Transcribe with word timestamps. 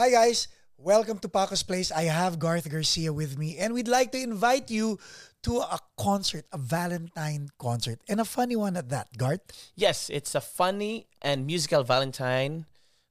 Hi 0.00 0.08
guys, 0.08 0.48
welcome 0.78 1.18
to 1.20 1.28
Paco's 1.28 1.62
Place. 1.62 1.92
I 1.92 2.04
have 2.08 2.38
Garth 2.38 2.64
Garcia 2.64 3.12
with 3.12 3.36
me 3.36 3.58
and 3.58 3.74
we'd 3.74 3.88
like 3.92 4.10
to 4.12 4.22
invite 4.22 4.70
you 4.70 4.98
to 5.42 5.58
a 5.60 5.78
concert, 6.00 6.46
a 6.50 6.56
Valentine 6.56 7.50
concert, 7.58 8.00
and 8.08 8.18
a 8.18 8.24
funny 8.24 8.56
one 8.56 8.78
at 8.78 8.88
that, 8.88 9.12
Garth. 9.18 9.44
Yes, 9.76 10.08
it's 10.08 10.34
a 10.34 10.40
funny 10.40 11.08
and 11.20 11.44
musical 11.44 11.84
Valentine. 11.84 12.64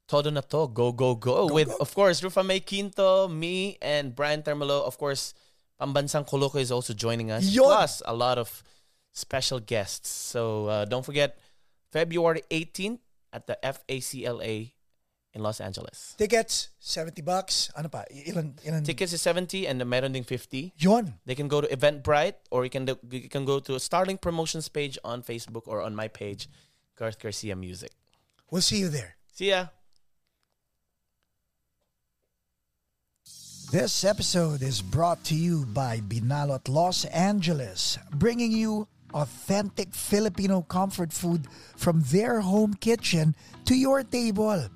Todo 0.07 0.31
na 0.31 0.41
to, 0.41 0.73
go, 0.73 0.91
go, 0.91 1.13
go. 1.13 1.47
Go, 1.47 1.53
With, 1.53 1.67
go. 1.69 1.77
of 1.79 1.93
course, 1.93 2.23
Rufa 2.23 2.43
May 2.43 2.61
Quinto, 2.61 3.27
me, 3.27 3.77
and 3.79 4.15
Brian 4.15 4.41
Termalo. 4.41 4.81
Of 4.81 4.97
course, 4.97 5.35
Pambansang 5.79 6.27
Koloko 6.27 6.59
is 6.59 6.71
also 6.71 6.95
joining 6.95 7.29
us. 7.29 7.45
Yun. 7.45 7.63
Plus, 7.63 8.01
a 8.05 8.13
lot 8.15 8.39
of 8.39 8.63
special 9.13 9.59
guests. 9.59 10.09
So 10.09 10.65
uh, 10.65 10.85
don't 10.85 11.05
forget, 11.05 11.37
February 11.91 12.41
18th 12.49 12.99
at 13.31 13.45
the 13.45 13.59
FACLA 13.61 14.71
in 15.33 15.41
Los 15.41 15.61
Angeles. 15.61 16.15
Tickets, 16.17 16.69
70 16.79 17.21
bucks. 17.21 17.71
Ano 17.75 17.87
pa? 17.87 18.03
Ilan, 18.11 18.53
ilan? 18.65 18.83
Tickets 18.83 19.13
is 19.13 19.21
70 19.21 19.67
and 19.67 19.79
the 19.79 19.85
meron 19.85 20.11
ding 20.11 20.23
50. 20.23 20.73
Yun. 20.77 21.13
They 21.25 21.35
can 21.35 21.47
go 21.47 21.61
to 21.61 21.67
Eventbrite 21.67 22.35
or 22.51 22.63
you 22.63 22.69
can 22.69 22.85
do, 22.85 22.97
you 23.09 23.29
can 23.29 23.45
go 23.45 23.59
to 23.59 23.79
Starling 23.79 24.17
Promotions 24.17 24.67
page 24.67 24.97
on 25.03 25.23
Facebook 25.23 25.63
or 25.67 25.81
on 25.81 25.95
my 25.95 26.07
page, 26.07 26.49
Garth 26.97 27.19
Garcia 27.19 27.55
Music. 27.55 27.91
We'll 28.49 28.61
see 28.61 28.77
you 28.77 28.89
there. 28.89 29.15
See 29.31 29.49
ya. 29.49 29.67
This 33.71 34.03
episode 34.03 34.61
is 34.61 34.81
brought 34.81 35.23
to 35.31 35.35
you 35.35 35.65
by 35.65 36.01
Binalot 36.01 36.67
Los 36.67 37.05
Angeles, 37.05 37.97
bringing 38.11 38.51
you 38.51 38.89
authentic 39.13 39.93
Filipino 39.93 40.61
comfort 40.61 41.13
food 41.13 41.47
from 41.77 42.01
their 42.11 42.41
home 42.41 42.73
kitchen 42.73 43.33
to 43.63 43.75
your 43.75 44.03
table. 44.03 44.67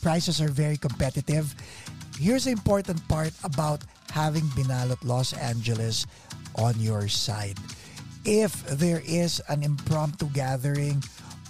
Prices 0.03 0.39
are 0.41 0.49
very 0.49 0.77
competitive. 0.77 1.55
Here's 2.19 2.45
the 2.45 2.51
important 2.51 3.05
part 3.07 3.33
about 3.43 3.81
having 4.11 4.43
Binalot 4.53 5.03
Los 5.03 5.33
Angeles 5.33 6.05
on 6.55 6.79
your 6.79 7.07
side. 7.07 7.57
If 8.25 8.65
there 8.77 9.01
is 9.05 9.41
an 9.49 9.63
impromptu 9.63 10.27
gathering 10.33 11.03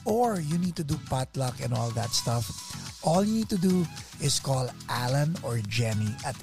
or 0.06 0.40
you 0.40 0.58
need 0.58 0.78
to 0.78 0.84
do 0.84 0.98
potluck 1.10 1.60
and 1.62 1.74
all 1.74 1.90
that 1.92 2.12
stuff, 2.12 2.50
all 3.04 3.24
you 3.24 3.34
need 3.44 3.50
to 3.50 3.58
do 3.58 3.86
is 4.22 4.40
call 4.40 4.70
Alan 4.90 5.36
or 5.44 5.60
Jenny 5.68 6.16
at 6.26 6.36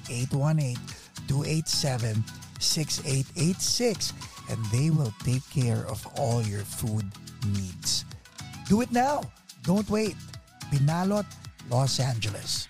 818-287-6886 1.27 4.13
and 4.49 4.65
they 4.71 4.89
will 4.91 5.13
take 5.23 5.47
care 5.49 5.83
of 5.89 6.05
all 6.17 6.41
your 6.43 6.61
food 6.61 7.05
needs. 7.47 8.05
Do 8.69 8.81
it 8.81 8.91
now. 8.91 9.23
Don't 9.63 9.89
wait. 9.89 10.15
Binalot, 10.71 11.25
Los 11.69 11.99
Angeles. 11.99 12.67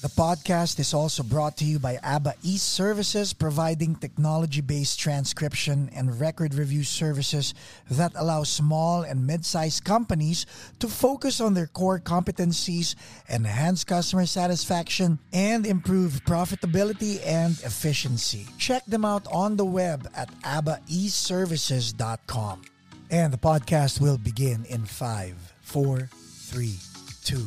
The 0.00 0.08
podcast 0.08 0.80
is 0.80 0.94
also 0.94 1.22
brought 1.22 1.58
to 1.58 1.66
you 1.66 1.78
by 1.78 1.98
ABBA 2.02 2.32
East 2.42 2.70
Services, 2.70 3.34
providing 3.34 3.94
technology 3.94 4.62
based 4.62 4.98
transcription 4.98 5.90
and 5.94 6.18
record 6.18 6.54
review 6.54 6.84
services 6.84 7.52
that 7.90 8.12
allow 8.16 8.44
small 8.44 9.02
and 9.02 9.26
mid 9.26 9.44
sized 9.44 9.84
companies 9.84 10.46
to 10.78 10.88
focus 10.88 11.38
on 11.38 11.52
their 11.52 11.66
core 11.66 12.00
competencies, 12.00 12.94
enhance 13.28 13.84
customer 13.84 14.24
satisfaction, 14.24 15.18
and 15.34 15.66
improve 15.66 16.24
profitability 16.24 17.20
and 17.26 17.60
efficiency. 17.60 18.46
Check 18.56 18.86
them 18.86 19.04
out 19.04 19.26
on 19.30 19.58
the 19.58 19.66
web 19.66 20.10
at 20.16 20.30
ABBAEastServices.com. 20.44 22.62
And 23.10 23.34
the 23.34 23.38
podcast 23.38 24.00
will 24.00 24.16
begin 24.16 24.64
in 24.64 24.86
five, 24.86 25.36
four, 25.60 26.08
three, 26.48 26.76
two, 27.22 27.46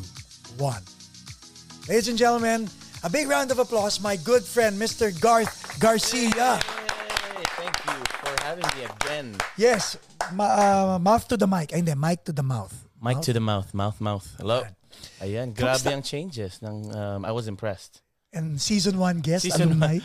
one. 0.59 0.83
Ladies 1.87 2.07
and 2.07 2.17
gentlemen, 2.17 2.69
a 3.03 3.09
big 3.09 3.27
round 3.27 3.51
of 3.51 3.59
applause, 3.59 3.99
my 3.99 4.15
good 4.15 4.43
friend, 4.43 4.79
Mr. 4.79 5.11
Garth 5.19 5.51
Garcia. 5.79 6.55
Hey, 6.55 7.43
thank 7.59 7.75
you 7.83 7.97
for 8.23 8.33
having 8.43 8.63
me 8.79 8.87
again. 8.87 9.35
Yes, 9.57 9.97
ma- 10.31 10.95
uh, 10.95 10.99
mouth 10.99 11.27
to 11.27 11.35
the 11.35 11.47
mic. 11.47 11.73
Ay, 11.73 11.83
hindi, 11.83 11.93
mic 11.95 12.23
to 12.23 12.31
the 12.31 12.43
mouth. 12.43 12.71
Mic 13.03 13.19
to 13.27 13.33
the 13.35 13.43
mouth, 13.43 13.73
mouth, 13.73 13.99
mouth. 13.99 14.23
Hello. 14.39 14.63
Ayan. 15.19 15.51
Grabe 15.51 15.91
ang 15.91 16.01
changes. 16.03 16.63
Ng, 16.63 16.95
um, 16.95 17.25
I 17.25 17.31
was 17.35 17.47
impressed. 17.51 17.99
And 18.31 18.61
season 18.61 18.97
1 18.97 19.19
guest, 19.19 19.43
Season 19.43 19.67
alumni. 19.75 19.99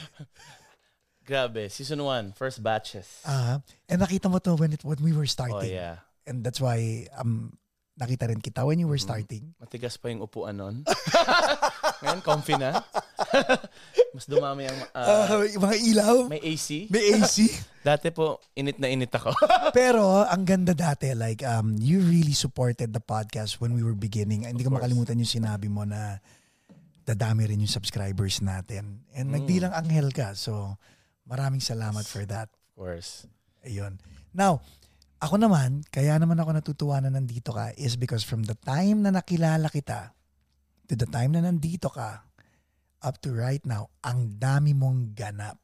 Grabe. 1.29 1.71
Season 1.71 2.03
1, 2.03 2.33
first 2.35 2.59
batches. 2.63 3.07
Ah, 3.25 3.63
and 3.89 4.03
nakita 4.03 4.27
mo 4.29 4.39
to 4.43 4.57
when, 4.57 4.73
it, 4.75 4.83
when 4.83 4.99
we 4.99 5.13
were 5.13 5.29
oh, 5.29 5.31
starting. 5.31 5.71
yeah. 5.71 6.03
And 6.27 6.43
that's 6.43 6.61
why 6.61 7.07
um, 7.17 7.55
nakita 8.01 8.29
rin 8.29 8.41
kita 8.43 8.67
when 8.67 8.79
you 8.83 8.89
were 8.89 8.97
Mm-hmm. 8.99 9.07
starting. 9.15 9.45
Matigas 9.63 9.95
pa 10.01 10.09
yung 10.11 10.27
upuan 10.27 10.57
nun. 10.59 10.83
Ngayon, 11.99 12.21
comfy 12.23 12.55
na. 12.55 12.79
Mas 14.15 14.25
dumami 14.31 14.71
ang... 14.71 14.79
Uh, 14.95 15.43
uh, 15.43 15.59
mga 15.59 15.77
ilaw, 15.83 16.17
may 16.31 16.39
AC. 16.43 16.87
may 16.89 17.19
AC. 17.19 17.51
Dati 17.89 18.15
po, 18.15 18.39
init 18.55 18.79
na 18.79 18.87
init 18.87 19.11
ako. 19.11 19.35
Pero 19.79 20.23
ang 20.23 20.47
ganda 20.47 20.75
dati, 20.77 21.11
like, 21.15 21.43
um, 21.43 21.75
you 21.79 21.99
really 22.03 22.35
supported 22.35 22.95
the 22.95 23.03
podcast 23.03 23.59
when 23.59 23.75
we 23.75 23.83
were 23.83 23.99
beginning. 23.99 24.47
Hindi 24.47 24.63
ko 24.63 24.71
course. 24.71 24.83
makalimutan 24.83 25.19
yung 25.19 25.31
sinabi 25.31 25.67
mo 25.67 25.83
na 25.83 26.23
dadami 27.03 27.49
rin 27.49 27.59
yung 27.59 27.73
subscribers 27.73 28.45
natin. 28.45 29.03
And 29.17 29.33
nagdilang 29.33 29.73
anghel 29.75 30.13
ka. 30.15 30.37
So, 30.39 30.77
maraming 31.27 31.65
salamat 31.65 32.05
for 32.07 32.23
that. 32.29 32.53
of 32.53 32.73
course. 32.79 33.27
Ayun. 33.67 33.99
Now, 34.31 34.63
ako 35.19 35.35
naman, 35.35 35.83
kaya 35.91 36.15
naman 36.15 36.39
ako 36.39 36.51
natutuwa 36.55 37.03
na 37.03 37.11
nandito 37.11 37.51
ka 37.51 37.75
is 37.75 37.99
because 37.99 38.23
from 38.23 38.47
the 38.47 38.55
time 38.55 39.03
na 39.03 39.11
nakilala 39.11 39.67
kita 39.67 40.15
to 40.89 40.97
the 40.97 41.07
time 41.07 41.37
na 41.37 41.45
nandito 41.45 41.93
ka 41.93 42.25
up 42.99 43.21
to 43.23 43.31
right 43.31 43.63
now, 43.63 43.87
ang 44.03 44.35
dami 44.37 44.75
mong 44.75 45.15
ganap. 45.15 45.61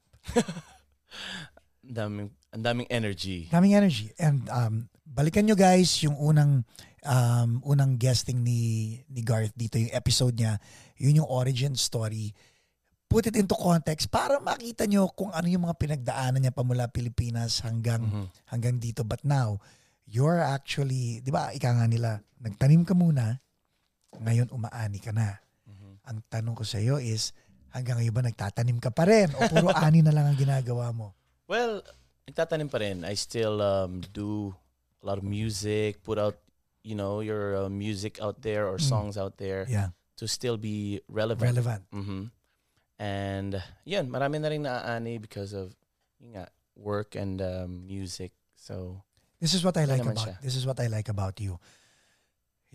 Ang 1.83 1.93
daming, 1.99 2.29
ang 2.55 2.63
daming 2.63 2.87
energy. 2.87 3.51
Daming 3.51 3.75
energy. 3.75 4.07
And 4.15 4.47
um, 4.47 4.87
balikan 5.03 5.43
nyo 5.43 5.59
guys 5.59 5.99
yung 5.99 6.15
unang 6.15 6.63
um, 7.03 7.49
unang 7.61 7.99
guesting 7.99 8.39
ni 8.39 8.61
ni 9.11 9.21
Garth 9.21 9.51
dito, 9.53 9.75
yung 9.75 9.91
episode 9.91 10.39
niya, 10.39 10.57
yun 10.95 11.19
yung 11.19 11.29
origin 11.29 11.75
story. 11.75 12.31
Put 13.05 13.29
it 13.29 13.37
into 13.37 13.53
context 13.53 14.09
para 14.09 14.41
makita 14.41 14.89
nyo 14.89 15.11
kung 15.13 15.29
ano 15.29 15.45
yung 15.45 15.67
mga 15.69 15.77
pinagdaanan 15.77 16.41
niya 16.41 16.55
pamula 16.55 16.89
Pilipinas 16.89 17.61
hanggang 17.61 18.01
Mhm. 18.01 18.25
hanggang 18.49 18.75
dito. 18.81 19.05
But 19.05 19.21
now, 19.21 19.61
you're 20.07 20.41
actually, 20.41 21.21
di 21.21 21.29
ba, 21.29 21.53
ika 21.53 21.69
nga 21.69 21.85
nila, 21.85 22.23
nagtanim 22.41 22.81
ka 22.81 22.97
muna, 22.97 23.43
ngayon 24.21 24.49
umaani 24.51 24.99
ka 24.99 25.11
na. 25.11 25.39
Mhm. 25.65 25.91
Ang 26.05 26.17
tanong 26.29 26.55
ko 26.55 26.63
sa 26.63 26.77
iyo 26.77 26.97
is, 26.97 27.33
hanggang 27.73 27.99
ngayon 27.99 28.13
ba 28.15 28.23
nagtatanim 28.23 28.79
ka 28.79 28.89
pa 28.89 29.03
rin? 29.03 29.31
O 29.35 29.47
puro 29.47 29.69
ani 29.85 29.99
na 30.01 30.13
lang 30.13 30.29
ang 30.29 30.37
ginagawa 30.37 30.93
mo? 30.93 31.11
Well, 31.47 31.81
nagtatanim 32.25 32.69
pa 32.69 32.79
rin. 32.79 33.03
I 33.05 33.13
still 33.13 33.61
um, 33.61 34.01
do 34.13 34.53
a 35.01 35.05
lot 35.05 35.17
of 35.17 35.25
music, 35.25 36.01
put 36.01 36.17
out, 36.17 36.37
you 36.81 36.93
know, 36.95 37.21
your 37.21 37.65
uh, 37.65 37.69
music 37.69 38.17
out 38.21 38.41
there 38.41 38.65
or 38.69 38.77
Mm. 38.77 38.85
songs 38.89 39.15
out 39.17 39.37
there 39.37 39.65
Yeah, 39.69 39.93
to 40.17 40.25
still 40.25 40.57
be 40.57 41.01
relevant. 41.09 41.45
relevant. 41.53 41.83
hmm 41.93 42.29
And 42.95 43.59
yun, 43.83 44.07
marami 44.07 44.39
na 44.39 44.47
rin 44.47 44.63
naaani 44.63 45.19
because 45.19 45.51
of 45.51 45.75
yun 46.15 46.39
nga, 46.39 46.47
work 46.79 47.15
and 47.19 47.41
um, 47.43 47.83
music. 47.85 48.31
So, 48.55 49.03
This 49.43 49.51
is 49.53 49.67
what 49.67 49.75
I 49.75 49.83
like 49.83 49.99
about 50.01 50.15
siya. 50.15 50.39
this 50.41 50.55
is 50.55 50.63
what 50.65 50.79
I 50.79 50.87
like 50.87 51.11
about 51.11 51.37
you. 51.43 51.59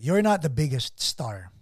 You're 0.00 0.24
not 0.24 0.40
the 0.40 0.48
biggest 0.48 0.96
star, 0.96 1.52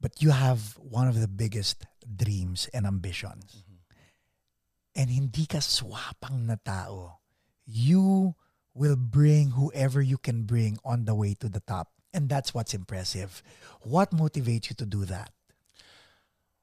but 0.00 0.24
you 0.24 0.32
have 0.32 0.80
one 0.80 1.04
of 1.04 1.20
the 1.20 1.28
biggest 1.28 1.84
dreams 2.00 2.64
and 2.72 2.88
ambitions. 2.88 3.60
Mhm. 3.60 3.76
And 4.96 5.10
hindi 5.12 5.44
ka 5.44 5.60
swapang 5.60 6.48
na 6.48 6.56
tao. 6.64 7.20
You 7.68 8.36
will 8.72 8.96
bring 8.96 9.52
whoever 9.52 10.00
you 10.00 10.16
can 10.16 10.48
bring 10.48 10.80
on 10.80 11.04
the 11.04 11.12
way 11.14 11.36
to 11.44 11.48
the 11.52 11.60
top. 11.60 11.92
And 12.16 12.32
that's 12.32 12.56
what's 12.56 12.72
impressive. 12.72 13.44
What 13.84 14.08
motivates 14.16 14.72
you 14.72 14.76
to 14.80 14.86
do 14.86 15.04
that? 15.04 15.28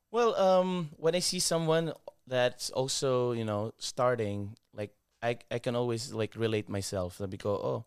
Well, 0.09 0.33
um, 0.41 0.89
when 0.97 1.13
I 1.13 1.21
see 1.21 1.39
someone 1.39 1.93
that's 2.25 2.73
also, 2.73 3.31
you 3.31 3.45
know, 3.45 3.77
starting, 3.77 4.57
like 4.73 4.97
I, 5.21 5.37
I 5.51 5.59
can 5.59 5.75
always 5.75 6.17
like 6.17 6.33
relate 6.33 6.65
myself. 6.67 7.21
Sabi 7.21 7.37
ko, 7.37 7.61
oh, 7.61 7.85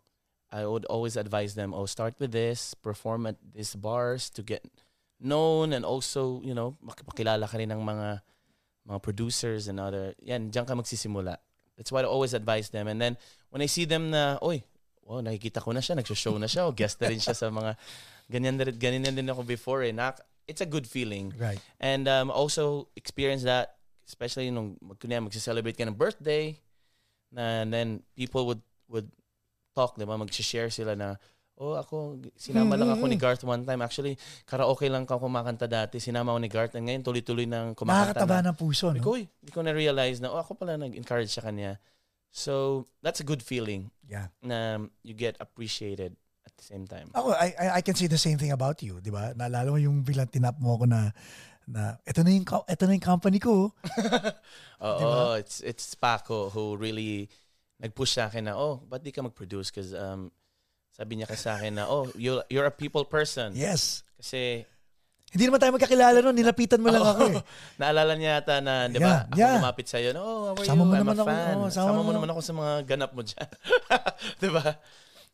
I 0.54 0.62
would 0.70 0.86
always 0.86 1.18
advise 1.18 1.58
them, 1.58 1.74
oh, 1.74 1.86
start 1.90 2.14
with 2.22 2.30
this, 2.30 2.78
perform 2.78 3.26
at 3.26 3.34
these 3.42 3.74
bars 3.74 4.30
to 4.38 4.42
get 4.46 4.62
known 5.18 5.74
and 5.74 5.82
also, 5.82 6.38
you 6.46 6.54
know, 6.54 6.78
makipakilala 6.78 7.50
ka 7.50 7.58
rin 7.58 7.74
ng 7.74 7.82
mga 7.82 8.22
mga 8.86 9.00
producers 9.02 9.66
and 9.66 9.82
other, 9.82 10.14
yan, 10.22 10.54
diyan 10.54 10.62
ka 10.62 10.78
magsisimula. 10.78 11.42
That's 11.74 11.90
why 11.90 12.02
I 12.02 12.06
always 12.06 12.38
advise 12.38 12.70
them. 12.70 12.86
And 12.86 13.02
then, 13.02 13.18
when 13.50 13.62
I 13.62 13.66
see 13.66 13.82
them 13.82 14.14
na, 14.14 14.38
oy, 14.38 14.62
oh, 15.10 15.18
nakikita 15.18 15.58
ko 15.58 15.74
na 15.74 15.82
siya, 15.82 15.98
nagsho-show 15.98 16.38
na 16.38 16.46
siya, 16.46 16.68
o 16.68 16.70
guest 16.70 17.02
na 17.02 17.10
rin 17.10 17.18
siya 17.18 17.34
sa 17.34 17.50
mga, 17.50 17.74
ganyan 18.32 18.54
na 18.54 18.70
rin, 18.70 18.78
ganyan 18.78 19.16
din 19.16 19.26
ako 19.26 19.42
before 19.42 19.82
eh. 19.82 19.90
Na, 19.90 20.14
it's 20.46 20.60
a 20.62 20.70
good 20.70 20.86
feeling. 20.86 21.34
Right. 21.34 21.58
And 21.80 22.06
um, 22.06 22.30
also 22.30 22.86
experience 22.94 23.42
that, 23.42 23.74
especially 24.06 24.54
nung 24.54 24.78
kunya 25.02 25.18
magse-celebrate 25.18 25.74
ka 25.74 25.88
ng 25.88 25.98
birthday, 25.98 26.54
na 27.34 27.66
and 27.66 27.74
then 27.74 28.06
people 28.14 28.46
would 28.46 28.62
would 28.86 29.10
talk, 29.74 29.98
di 29.98 30.06
ba? 30.06 30.14
Mag-share 30.14 30.70
sila 30.70 30.94
na, 30.94 31.18
oh, 31.58 31.74
ako, 31.74 32.22
sinama 32.34 32.74
lang 32.74 32.90
ako 32.90 33.04
ni 33.06 33.18
Garth 33.18 33.42
one 33.42 33.66
time. 33.66 33.82
Actually, 33.82 34.14
karaoke 34.42 34.86
lang 34.86 35.04
ako 35.04 35.26
kumakanta 35.26 35.66
dati. 35.66 35.98
Sinama 35.98 36.30
ako 36.30 36.40
ni 36.40 36.50
Garth. 36.50 36.74
And 36.74 36.86
ngayon, 36.86 37.02
tuloy-tuloy 37.02 37.44
nang 37.44 37.74
kumakanta 37.74 38.22
Nakakataba 38.22 38.36
na. 38.40 38.46
ng 38.50 38.56
puso, 38.56 38.94
no? 38.94 39.02
"Uy, 39.02 39.26
Hindi 39.28 39.50
ko 39.50 39.60
na-realize 39.60 40.22
na, 40.22 40.30
oh, 40.30 40.38
ako 40.38 40.54
pala 40.56 40.78
nag-encourage 40.78 41.30
sa 41.30 41.42
kanya. 41.42 41.82
So, 42.30 42.86
that's 43.02 43.18
a 43.18 43.26
good 43.26 43.42
feeling 43.42 43.90
Yeah. 44.06 44.30
na 44.42 44.78
you 45.02 45.14
get 45.14 45.38
appreciated 45.38 46.14
at 46.42 46.52
the 46.58 46.66
same 46.66 46.86
time. 46.86 47.10
Ako, 47.14 47.30
I, 47.30 47.54
I, 47.54 47.66
I 47.78 47.80
can 47.82 47.94
say 47.94 48.06
the 48.06 48.18
same 48.18 48.38
thing 48.38 48.50
about 48.50 48.82
you, 48.82 48.98
di 48.98 49.10
ba? 49.10 49.34
Naalala 49.34 49.70
mo 49.70 49.78
yung 49.78 50.02
bilang 50.02 50.26
tinap 50.26 50.58
mo 50.58 50.74
ako 50.74 50.90
na, 50.90 51.14
na 51.64 51.96
ito 52.02 52.20
na 52.20 52.34
yung, 52.34 52.44
ito 52.44 52.82
na 52.84 52.92
yung 52.92 53.06
company 53.06 53.38
ko. 53.38 53.70
Oo, 54.84 54.98
Diba? 55.00 55.40
it's 55.40 55.62
it's 55.64 55.94
Paco 55.94 56.50
who 56.50 56.76
really 56.76 57.30
nag-push 57.80 58.16
sa 58.16 58.30
akin 58.30 58.46
na, 58.46 58.54
oh, 58.54 58.82
ba't 58.86 59.02
di 59.02 59.10
ka 59.10 59.22
mag-produce? 59.22 59.70
Because 59.70 59.90
um, 59.92 60.30
sabi 60.94 61.18
niya 61.18 61.26
kasi 61.26 61.42
sa 61.46 61.58
akin 61.58 61.74
na, 61.74 61.84
oh, 61.90 62.06
you're, 62.14 62.42
you're 62.46 62.68
a 62.68 62.74
people 62.74 63.02
person. 63.04 63.52
Yes. 63.54 64.06
Kasi 64.18 64.62
Hindi 65.34 65.50
naman 65.50 65.58
tayo 65.58 65.74
magkakilala 65.74 66.22
nun. 66.22 66.38
Nilapitan 66.38 66.78
mo 66.78 66.94
lang 66.94 67.02
ako 67.02 67.22
eh. 67.34 67.42
naalala 67.82 68.14
niya 68.14 68.38
yata 68.38 68.62
na, 68.62 68.86
di 68.86 69.02
ba, 69.02 69.26
Yeah, 69.26 69.26
ako 69.26 69.38
yeah. 69.42 69.54
lumapit 69.58 69.86
sa'yo, 69.90 70.08
no, 70.14 70.22
oh, 70.22 70.42
how 70.46 70.54
are 70.54 70.62
Sama 70.62 70.82
you? 70.82 70.86
mo 70.86 70.94
I'm 70.94 71.02
naman 71.02 71.16
a 71.18 71.18
ako, 71.18 71.26
fan. 71.26 71.54
oh, 71.58 71.68
sama 71.74 71.88
sama, 71.90 71.98
mo 71.98 72.02
mo 72.06 72.10
na- 72.10 72.16
naman 72.22 72.30
ako 72.30 72.40
sa 72.46 72.52
mga 72.54 72.72
ganap 72.86 73.10
mo 73.10 73.22
dyan. 73.26 73.50
di 74.42 74.48
ba? 74.54 74.64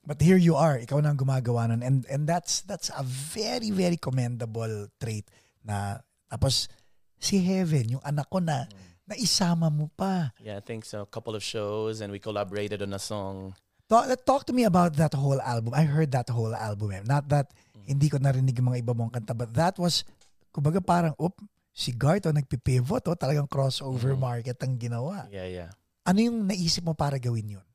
But 0.00 0.19
here 0.25 0.40
you 0.40 0.56
are. 0.56 0.81
Ikaw 0.81 1.04
na 1.04 1.12
ang 1.12 1.20
gumagawa 1.20 1.69
nun. 1.69 1.84
And, 1.84 2.08
and 2.08 2.25
that's, 2.25 2.64
that's 2.64 2.88
a 2.88 3.04
very, 3.04 3.69
very 3.69 4.00
commendable 4.00 4.88
trait 4.96 5.28
na 5.60 6.00
tapos 6.32 6.72
si 7.20 7.36
Heaven, 7.44 8.00
yung 8.00 8.04
anak 8.06 8.32
ko 8.32 8.40
na, 8.40 8.64
naisama 9.10 9.66
mo 9.66 9.90
pa. 9.98 10.30
Yeah, 10.38 10.56
I 10.56 10.62
think 10.62 10.86
so. 10.86 11.02
A 11.02 11.10
couple 11.10 11.34
of 11.34 11.42
shows 11.42 11.98
and 11.98 12.14
we 12.14 12.22
collaborated 12.22 12.78
on 12.80 12.94
a 12.94 13.02
song. 13.02 13.58
Talk, 13.90 14.06
talk 14.22 14.42
to 14.46 14.54
me 14.54 14.62
about 14.62 14.94
that 15.02 15.18
whole 15.18 15.42
album. 15.42 15.74
I 15.74 15.82
heard 15.82 16.14
that 16.14 16.30
whole 16.30 16.54
album. 16.54 16.94
Eh. 16.94 17.02
Not 17.02 17.26
that 17.34 17.50
hindi 17.90 18.06
ko 18.06 18.22
narinig 18.22 18.54
yung 18.54 18.70
mga 18.70 18.86
iba 18.86 18.94
mong 18.94 19.10
kanta, 19.10 19.34
but 19.34 19.50
that 19.58 19.74
was, 19.82 20.06
kumbaga 20.54 20.78
parang, 20.78 21.10
up, 21.18 21.34
si 21.74 21.90
Garth 21.90 22.30
oh, 22.30 22.34
nagpipivot, 22.34 23.02
oh, 23.10 23.18
talagang 23.18 23.50
crossover 23.50 24.14
market 24.14 24.54
ang 24.62 24.78
ginawa. 24.78 25.26
Yeah, 25.26 25.50
yeah. 25.50 25.70
Ano 26.06 26.22
yung 26.22 26.46
naisip 26.46 26.86
mo 26.86 26.94
para 26.94 27.18
gawin 27.18 27.58
yun? 27.58 27.66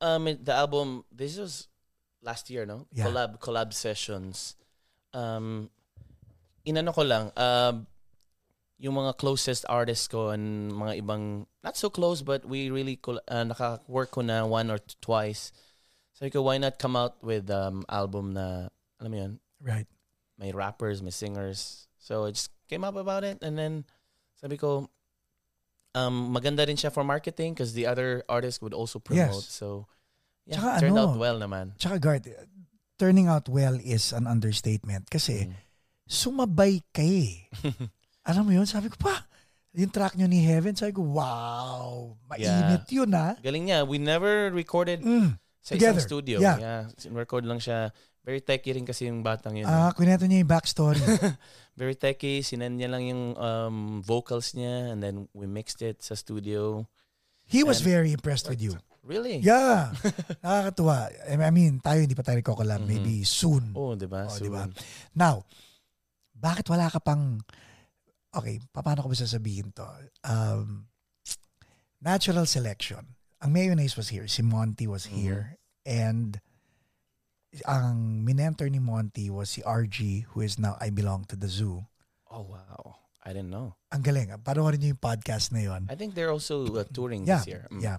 Um, 0.00 0.32
the 0.40 0.56
album, 0.56 1.04
this 1.12 1.36
was 1.36 1.68
last 2.24 2.48
year, 2.48 2.64
no? 2.64 2.88
Yeah. 2.88 3.12
Collab, 3.12 3.36
collab 3.36 3.76
sessions. 3.76 4.56
Um, 5.12 5.68
inano 6.64 6.96
ko 6.96 7.04
lang, 7.04 7.28
um, 7.36 7.84
yung 8.78 8.94
mga 8.94 9.18
closest 9.18 9.66
artists 9.68 10.06
ko 10.06 10.30
and 10.30 10.70
mga 10.70 11.02
ibang, 11.02 11.46
not 11.66 11.76
so 11.76 11.90
close, 11.90 12.22
but 12.22 12.46
we 12.46 12.70
really, 12.70 12.98
uh, 13.02 13.44
naka-work 13.44 14.10
ko 14.14 14.22
na 14.22 14.46
one 14.46 14.70
or 14.70 14.78
twice. 15.02 15.50
Sabi 16.14 16.30
ko, 16.30 16.42
why 16.42 16.58
not 16.58 16.78
come 16.78 16.94
out 16.94 17.18
with 17.22 17.50
um, 17.50 17.82
album 17.90 18.34
na, 18.34 18.70
alam 19.02 19.10
mo 19.10 19.16
yun, 19.18 19.32
Right. 19.58 19.86
may 20.38 20.52
rappers, 20.54 21.02
may 21.02 21.10
singers. 21.10 21.86
So 21.98 22.26
I 22.26 22.30
just 22.30 22.50
came 22.70 22.86
up 22.86 22.94
about 22.94 23.24
it 23.26 23.42
and 23.42 23.58
then 23.58 23.82
sabi 24.38 24.56
ko, 24.56 24.86
um, 25.94 26.30
maganda 26.30 26.62
rin 26.66 26.76
siya 26.78 26.94
for 26.94 27.02
marketing 27.02 27.54
because 27.54 27.74
the 27.74 27.86
other 27.86 28.22
artists 28.28 28.62
would 28.62 28.74
also 28.74 28.98
promote. 29.02 29.42
Yes. 29.42 29.50
So 29.50 29.86
yeah, 30.46 30.62
Tsaka 30.62 30.80
turned 30.86 30.94
ano, 30.98 31.10
out 31.10 31.18
well 31.18 31.38
naman. 31.42 31.74
Tsaka 31.78 31.98
Garth, 31.98 32.28
turning 32.98 33.26
out 33.26 33.48
well 33.50 33.74
is 33.82 34.12
an 34.14 34.26
understatement 34.30 35.10
kasi 35.10 35.50
Mm. 35.50 35.54
sumabay 36.06 36.82
ka 36.94 37.02
eh. 37.02 37.50
Alam 38.28 38.42
mo 38.44 38.52
yun? 38.52 38.68
Sabi 38.68 38.92
ko 38.92 39.00
pa, 39.00 39.24
yung 39.72 39.88
track 39.88 40.14
nyo 40.14 40.26
ni 40.26 40.42
Heaven, 40.42 40.76
sabi 40.76 40.92
ko, 40.92 41.00
wow, 41.02 42.12
mainit 42.28 42.84
yun 42.88 43.08
ah. 43.10 43.32
Galing 43.40 43.64
niya. 43.64 43.82
We 43.82 43.96
never 43.96 44.50
recorded 44.50 45.00
Mm. 45.00 45.40
sa 45.60 45.74
Together. 45.74 45.96
isang 45.96 46.06
studio. 46.06 46.36
Yeah. 46.38 46.56
Yeah. 46.58 46.82
Record 47.10 47.44
lang 47.44 47.58
siya. 47.58 47.88
Very 48.20 48.44
techy 48.44 48.76
rin 48.76 48.84
kasi 48.84 49.08
yung 49.08 49.24
batang 49.24 49.56
yun. 49.56 49.64
Ah, 49.64 49.88
kwento 49.96 50.28
niya 50.28 50.44
yung 50.44 50.52
backstory. 50.52 51.00
Very 51.80 51.96
techy. 51.96 52.44
Sinend 52.44 52.76
niya 52.76 52.92
lang 52.92 53.08
yung 53.08 53.32
um, 53.32 53.76
vocals 54.04 54.52
niya 54.52 54.92
and 54.92 55.00
then 55.00 55.24
we 55.32 55.48
mixed 55.48 55.80
it 55.80 56.04
sa 56.04 56.12
studio. 56.12 56.84
He 57.48 57.64
was 57.64 57.80
And- 57.80 57.88
very 57.88 58.10
impressed 58.12 58.44
with 58.44 58.60
you. 58.60 58.76
Really? 59.00 59.40
Yeah. 59.40 59.96
Nakakatuwa. 60.44 61.08
I 61.32 61.48
mean, 61.48 61.80
tayo 61.80 62.04
hindi 62.04 62.12
pa 62.12 62.20
tayo 62.20 62.36
nagko-collab. 62.36 62.84
Mhm. 62.84 62.88
Maybe 62.92 63.24
soon. 63.24 63.72
Oh, 63.72 63.96
di 63.96 64.04
ba? 64.04 64.28
Oh, 64.28 64.36
So, 64.36 64.44
di 64.44 64.52
ba? 64.52 64.68
Now, 65.16 65.48
bakit 66.36 66.68
wala 66.68 66.92
ka 66.92 67.00
pang... 67.00 67.40
Okay, 68.28 68.60
paano 68.74 69.00
ko 69.00 69.08
ba 69.08 69.16
sasabihin 69.16 69.72
to? 69.72 69.88
Um, 70.22 70.86
natural 72.00 72.44
selection. 72.44 73.16
Ang 73.40 73.52
mayonnaise 73.52 73.96
was 73.96 74.10
here. 74.12 74.28
Si 74.28 74.42
Monty 74.42 74.84
was 74.86 75.06
Mhm. 75.08 75.14
here. 75.16 75.44
And 75.88 76.36
ang 77.64 78.20
minenter 78.26 78.68
ni 78.68 78.78
Monty 78.78 79.30
was 79.30 79.50
si 79.56 79.62
RG 79.64 80.26
who 80.32 80.44
is 80.44 80.58
now 80.58 80.76
I 80.80 80.90
Belong 80.92 81.24
to 81.32 81.36
the 81.36 81.48
Zoo. 81.48 81.88
Oh, 82.28 82.44
wow. 82.44 83.00
I 83.24 83.32
didn't 83.32 83.50
know. 83.50 83.76
Ang 83.92 84.04
galing. 84.04 84.28
ah. 84.32 84.36
Panoorin 84.40 84.80
niyo 84.80 84.92
yung 84.96 85.00
podcast 85.04 85.52
na 85.52 85.60
yun. 85.64 85.88
I 85.88 85.96
think 85.96 86.12
they're 86.12 86.32
also 86.32 86.64
uh, 86.76 86.84
touring 86.84 87.24
Yeah, 87.24 87.40
this 87.40 87.48
year. 87.48 87.64
Mm. 87.72 87.80
yeah. 87.80 87.98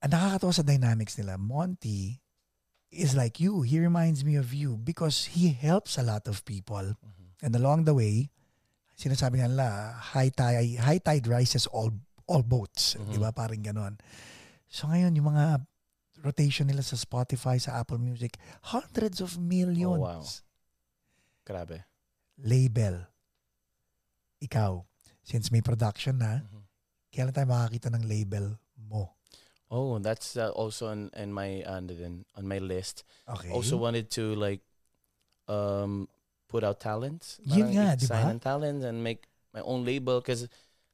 Ang 0.00 0.10
nakakatawa 0.16 0.52
sa 0.56 0.64
dynamics 0.64 1.16
nila, 1.20 1.36
Monty 1.36 2.20
is 2.88 3.12
like 3.12 3.40
you. 3.40 3.62
He 3.62 3.76
reminds 3.80 4.24
me 4.24 4.36
of 4.36 4.52
you 4.52 4.76
because 4.76 5.36
he 5.36 5.52
helps 5.52 5.96
a 5.96 6.04
lot 6.04 6.24
of 6.28 6.44
people. 6.44 6.96
Mhm. 6.96 7.26
And 7.44 7.52
along 7.56 7.84
the 7.84 7.92
way, 7.96 8.28
sinasabi 9.02 9.42
nga 9.42 9.50
nila, 9.50 9.66
high 10.14 10.30
tide, 10.30 10.78
high 10.78 11.02
tide 11.02 11.26
rises 11.26 11.66
all 11.66 11.90
all 12.30 12.46
boats. 12.46 12.94
Mhm. 12.94 13.10
Di 13.10 13.18
ba? 13.18 13.34
Parang 13.34 13.58
ganon. 13.58 13.98
So 14.70 14.86
ngayon, 14.86 15.18
yung 15.18 15.28
mga 15.28 15.66
rotation 16.22 16.70
nila 16.70 16.80
sa 16.80 16.94
Spotify, 16.94 17.58
sa 17.58 17.82
Apple 17.82 17.98
Music, 17.98 18.38
hundreds 18.70 19.18
of 19.18 19.34
millions. 19.36 19.90
Oh, 19.90 20.06
wow. 20.06 20.22
Grabe. 21.42 21.82
Label. 22.38 23.02
Ikaw, 24.38 24.82
since 25.22 25.50
may 25.50 25.62
production 25.62 26.18
na, 26.18 26.46
Mhm. 26.46 26.62
kailan 27.10 27.34
tayo 27.34 27.46
makakita 27.46 27.90
ng 27.90 28.06
label 28.06 28.54
mo? 28.78 29.18
Oh, 29.66 29.96
that's 29.98 30.36
uh, 30.36 30.52
also 30.52 30.88
on, 30.88 31.08
in 31.16 31.32
my 31.32 31.64
uh, 31.64 31.80
din- 31.80 32.28
on 32.36 32.44
my 32.44 32.60
list. 32.60 33.02
Okay. 33.24 33.48
Also 33.50 33.80
wanted 33.80 34.12
to 34.12 34.36
like 34.36 34.60
um 35.48 36.06
put 36.52 36.60
out 36.62 36.76
talents. 36.76 37.40
Yun 37.48 37.72
nga, 37.72 37.96
di 37.96 38.04
ba? 38.04 38.20
Sign 38.20 38.36
and 38.36 38.42
talents 38.44 38.84
and 38.84 39.00
make 39.00 39.24
my 39.56 39.64
own 39.64 39.88
label 39.88 40.20
because 40.20 40.44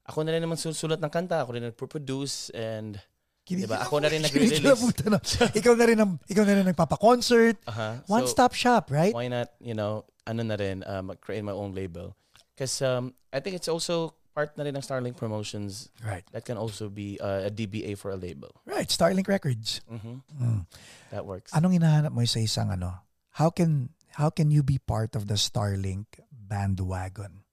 ako 0.06 0.22
na 0.22 0.30
rin 0.32 0.40
naman 0.40 0.54
susulat 0.54 1.02
ng 1.02 1.10
kanta, 1.10 1.42
ako 1.42 1.58
rin 1.58 1.66
nagpo-produce 1.66 2.54
and 2.54 3.02
Kini- 3.48 3.64
Diba? 3.64 3.80
Ako 3.80 3.96
na 4.04 4.12
rin 4.12 4.20
nagre-release. 4.20 4.60
na. 5.08 5.16
ikaw 5.64 5.72
na 5.72 5.84
rin 5.88 5.96
ang, 5.96 6.20
ikaw 6.28 6.44
na 6.44 6.52
rin 6.52 6.68
nagpapa-concert. 6.68 7.56
uh 7.64 7.96
One 8.04 8.28
stop 8.28 8.52
shop, 8.52 8.92
right? 8.92 9.16
why 9.16 9.24
not, 9.32 9.48
you 9.56 9.72
know, 9.72 10.04
ano 10.28 10.44
na 10.44 10.60
rin, 10.60 10.84
um, 10.84 11.16
create 11.24 11.40
my 11.40 11.56
own 11.56 11.72
label. 11.72 12.12
Because 12.52 12.76
um, 12.84 13.16
I 13.32 13.40
think 13.40 13.56
it's 13.56 13.64
also 13.72 14.12
part 14.36 14.52
na 14.60 14.68
rin 14.68 14.76
ng 14.76 14.84
Starlink 14.84 15.16
Promotions 15.16 15.88
Right. 16.04 16.28
that 16.36 16.44
can 16.44 16.60
also 16.60 16.92
be 16.92 17.16
uh, 17.24 17.48
a 17.48 17.50
DBA 17.50 17.96
for 17.96 18.12
a 18.12 18.20
label. 18.20 18.52
Right, 18.68 18.84
Starlink 18.84 19.24
Records. 19.32 19.80
hmm 19.88 20.20
Mm. 20.36 20.68
That 21.08 21.24
works. 21.24 21.48
Anong 21.56 21.80
hinahanap 21.80 22.12
mo 22.12 22.20
sa 22.28 22.44
isang 22.44 22.68
ano? 22.68 23.00
How 23.32 23.48
can 23.48 23.88
how 24.16 24.30
can 24.30 24.50
you 24.50 24.62
be 24.62 24.78
part 24.78 25.14
of 25.16 25.26
the 25.28 25.34
Starlink 25.34 26.06
bandwagon? 26.32 27.44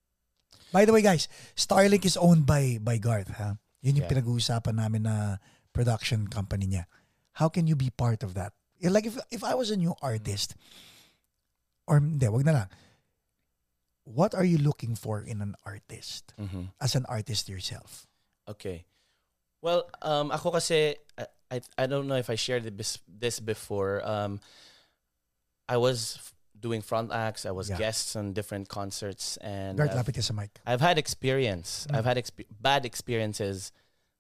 By 0.71 0.85
the 0.85 0.93
way, 0.93 1.01
guys, 1.01 1.27
Starlink 1.55 2.05
is 2.05 2.17
owned 2.17 2.45
by 2.45 2.79
by 2.81 2.97
Garth, 2.97 3.35
ha? 3.35 3.57
Yun 3.81 3.95
yung 4.01 4.05
Yeah. 4.05 4.11
pinag-uusapan 4.11 4.75
namin 4.75 5.03
na 5.07 5.37
production 5.71 6.27
company 6.27 6.67
niya. 6.67 6.85
How 7.37 7.47
can 7.49 7.67
you 7.67 7.75
be 7.75 7.91
part 7.91 8.23
of 8.23 8.33
that? 8.33 8.53
Eh, 8.81 8.89
Like 8.89 9.05
if 9.07 9.15
if 9.31 9.43
I 9.43 9.53
was 9.55 9.71
a 9.71 9.77
new 9.79 9.93
artist 10.01 10.55
or 11.87 11.99
hindi, 12.01 12.27
wag 12.27 12.43
na 12.45 12.53
lang. 12.63 12.69
What 14.05 14.33
are 14.37 14.45
you 14.45 14.57
looking 14.61 14.93
for 14.93 15.21
in 15.21 15.41
an 15.41 15.55
artist 15.65 16.33
hmm 16.37 16.69
as 16.81 16.93
an 16.93 17.05
artist 17.09 17.49
yourself? 17.49 18.05
Okay. 18.45 18.85
Well, 19.65 19.89
um, 20.05 20.29
ako 20.29 20.61
kasi, 20.61 20.93
I, 21.17 21.25
I, 21.49 21.57
I 21.73 21.85
don't 21.89 22.05
know 22.05 22.21
if 22.21 22.29
I 22.29 22.37
shared 22.37 22.69
this, 22.77 23.01
this 23.09 23.41
before. 23.41 24.05
Um, 24.05 24.37
I 25.65 25.77
was 25.81 26.21
doing 26.59 26.81
front 26.81 27.11
acts. 27.11 27.45
I 27.45 27.51
was 27.51 27.69
Yeah. 27.69 27.77
guests 27.77 28.15
on 28.15 28.33
different 28.33 28.69
concerts. 28.69 29.37
And 29.41 29.77
Garth, 29.77 29.95
I've, 29.95 30.23
sa 30.23 30.33
mic. 30.33 30.51
I've 30.65 30.81
had 30.81 30.97
experience. 30.97 31.85
Mm. 31.89 31.95
I've 31.97 32.05
had 32.05 32.17
expe- 32.17 32.47
bad 32.61 32.85
experiences 32.85 33.71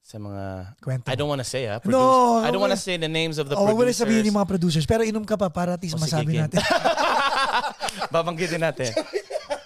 sa 0.05 0.17
mga... 0.21 0.77
Kwento. 0.81 1.09
I 1.09 1.15
don't 1.15 1.27
want 1.29 1.41
to 1.41 1.47
say, 1.49 1.65
ah. 1.67 1.79
No, 1.85 2.37
I 2.37 2.51
don't 2.51 2.61
want 2.61 2.73
to 2.73 2.77
say 2.77 2.97
the 2.97 3.09
names 3.09 3.39
of 3.41 3.49
the 3.49 3.55
Oh, 3.57 3.65
wag 3.65 3.73
mo 3.73 3.81
na 3.81 3.89
producers. 3.89 4.05
sabihin 4.05 4.25
yung 4.29 4.37
mga 4.37 4.47
producers. 4.47 4.85
Pero 4.85 5.01
inom 5.01 5.25
ka 5.25 5.33
pa 5.37 5.49
para 5.49 5.73
at 5.73 5.81
least 5.81 5.95
O, 5.95 5.97
sige, 5.97 6.13
masabi 6.13 6.31
Kim. 6.37 6.41
natin. 6.45 6.61
Babanggitin 8.13 8.61
natin. 8.61 8.91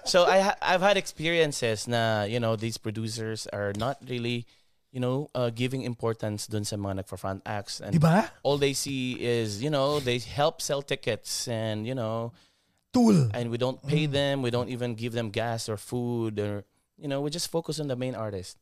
so 0.06 0.26
I 0.26 0.40
ha- 0.40 0.60
I've 0.62 0.82
had 0.82 0.98
experiences 0.98 1.88
na 1.88 2.24
you 2.24 2.40
know 2.40 2.56
these 2.56 2.78
producers 2.78 3.48
are 3.52 3.74
not 3.78 3.98
really 4.08 4.46
you 4.92 5.00
know 5.00 5.30
uh, 5.36 5.50
giving 5.54 5.82
importance 5.84 6.48
dun 6.48 6.64
sa 6.66 6.76
mga 6.78 7.04
nagfa-front 7.06 7.42
acts 7.46 7.78
and 7.80 7.94
Di 7.94 8.00
ba? 8.02 8.32
all 8.42 8.58
they 8.58 8.74
see 8.74 9.14
is 9.20 9.62
you 9.62 9.70
know 9.70 10.00
they 10.00 10.18
help 10.18 10.62
sell 10.62 10.82
tickets 10.82 11.48
and 11.48 11.86
you 11.86 11.94
know 11.94 12.32
Tool. 12.91 13.29
and 13.38 13.51
we 13.53 13.58
don't 13.58 13.77
pay 13.86 14.05
them 14.08 14.41
we 14.41 14.50
don't 14.50 14.69
even 14.69 14.96
give 14.96 15.13
them 15.13 15.29
gas 15.29 15.69
or 15.69 15.77
food 15.77 16.39
or 16.39 16.65
you 16.98 17.08
know 17.08 17.22
we 17.22 17.29
just 17.29 17.50
focus 17.51 17.79
on 17.79 17.88
the 17.88 17.96
main 17.96 18.15
artist. 18.15 18.58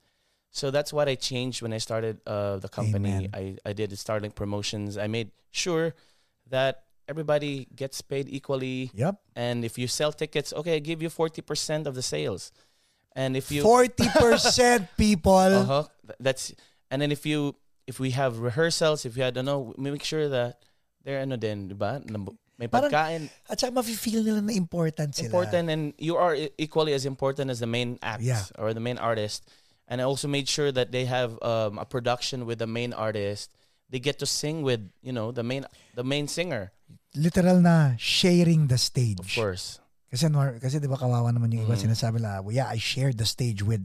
So 0.52 0.72
that's 0.72 0.92
what 0.92 1.08
i 1.08 1.16
changed 1.16 1.62
when 1.62 1.72
i 1.72 1.78
started 1.80 2.20
uh, 2.28 2.58
the 2.58 2.68
company. 2.68 3.30
I, 3.34 3.56
I 3.66 3.72
did 3.74 3.96
starting 3.98 4.32
promotions. 4.32 4.98
I 4.98 5.08
made 5.08 5.32
sure 5.52 5.96
that 6.50 6.84
everybody 7.08 7.68
gets 7.76 8.02
paid 8.02 8.28
equally. 8.28 8.92
Yep. 8.94 9.16
and 9.36 9.64
if 9.64 9.78
you 9.78 9.88
sell 9.88 10.12
tickets 10.12 10.52
okay 10.52 10.76
i 10.76 10.80
give 10.80 11.02
you 11.02 11.10
40% 11.10 11.88
of 11.88 11.96
the 11.96 12.02
sales. 12.04 12.52
And 13.16 13.36
if 13.36 13.50
you 13.50 13.64
40% 13.64 14.88
people. 14.98 15.34
uh-huh, 15.34 15.84
that's 16.20 16.54
and 16.92 17.02
then 17.02 17.12
if 17.12 17.26
you 17.26 17.56
if 17.88 18.00
we 18.00 18.12
have 18.12 18.40
rehearsals 18.40 19.06
if 19.08 19.16
you 19.18 19.24
had 19.24 19.36
know 19.40 19.74
we 19.78 19.90
make 19.92 20.04
sure 20.04 20.28
that 20.30 20.60
they're 21.04 21.24
ano 21.24 21.36
din 21.40 21.72
diba 21.72 22.04
Nam- 22.12 22.38
may 22.58 22.66
Parang- 22.68 22.90
pagkain 22.90 23.22
At 23.48 23.62
saka 23.62 23.72
mafe-feel 23.72 24.26
nila 24.26 24.42
na 24.42 24.52
important 24.52 25.14
sila. 25.14 25.30
important 25.30 25.66
and 25.70 25.84
you 26.02 26.18
are 26.18 26.34
e- 26.34 26.50
equally 26.58 26.94
as 26.94 27.06
important 27.06 27.54
as 27.54 27.62
the 27.62 27.70
main 27.70 28.02
act 28.02 28.26
Yeah. 28.26 28.42
or 28.58 28.74
the 28.74 28.82
main 28.82 28.98
artist 28.98 29.46
and 29.88 30.02
i 30.02 30.04
also 30.04 30.26
made 30.28 30.50
sure 30.50 30.74
that 30.74 30.90
they 30.90 31.06
have 31.06 31.38
um, 31.46 31.78
a 31.78 31.86
production 31.86 32.50
with 32.50 32.58
the 32.58 32.66
main 32.68 32.92
artist 32.92 33.54
they 33.94 34.02
get 34.02 34.18
to 34.20 34.26
sing 34.28 34.66
with 34.66 34.82
you 35.06 35.14
know 35.14 35.30
the 35.32 35.46
main 35.46 35.64
the 35.94 36.04
main 36.04 36.26
singer 36.28 36.74
Literal 37.18 37.62
na 37.64 37.98
sharing 37.98 38.68
the 38.70 38.78
stage. 38.78 39.18
of 39.22 39.30
course 39.34 39.80
Kasi, 40.08 40.30
kasi 40.62 40.80
di 40.80 40.88
ba 40.88 40.96
kawawa 40.96 41.30
naman 41.36 41.52
yung 41.52 41.68
iba 41.68 41.76
Mhm. 41.76 41.92
sinasabi 41.92 42.24
na, 42.24 42.40
well, 42.40 42.56
yeah, 42.56 42.72
I 42.72 42.80
shared 42.80 43.20
the 43.20 43.28
stage 43.28 43.60
with 43.60 43.84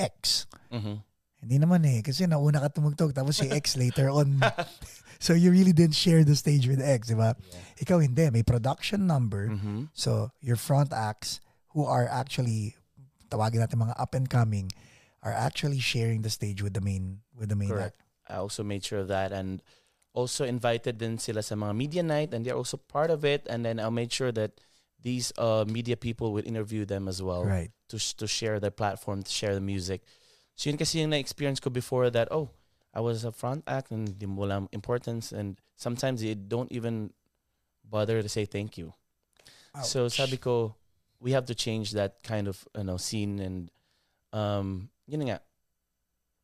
X. 0.00 0.48
hmm 0.72 1.04
Hindi 1.44 1.58
naman 1.60 1.82
eh. 1.84 2.00
Kasi 2.00 2.24
nauna 2.24 2.62
ka 2.62 2.72
tumugtog 2.72 3.12
tapos 3.12 3.36
si 3.36 3.50
X 3.60 3.76
later 3.76 4.08
on. 4.08 4.40
so 5.22 5.38
you 5.38 5.54
really 5.54 5.70
didn't 5.70 5.94
share 5.94 6.26
the 6.26 6.34
stage 6.34 6.66
with 6.66 6.82
X, 6.82 7.06
di 7.06 7.14
ba? 7.14 7.38
Ikaw 7.78 8.02
hindi. 8.02 8.26
May 8.34 8.42
production 8.42 9.06
number. 9.06 9.46
hmm 9.54 9.86
So 9.94 10.34
your 10.42 10.58
front 10.58 10.90
acts 10.90 11.38
who 11.78 11.86
are 11.86 12.10
actually, 12.10 12.74
tawagin 13.30 13.62
natin 13.62 13.78
mga 13.80 13.94
up 13.94 14.12
and 14.18 14.26
coming, 14.26 14.74
are 15.22 15.30
actually 15.32 15.78
sharing 15.78 16.26
the 16.26 16.32
stage 16.34 16.60
with 16.60 16.74
the 16.74 16.82
main 16.82 17.22
with 17.38 17.46
the 17.48 17.54
main 17.54 17.70
correct 17.70 17.94
act. 17.94 18.02
i 18.26 18.34
also 18.42 18.66
made 18.66 18.82
sure 18.82 19.06
of 19.06 19.08
that 19.08 19.30
and 19.30 19.62
also 20.18 20.42
invited 20.42 20.98
din 20.98 21.14
sila 21.14 21.46
sa 21.46 21.54
mga 21.54 21.72
media 21.78 22.02
night 22.02 22.34
and 22.34 22.42
they're 22.42 22.58
also 22.58 22.74
part 22.74 23.06
of 23.06 23.22
it 23.22 23.46
and 23.46 23.62
then 23.62 23.78
i 23.78 23.86
made 23.86 24.10
sure 24.10 24.34
that 24.34 24.58
these 24.98 25.30
uh, 25.38 25.62
media 25.66 25.94
people 25.94 26.34
would 26.34 26.42
interview 26.42 26.82
them 26.82 27.06
as 27.06 27.22
well 27.22 27.46
Right. 27.46 27.70
to 27.90 28.02
to 28.18 28.26
share 28.26 28.58
their 28.58 28.74
platform, 28.74 29.22
to 29.22 29.30
share 29.30 29.54
the 29.54 29.62
music. 29.62 30.02
So 30.58 30.70
yun 30.70 30.78
kasi 30.78 31.02
yung 31.02 31.10
na-experience 31.14 31.58
ko 31.62 31.70
before 31.70 32.10
that, 32.10 32.30
oh, 32.34 32.50
I 32.92 33.00
was 33.00 33.24
a 33.24 33.32
front 33.32 33.64
act 33.66 33.90
and 33.90 34.12
di 34.18 34.26
mo 34.28 34.44
walang 34.44 34.68
importance 34.72 35.32
and 35.32 35.56
sometimes 35.76 36.20
they 36.20 36.34
don't 36.36 36.70
even 36.72 37.10
bother 37.84 38.20
to 38.22 38.28
say 38.28 38.44
thank 38.44 38.76
you. 38.76 38.92
So 39.82 40.06
Ouch. 40.06 40.16
sabi 40.20 40.36
ko, 40.36 40.76
we 41.20 41.32
have 41.32 41.46
to 41.48 41.54
change 41.56 41.92
that 41.96 42.20
kind 42.22 42.46
of 42.48 42.68
you 42.76 42.84
know 42.84 42.96
scene 43.00 43.40
and 43.40 43.70
um 44.36 44.90
yun 45.08 45.24
nga 45.32 45.40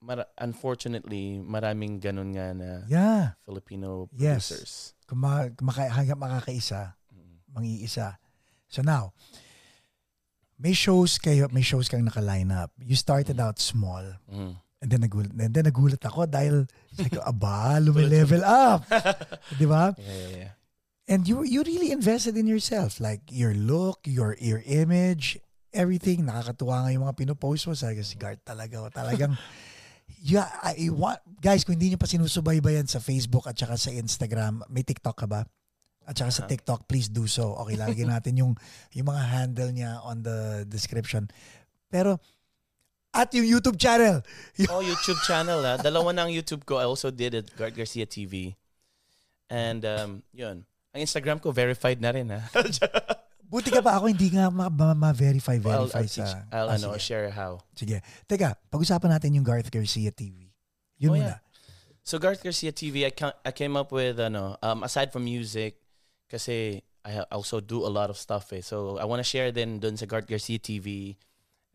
mara- 0.01 0.31
unfortunately 0.41 1.37
maraming 1.43 2.01
ganun 2.01 2.33
nga 2.33 2.55
na 2.57 2.69
Yeah. 2.89 3.37
Filipino 3.45 4.09
Yes. 4.17 4.49
producers. 4.49 4.73
Kung 5.05 5.21
ma- 5.21 5.53
maka- 5.61 5.93
hanggang 5.93 6.17
makakaisa, 6.21 6.97
Mm. 7.13 7.37
mang-iisa. 7.53 8.17
So 8.69 8.81
now, 8.81 9.13
may 10.59 10.73
shows 10.73 11.19
kayo, 11.19 11.49
may 11.53 11.63
shows 11.65 11.89
kang 11.89 12.05
naka-line 12.05 12.51
up. 12.53 12.73
You 12.81 12.97
started 12.97 13.41
out 13.41 13.59
small. 13.59 14.17
Mm. 14.31 14.57
And 14.79 14.89
then 14.89 15.03
nagulat, 15.03 15.35
and 15.35 15.51
then 15.51 15.67
nagulat 15.67 15.99
ako 16.01 16.31
dahil 16.31 16.63
sabi 16.95 17.11
ko, 17.11 17.21
aba, 17.27 17.83
lumilevel 17.83 18.47
up. 18.47 18.87
Di 19.59 19.67
ba? 19.67 19.91
Yeah, 19.99 20.07
yeah, 20.07 20.31
yeah. 20.47 20.53
And 21.09 21.27
you 21.27 21.43
you 21.43 21.65
really 21.65 21.91
invested 21.91 22.37
in 22.37 22.47
yourself. 22.47 23.01
Like 23.01 23.27
your 23.27 23.57
look, 23.57 24.05
your 24.07 24.39
your 24.39 24.63
image, 24.63 25.41
everything. 25.75 26.29
Nakakatuwa 26.29 26.85
nga 26.87 26.91
yung 26.95 27.05
mga 27.09 27.17
pinopost 27.17 27.67
mo. 27.67 27.75
Sabi 27.75 27.99
ko, 27.99 28.07
si 28.07 28.15
Gart 28.15 28.39
talaga. 28.45 28.87
oh, 28.87 28.93
Talagang, 28.93 29.35
yeah, 30.23 30.47
I 30.63 30.87
want, 30.93 31.19
guys, 31.41 31.65
kung 31.65 31.75
hindi 31.75 31.91
nyo 31.91 31.99
pa 31.99 32.07
sinusubaybayan 32.07 32.87
sa 32.87 33.01
Facebook 33.01 33.49
at 33.49 33.57
saka 33.57 33.75
sa 33.75 33.91
Instagram, 33.91 34.63
may 34.69 34.85
TikTok 34.85 35.17
ka 35.17 35.27
ba? 35.27 35.43
At 36.05 36.15
saka 36.17 36.31
sa 36.31 36.45
Uh-huh. 36.45 36.53
TikTok, 36.53 36.87
please 36.87 37.09
do 37.09 37.27
so. 37.27 37.53
Okay, 37.65 37.77
lalagyan 37.77 38.13
natin 38.13 38.37
yung, 38.37 38.53
yung 38.93 39.09
mga 39.09 39.23
handle 39.27 39.71
niya 39.73 39.99
on 40.05 40.21
the 40.23 40.65
description. 40.65 41.25
Pero, 41.89 42.21
at 43.19 43.35
yung 43.35 43.43
YouTube 43.45 43.75
channel. 43.77 44.23
Oh, 44.71 44.79
YouTube 44.79 45.19
channel 45.27 45.59
ah. 45.61 45.75
Dalawa 45.77 46.15
na 46.15 46.23
ang 46.25 46.33
YouTube 46.33 46.63
ko. 46.63 46.79
I 46.79 46.87
also 46.87 47.11
did 47.11 47.35
it, 47.35 47.51
Gart 47.59 47.75
Garcia 47.75 48.07
TV. 48.07 48.55
And 49.51 49.83
um, 49.83 50.11
yun. 50.31 50.63
Ang 50.95 51.01
Instagram 51.03 51.43
ko 51.43 51.51
verified 51.51 51.99
na 51.99 52.15
rin 52.15 52.31
ah. 52.31 52.47
Buti 53.51 53.73
ka 53.73 53.81
pa 53.81 53.97
ako, 53.97 54.13
hindi 54.13 54.29
nga 54.29 54.53
ma- 54.53 54.69
ma- 54.69 54.93
ma-verify, 54.93 55.57
I'll, 55.57 55.89
verify 55.89 56.05
I'll, 56.05 56.13
sa... 56.13 56.25
I'll 56.53 56.69
Ah, 56.69 56.77
ano, 56.77 56.93
sige. 56.95 57.01
share 57.01 57.29
how. 57.33 57.57
Sige. 57.73 58.05
Teka, 58.29 58.53
pag-usapan 58.69 59.09
natin 59.09 59.41
yung 59.41 59.47
Garth 59.47 59.73
Garcia 59.73 60.13
TV. 60.13 60.53
Yun 61.01 61.11
Oh, 61.11 61.15
muna. 61.17 61.25
yeah. 61.25 61.41
So 62.05 62.21
Garth 62.21 62.45
Garcia 62.45 62.77
TV, 62.77 63.09
I, 63.09 63.13
ca- 63.13 63.41
I 63.41 63.53
came 63.57 63.73
up 63.77 63.89
with 63.89 64.21
ano, 64.21 64.57
um, 64.61 64.85
aside 64.85 65.13
from 65.17 65.25
music, 65.25 65.81
kasi 66.29 66.85
I 67.09 67.25
ha- 67.25 67.29
also 67.33 67.57
do 67.65 67.89
a 67.89 67.93
lot 67.93 68.13
of 68.13 68.21
stuff 68.21 68.53
eh. 68.53 68.61
So 68.61 69.01
I 69.01 69.09
want 69.09 69.21
to 69.21 69.29
share 69.29 69.49
din 69.49 69.81
dun 69.81 69.97
sa 69.97 70.05
Garth 70.05 70.29
Garcia 70.29 70.61
TV. 70.61 71.17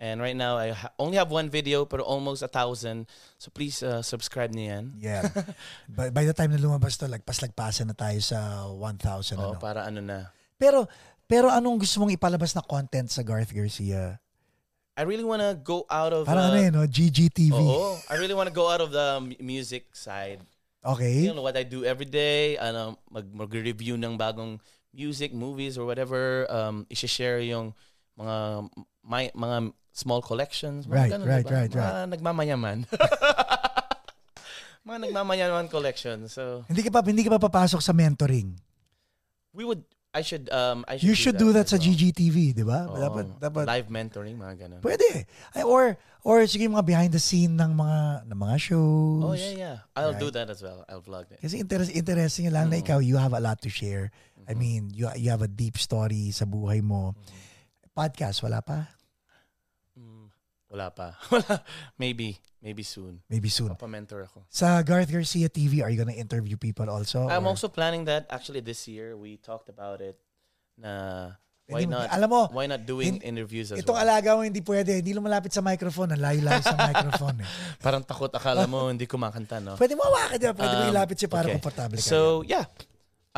And 0.04 0.20
right 0.20 0.36
now, 0.36 0.60
I 0.60 0.76
ha- 0.76 0.92
only 1.00 1.16
have 1.16 1.32
one 1.32 1.48
video, 1.48 1.88
pero 1.88 2.04
almost 2.04 2.44
a 2.44 2.52
thousand. 2.52 3.08
So 3.40 3.48
please 3.56 3.80
uh, 3.80 4.04
subscribe 4.04 4.52
niyan. 4.52 5.00
Yeah. 5.00 5.24
by, 5.96 6.12
by 6.12 6.28
the 6.28 6.36
time 6.36 6.52
na 6.52 6.60
lumabas 6.60 7.00
to, 7.00 7.08
lagpas-lagpasan 7.08 7.88
na 7.88 7.96
tayo 7.96 8.20
sa 8.20 8.68
1,000. 8.68 9.40
Oh, 9.40 9.56
ano. 9.56 9.64
para 9.64 9.88
ano 9.88 10.04
na. 10.04 10.28
Pero, 10.60 10.92
pero 11.24 11.48
anong 11.48 11.88
gusto 11.88 12.04
mong 12.04 12.12
ipalabas 12.12 12.52
na 12.52 12.60
content 12.60 13.08
sa 13.08 13.24
Garth 13.24 13.56
Garcia? 13.56 14.20
I 15.00 15.08
really 15.08 15.24
want 15.24 15.40
to 15.40 15.56
go 15.56 15.88
out 15.88 16.12
of... 16.12 16.28
Parang 16.28 16.52
uh, 16.52 16.54
ano 16.54 16.60
yun, 16.60 16.74
no? 16.76 16.84
GGTV. 16.84 17.56
Oo. 17.56 17.96
I 18.12 18.20
really 18.20 18.36
want 18.36 18.52
to 18.52 18.56
go 18.56 18.68
out 18.68 18.84
of 18.84 18.92
the 18.92 19.24
mu- 19.24 19.40
music 19.40 19.96
side. 19.96 20.44
Okay? 20.84 21.24
You 21.24 21.32
know 21.32 21.48
what 21.48 21.56
I 21.56 21.64
do 21.64 21.88
every 21.88 22.12
day, 22.12 22.60
ano, 22.60 23.00
mag 23.08 23.24
mag-review 23.32 23.96
ng 23.96 24.20
bagong 24.20 24.60
music, 24.92 25.32
movies 25.32 25.80
or 25.80 25.88
whatever, 25.88 26.44
um 26.52 26.84
i-share 26.92 27.40
yung 27.40 27.72
mga 28.20 28.68
my, 29.00 29.32
mga 29.32 29.72
small 29.94 30.20
collections, 30.20 30.84
mga 30.84 30.94
Right, 30.98 31.12
ganun, 31.14 31.28
right, 31.30 31.46
diba? 31.46 31.54
right, 31.56 31.72
mga 31.72 31.80
right. 31.86 32.10
nagmamayaman. 32.10 32.78
mga 34.84 34.98
nagmamayaman 35.08 35.68
collection. 35.70 36.28
So, 36.28 36.66
Hindi 36.68 36.84
ka 36.84 36.92
pa 36.92 37.00
hindi 37.02 37.24
ka 37.24 37.32
pa 37.32 37.40
papasok 37.40 37.80
sa 37.80 37.94
mentoring. 37.94 38.58
we 39.54 39.64
would 39.64 39.86
I 40.14 40.22
should 40.22 40.46
um 40.50 40.82
I 40.86 40.98
should 40.98 41.10
You 41.10 41.16
should 41.16 41.38
do 41.38 41.54
that 41.54 41.70
sa 41.70 41.78
well. 41.78 41.86
GGTV, 41.90 42.54
di 42.54 42.62
ba? 42.62 42.86
Oo. 42.86 42.98
Dapat 42.98 43.26
dapat 43.40 43.64
live 43.66 43.90
mentoring 43.90 44.38
mga 44.38 44.54
ganun. 44.66 44.82
pwede. 44.82 45.26
Or 45.62 45.98
or 46.22 46.42
sige 46.46 46.66
mga 46.66 46.86
behind 46.86 47.12
the 47.14 47.22
scene 47.22 47.54
ng 47.54 47.74
mga 47.74 48.30
ng 48.30 48.38
mga 48.38 48.56
shows. 48.62 49.22
Oh 49.26 49.34
yeah, 49.34 49.54
yeah. 49.54 49.78
I'll 49.94 50.14
do 50.14 50.30
Right. 50.30 50.38
that 50.38 50.50
as 50.50 50.62
well. 50.62 50.86
I'll 50.86 51.02
vlog 51.02 51.30
it. 51.34 51.42
Kasi 51.42 51.62
interest, 51.62 51.90
interesting 51.90 52.50
lang 52.50 52.70
na 52.70 52.78
Mm. 52.78 52.84
ikaw, 52.86 52.98
you 52.98 53.18
have 53.18 53.34
a 53.34 53.42
lot 53.42 53.58
to 53.62 53.70
share. 53.70 54.14
I 54.46 54.54
Mhm. 54.54 54.60
mean, 54.60 54.82
you 54.94 55.06
you 55.18 55.30
have 55.34 55.42
a 55.42 55.50
deep 55.50 55.78
story 55.78 56.30
sa 56.30 56.46
buhay 56.46 56.82
mo. 56.82 57.18
Podcast, 57.94 58.42
wala 58.42 58.62
pa? 58.62 58.90
Wala 60.74 60.90
pa. 60.90 61.14
Wala. 61.32 61.62
maybe 62.02 62.34
maybe 62.58 62.82
soon. 62.82 63.22
Maybe 63.30 63.54
soon. 63.54 63.70
Papa-mentor 63.78 64.26
ako. 64.26 64.50
Sa 64.50 64.82
Garth 64.82 65.06
Garcia 65.08 65.46
TV, 65.46 65.86
are 65.86 65.94
you 65.94 66.02
gonna 66.02 66.18
interview 66.18 66.58
people 66.58 66.90
also? 66.90 67.30
I'm 67.30 67.46
or- 67.46 67.54
also 67.54 67.70
planning 67.70 68.10
that 68.10 68.26
actually 68.34 68.66
this 68.66 68.90
year. 68.90 69.14
We 69.14 69.38
talked 69.38 69.70
about 69.70 70.02
it. 70.02 70.18
Na 70.74 71.30
why 71.70 71.86
Hindi 71.86 71.94
mo- 71.94 72.02
not? 72.02 72.10
Alam 72.10 72.30
mo, 72.34 72.42
Why 72.50 72.66
not 72.66 72.82
doing 72.84 73.22
hin- 73.22 73.38
interviews 73.38 73.70
as 73.70 73.86
itong 73.86 74.02
well? 74.02 74.10
alaga 74.10 74.34
mo 74.34 74.42
hindi 74.42 74.66
pwede. 74.66 74.98
Hindi 74.98 75.14
lumalapit 75.14 75.54
sa 75.54 75.62
microphone. 75.62 76.10
Ang 76.18 76.26
layo-layo 76.26 76.62
sa 76.66 76.74
microphone. 76.74 77.38
Eh. 77.46 77.48
Parang 77.86 78.02
takot 78.02 78.34
akala 78.34 78.66
mo 78.66 78.90
hindi 78.90 79.06
kumakanta, 79.06 79.62
no? 79.62 79.78
Pwede 79.78 79.94
mo 79.94 80.10
hawakan 80.10 80.42
dyan. 80.42 80.54
Pwede 80.58 80.74
mo 80.74 80.84
Um, 80.90 80.92
ilapit 80.92 81.22
siya 81.22 81.30
para 81.30 81.46
okay. 81.46 81.62
komportable 81.62 82.02
ka. 82.02 82.10
So 82.10 82.42
yeah, 82.50 82.66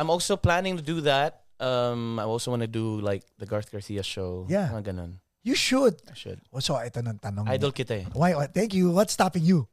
I'm 0.00 0.08
also 0.08 0.40
planning 0.40 0.80
to 0.80 0.84
do 0.84 1.04
that. 1.04 1.44
Um, 1.60 2.16
I 2.16 2.24
also 2.24 2.48
want 2.48 2.64
to 2.64 2.70
do 2.72 2.96
like 3.04 3.28
the 3.36 3.44
Garth 3.44 3.68
Garcia 3.68 4.00
show. 4.00 4.48
Yeah. 4.48 4.72
Mga 4.72 4.96
ganun. 4.96 5.12
You 5.46 5.54
should. 5.54 5.94
I 6.10 6.18
should. 6.18 6.42
Oh, 6.50 6.58
so, 6.58 6.74
ito 6.76 6.98
ng 6.98 7.22
tanong. 7.22 7.46
mo. 7.46 7.50
Idol 7.54 7.70
kita 7.70 8.02
eh. 8.02 8.04
Why? 8.10 8.34
why- 8.34 8.50
Thank 8.50 8.74
you. 8.74 8.90
What's 8.90 9.14
stopping 9.14 9.46
you? 9.46 9.70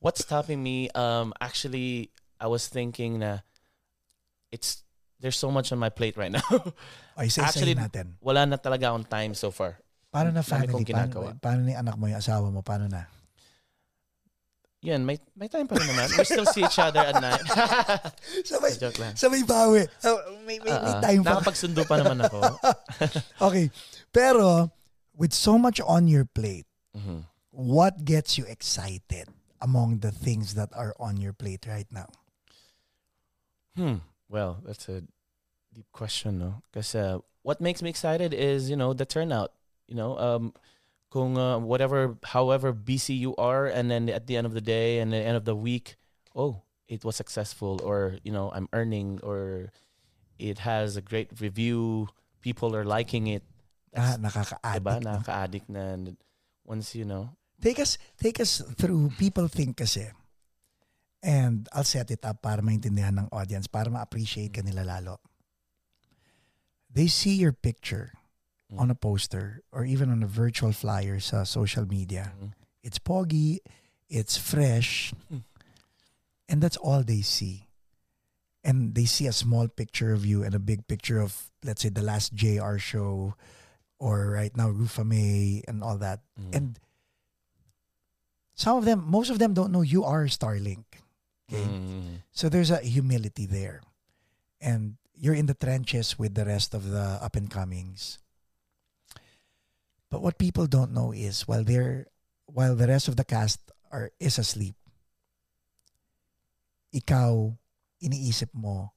What's 0.00 0.24
stopping 0.24 0.64
me? 0.64 0.88
Um, 0.96 1.36
actually, 1.36 2.08
I 2.40 2.48
was 2.48 2.66
thinking 2.66 3.20
na 3.20 3.44
it's 4.48 4.80
there's 5.20 5.36
so 5.36 5.52
much 5.52 5.72
on 5.72 5.78
my 5.78 5.88
plate 5.92 6.16
right 6.16 6.32
now. 6.36 6.44
O, 7.16 7.24
isa 7.24 7.44
Actually, 7.44 7.76
natin. 7.76 8.16
Wala 8.24 8.44
na 8.48 8.56
talaga 8.56 8.92
akong 8.92 9.04
time 9.04 9.32
so 9.32 9.52
far. 9.52 9.76
Paano 10.08 10.32
na 10.32 10.40
family? 10.40 10.72
kong 10.72 10.88
Paano, 10.88 11.36
paano 11.36 11.60
ni 11.64 11.76
anak 11.76 11.96
mo, 11.96 12.08
yung 12.08 12.16
asawa 12.20 12.48
mo? 12.48 12.64
Paano 12.64 12.88
na? 12.88 13.04
Yan, 14.84 15.02
may 15.02 15.18
may 15.34 15.48
time 15.50 15.66
pa 15.66 15.74
rin 15.80 15.88
naman. 15.88 16.06
We 16.14 16.22
still 16.22 16.46
see 16.46 16.62
each 16.62 16.78
other 16.78 17.00
at 17.02 17.16
night. 17.18 17.42
Sabay, 18.48 18.76
Joke 18.80 19.00
lang. 19.02 19.16
sabay 19.18 19.42
bawi. 19.42 19.82
Oh, 20.06 20.20
may, 20.46 20.60
may, 20.62 20.70
may 20.70 20.92
Ah, 20.94 21.00
ah. 21.00 21.02
time 21.02 21.20
pa. 21.24 21.40
Nakapagsundo 21.40 21.82
pa 21.88 21.96
naman 21.98 22.22
ako. 22.22 22.38
Okay. 23.50 23.66
Pero, 24.14 24.70
with 25.16 25.32
so 25.32 25.56
much 25.58 25.80
on 25.80 26.06
your 26.08 26.24
plate, 26.24 26.66
Mhm. 26.94 27.24
what 27.50 28.04
gets 28.04 28.36
you 28.36 28.44
excited 28.44 29.28
among 29.60 30.00
the 30.00 30.12
things 30.12 30.54
that 30.54 30.68
are 30.76 30.94
on 31.00 31.16
your 31.16 31.32
plate 31.32 31.64
right 31.66 31.88
now? 31.90 32.08
Hmm. 33.76 33.96
Well, 34.28 34.60
that's 34.64 34.88
a 34.88 35.02
deep 35.72 35.86
question, 35.92 36.38
no? 36.38 36.62
Because 36.70 36.94
uh, 36.94 37.18
what 37.42 37.60
makes 37.60 37.82
me 37.82 37.90
excited 37.90 38.32
is, 38.32 38.70
you 38.70 38.76
know, 38.76 38.92
the 38.92 39.04
turnout. 39.06 39.52
You 39.86 39.94
know, 39.94 40.18
um, 40.18 40.52
kung 41.10 41.38
uh, 41.38 41.58
whatever, 41.58 42.18
however 42.24 42.72
busy 42.72 43.14
you 43.14 43.36
are, 43.36 43.66
and 43.66 43.90
then 43.90 44.08
at 44.08 44.26
the 44.26 44.36
end 44.36 44.46
of 44.46 44.52
the 44.54 44.60
day 44.60 44.98
and 44.98 45.12
the 45.12 45.18
end 45.22 45.36
of 45.36 45.44
the 45.44 45.54
week, 45.54 45.96
oh, 46.34 46.62
it 46.88 47.04
was 47.04 47.14
successful, 47.16 47.80
or 47.84 48.18
you 48.24 48.32
know, 48.32 48.50
I'm 48.52 48.68
earning, 48.72 49.20
or 49.22 49.70
it 50.38 50.58
has 50.60 50.96
a 50.96 51.02
great 51.02 51.40
review. 51.40 52.08
People 52.40 52.74
are 52.74 52.84
liking 52.84 53.26
it. 53.28 53.44
Ah, 53.96 54.16
nakaka-addict. 54.20 54.84
diba? 54.84 54.94
Nakaka-addict 55.00 55.66
na. 55.72 55.96
Once 56.64 56.94
you 56.94 57.04
know. 57.08 57.32
Take 57.56 57.80
us, 57.80 57.96
take 58.20 58.38
us 58.38 58.60
through, 58.76 59.08
people 59.16 59.48
think 59.48 59.80
kasi, 59.80 60.12
and 61.24 61.64
I'll 61.72 61.88
set 61.88 62.10
it 62.12 62.20
up 62.28 62.44
para 62.44 62.60
maintindihan 62.60 63.16
ng 63.16 63.28
audience, 63.32 63.64
para 63.64 63.88
ma-appreciate 63.88 64.52
ka 64.52 64.60
nila 64.60 64.84
lalo. 64.84 65.24
They 66.92 67.08
see 67.08 67.34
your 67.34 67.52
picture 67.52 68.12
Mm. 68.66 68.80
on 68.82 68.90
a 68.90 68.98
poster 68.98 69.62
or 69.70 69.86
even 69.86 70.10
on 70.10 70.22
a 70.22 70.26
virtual 70.26 70.72
flyer 70.74 71.20
sa 71.22 71.44
social 71.46 71.86
media. 71.86 72.34
Mhm. 72.34 72.50
It's 72.82 72.98
poggy, 72.98 73.62
it's 74.10 74.34
fresh, 74.36 75.14
Mm. 75.30 75.46
and 76.50 76.58
that's 76.60 76.76
all 76.76 77.06
they 77.06 77.22
see. 77.22 77.70
And 78.66 78.98
they 78.98 79.06
see 79.06 79.30
a 79.30 79.32
small 79.32 79.68
picture 79.70 80.10
of 80.12 80.26
you 80.26 80.42
and 80.42 80.50
a 80.52 80.58
big 80.58 80.90
picture 80.90 81.22
of, 81.22 81.48
let's 81.62 81.82
say, 81.86 81.88
the 81.94 82.02
last 82.02 82.34
JR 82.34 82.74
show 82.76 83.38
or 83.98 84.30
right 84.30 84.54
now 84.56 84.68
Rufa 84.68 85.04
May 85.04 85.62
and 85.66 85.82
all 85.82 85.98
that. 85.98 86.20
Mm. 86.38 86.54
And 86.54 86.78
some 88.54 88.78
of 88.78 88.84
them, 88.84 89.04
most 89.06 89.30
of 89.30 89.38
them 89.38 89.54
don't 89.54 89.72
know 89.72 89.82
you 89.82 90.04
are 90.04 90.24
Starlink. 90.24 90.84
Okay. 91.48 91.62
Mm. 91.62 92.22
So 92.32 92.48
there's 92.48 92.70
a 92.70 92.78
humility 92.78 93.46
there. 93.46 93.82
And 94.60 94.96
you're 95.14 95.34
in 95.34 95.46
the 95.46 95.54
trenches 95.54 96.18
with 96.18 96.34
the 96.34 96.44
rest 96.44 96.74
of 96.74 96.90
the 96.90 97.18
up 97.20 97.36
and 97.36 97.50
comings. 97.50 98.18
But 100.10 100.22
what 100.22 100.38
people 100.38 100.66
don't 100.66 100.92
know 100.92 101.12
is 101.12 101.48
while 101.48 101.64
they're 101.64 102.06
while 102.46 102.76
the 102.76 102.86
rest 102.86 103.08
of 103.08 103.16
the 103.16 103.24
cast 103.24 103.60
are 103.90 104.10
is 104.20 104.38
asleep, 104.38 104.74
ikaw 106.94 107.52
iniisip 108.00 108.54
mo 108.54 108.92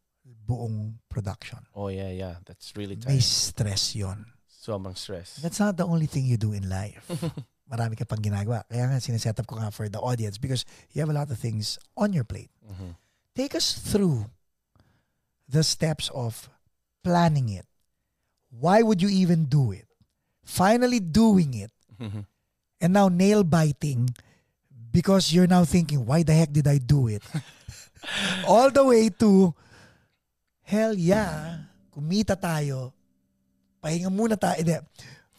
buong 0.45 1.01
production. 1.09 1.59
Oh 1.73 1.89
yeah, 1.89 2.11
yeah. 2.13 2.35
That's 2.45 2.73
really 2.77 2.95
May 2.95 3.17
tiring. 3.17 3.25
stress 3.25 3.95
'yon. 3.95 4.25
Sobrang 4.69 4.93
stress. 4.93 5.41
That's 5.41 5.57
not 5.59 5.77
the 5.81 5.85
only 5.89 6.05
thing 6.05 6.29
you 6.29 6.37
do 6.37 6.53
in 6.53 6.69
life. 6.69 7.01
Marami 7.73 7.97
ka 7.97 8.05
pang 8.05 8.21
ginagawa. 8.21 8.61
Kaya 8.69 8.85
nga 8.85 9.01
sineset 9.01 9.33
up 9.41 9.49
ko 9.49 9.57
nga 9.57 9.73
for 9.73 9.89
the 9.89 9.97
audience 9.97 10.37
because 10.37 10.61
you 10.93 11.01
have 11.01 11.09
a 11.09 11.17
lot 11.17 11.29
of 11.29 11.37
things 11.41 11.81
on 11.97 12.13
your 12.13 12.23
plate. 12.25 12.53
Mhm. 12.69 12.93
take 13.33 13.55
us 13.55 13.71
through 13.79 14.27
the 15.47 15.63
steps 15.63 16.11
of 16.13 16.49
planning 17.07 17.47
it. 17.49 17.63
Why 18.51 18.83
would 18.83 18.99
you 19.01 19.07
even 19.07 19.47
do 19.47 19.71
it? 19.71 19.87
Finally 20.43 20.99
doing 20.99 21.53
it 21.55 21.71
Mhm. 21.97 22.25
and 22.81 22.91
now 22.93 23.07
nail 23.07 23.41
biting 23.47 24.11
because 24.91 25.31
you're 25.31 25.47
now 25.49 25.63
thinking, 25.63 26.03
why 26.05 26.21
the 26.21 26.33
heck 26.35 26.51
did 26.51 26.67
I 26.67 26.77
do 26.83 27.07
it? 27.07 27.23
All 28.49 28.69
the 28.73 28.83
way 28.83 29.07
to, 29.23 29.53
hell 30.65 30.93
yeah, 30.97 31.63
kumita 31.93 32.35
tayo, 32.35 32.91
pahinga 33.79 34.11
muna 34.11 34.35
tayo. 34.35 34.59
Hindi, 34.59 34.75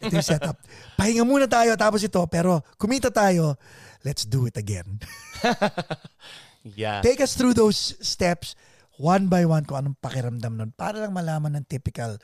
ito 0.00 0.12
yung 0.16 0.24
setup. 0.24 0.56
Pahinga 1.00 1.24
muna 1.28 1.44
tayo 1.44 1.76
tapos 1.76 2.00
ito, 2.00 2.20
pero 2.28 2.64
kumita 2.80 3.12
tayo, 3.12 3.60
let's 4.00 4.24
do 4.24 4.48
it 4.48 4.56
again. 4.56 5.00
yeah. 6.80 7.04
Take 7.04 7.20
us 7.20 7.36
through 7.36 7.52
those 7.52 7.96
steps 8.00 8.56
one 9.00 9.28
by 9.28 9.44
one 9.48 9.64
kung 9.64 9.80
anong 9.80 9.96
pakiramdam 10.00 10.60
nun 10.60 10.72
para 10.76 11.00
lang 11.00 11.12
malaman 11.16 11.56
ng 11.60 11.64
typical 11.68 12.20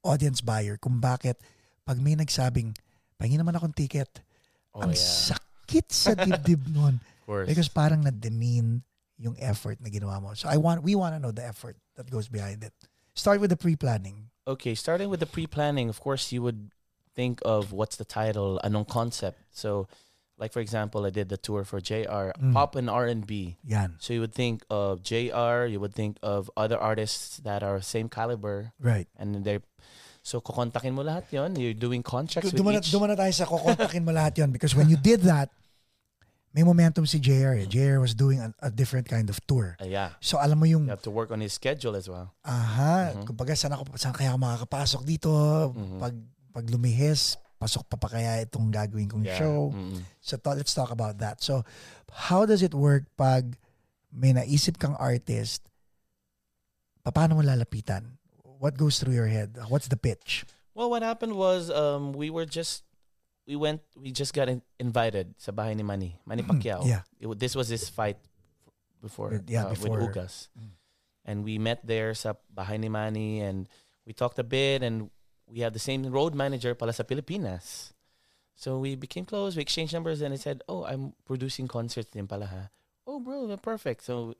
audience 0.00 0.40
buyer 0.40 0.80
kung 0.80 0.96
bakit 0.96 1.36
pag 1.84 2.00
may 2.00 2.16
nagsabing, 2.16 2.72
pahingin 3.16 3.44
naman 3.44 3.54
akong 3.54 3.76
ticket, 3.76 4.10
Oh 4.76 4.84
ang 4.84 4.92
yeah. 4.92 5.32
sakit 5.32 5.86
sa 5.88 6.12
dibdib 6.12 6.68
nun. 6.76 7.00
Because 7.24 7.72
parang 7.72 8.04
na-demean 8.04 8.84
yung 9.16 9.34
effort 9.40 9.80
na 9.80 9.88
ginawa 9.88 10.20
mo. 10.20 10.36
So 10.36 10.52
I 10.52 10.60
want, 10.60 10.84
we 10.84 10.92
want 10.94 11.16
to 11.16 11.20
know 11.22 11.32
the 11.32 11.46
effort 11.46 11.80
that 11.96 12.12
goes 12.12 12.28
behind 12.28 12.60
it. 12.60 12.76
Start 13.16 13.40
with 13.40 13.48
the 13.48 13.56
pre-planning. 13.56 14.28
Okay, 14.46 14.74
starting 14.74 15.10
with 15.10 15.20
the 15.20 15.26
pre-planning, 15.26 15.88
of 15.88 16.00
course, 16.00 16.30
you 16.32 16.42
would 16.42 16.70
think 17.14 17.40
of 17.44 17.72
what's 17.72 17.96
the 17.96 18.04
title, 18.04 18.60
anong 18.62 18.88
concept. 18.88 19.38
So, 19.50 19.88
like 20.38 20.52
for 20.52 20.60
example, 20.60 21.04
I 21.06 21.10
did 21.10 21.28
the 21.28 21.36
tour 21.40 21.64
for 21.64 21.80
JR, 21.80 22.30
Mm. 22.36 22.52
pop 22.52 22.76
and 22.76 22.88
R&B. 22.90 23.56
Yan. 23.64 23.96
So 23.98 24.12
you 24.12 24.20
would 24.20 24.34
think 24.34 24.64
of 24.70 25.02
JR, 25.02 25.64
you 25.64 25.80
would 25.80 25.94
think 25.94 26.18
of 26.22 26.50
other 26.56 26.78
artists 26.78 27.38
that 27.42 27.62
are 27.62 27.80
same 27.80 28.08
caliber, 28.08 28.72
Right. 28.78 29.08
and 29.16 29.44
they're 29.44 29.62
so 30.22 30.40
kukontakin 30.40 30.92
mo 30.92 31.02
lahat 31.04 31.30
yon. 31.32 31.56
You're 31.56 31.72
doing 31.72 32.02
contracts 32.02 32.52
with 32.52 32.60
Dumana, 32.60 32.78
each. 32.84 32.92
dumana 32.92 33.16
tayo 33.16 33.32
sa 33.32 33.46
kukontakin 33.46 34.04
mo 34.04 34.12
lahat 34.12 34.36
yon 34.38 34.50
because 34.52 34.74
when 34.76 34.90
you 34.90 34.96
did 34.98 35.22
that, 35.22 35.48
may 36.56 36.64
momentum 36.64 37.04
si 37.04 37.20
JR. 37.20 37.52
Eh. 37.60 37.68
JR 37.68 38.00
was 38.00 38.16
doing 38.16 38.40
a, 38.40 38.48
a 38.64 38.70
different 38.72 39.04
kind 39.04 39.28
of 39.28 39.36
tour. 39.44 39.76
Uh, 39.76 39.84
yeah, 39.84 40.16
So 40.24 40.40
alam 40.40 40.56
mo 40.56 40.64
yung 40.64 40.88
you 40.88 40.94
have 40.96 41.04
to 41.04 41.12
work 41.12 41.28
on 41.28 41.44
his 41.44 41.52
schedule 41.52 41.92
as 41.92 42.08
well. 42.08 42.32
Aha, 42.40 43.12
Mhm. 43.12 43.28
kumbaga 43.28 43.52
saan 43.52 43.76
ako 43.76 43.92
saan 44.00 44.16
kaya 44.16 44.32
ako 44.32 44.40
makakapasok 44.40 45.02
dito 45.04 45.28
Mhm. 45.76 46.00
pag 46.00 46.16
pag 46.56 46.64
lumihis, 46.72 47.36
pasok 47.60 47.84
pa 47.92 48.00
pa 48.00 48.08
kaya 48.08 48.40
itong 48.40 48.72
gagawin 48.72 49.04
kong 49.04 49.28
Yeah. 49.28 49.36
show. 49.36 49.68
Mm-mm. 49.76 50.00
So 50.24 50.40
to, 50.40 50.56
let's 50.56 50.72
talk 50.72 50.88
about 50.88 51.20
that. 51.20 51.44
So 51.44 51.60
how 52.24 52.48
does 52.48 52.64
it 52.64 52.72
work 52.72 53.04
pag 53.20 53.60
may 54.08 54.32
naisip 54.32 54.80
kang 54.80 54.96
artist? 54.96 55.60
Paano 57.04 57.36
mo 57.36 57.42
lalapitan? 57.44 58.16
What 58.56 58.80
goes 58.80 58.96
through 58.96 59.12
your 59.12 59.28
head? 59.28 59.60
What's 59.68 59.92
the 59.92 60.00
pitch? 60.00 60.48
Well, 60.72 60.88
what 60.88 61.04
happened 61.04 61.36
was 61.36 61.68
um, 61.68 62.16
we 62.16 62.32
were 62.32 62.48
just 62.48 62.82
we 63.46 63.56
went 63.56 63.80
we 63.94 64.10
just 64.10 64.34
got 64.34 64.48
in, 64.48 64.62
invited 64.78 65.34
sa 65.38 65.52
bahay 65.52 65.76
ni 65.76 65.82
Manny 65.82 66.18
Manny 66.26 66.42
Pacquiao. 66.42 66.82
Mm-hmm. 66.82 66.88
Yeah. 66.90 67.02
It, 67.20 67.38
this 67.38 67.54
was 67.54 67.68
his 67.68 67.88
fight 67.88 68.18
before 69.00 69.30
With- 69.30 69.50
yeah, 69.50 69.66
uh, 69.66 69.70
before. 69.70 69.98
with 69.98 70.10
Ugas. 70.10 70.48
Mm. 70.58 70.74
And 71.26 71.36
we 71.44 71.58
met 71.58 71.86
there 71.86 72.14
sa 72.14 72.34
bahay 72.54 72.78
ni 72.78 72.88
Manny 72.88 73.40
and 73.40 73.68
we 74.06 74.12
talked 74.12 74.38
a 74.38 74.46
bit 74.46 74.82
and 74.82 75.10
we 75.46 75.60
had 75.60 75.72
the 75.74 75.82
same 75.82 76.06
road 76.10 76.34
manager 76.34 76.74
pala 76.74 76.92
sa 76.92 77.02
Pilipinas. 77.02 77.94
So 78.56 78.78
we 78.78 78.96
became 78.96 79.24
close, 79.24 79.54
we 79.54 79.62
exchanged 79.62 79.92
numbers 79.92 80.22
and 80.22 80.32
he 80.32 80.40
said, 80.40 80.62
"Oh, 80.66 80.88
I'm 80.88 81.12
producing 81.28 81.68
concerts 81.68 82.10
din 82.10 82.26
pala 82.26 82.46
ha." 82.46 82.62
Oh, 83.06 83.20
bro, 83.20 83.46
perfect. 83.60 84.02
So 84.02 84.34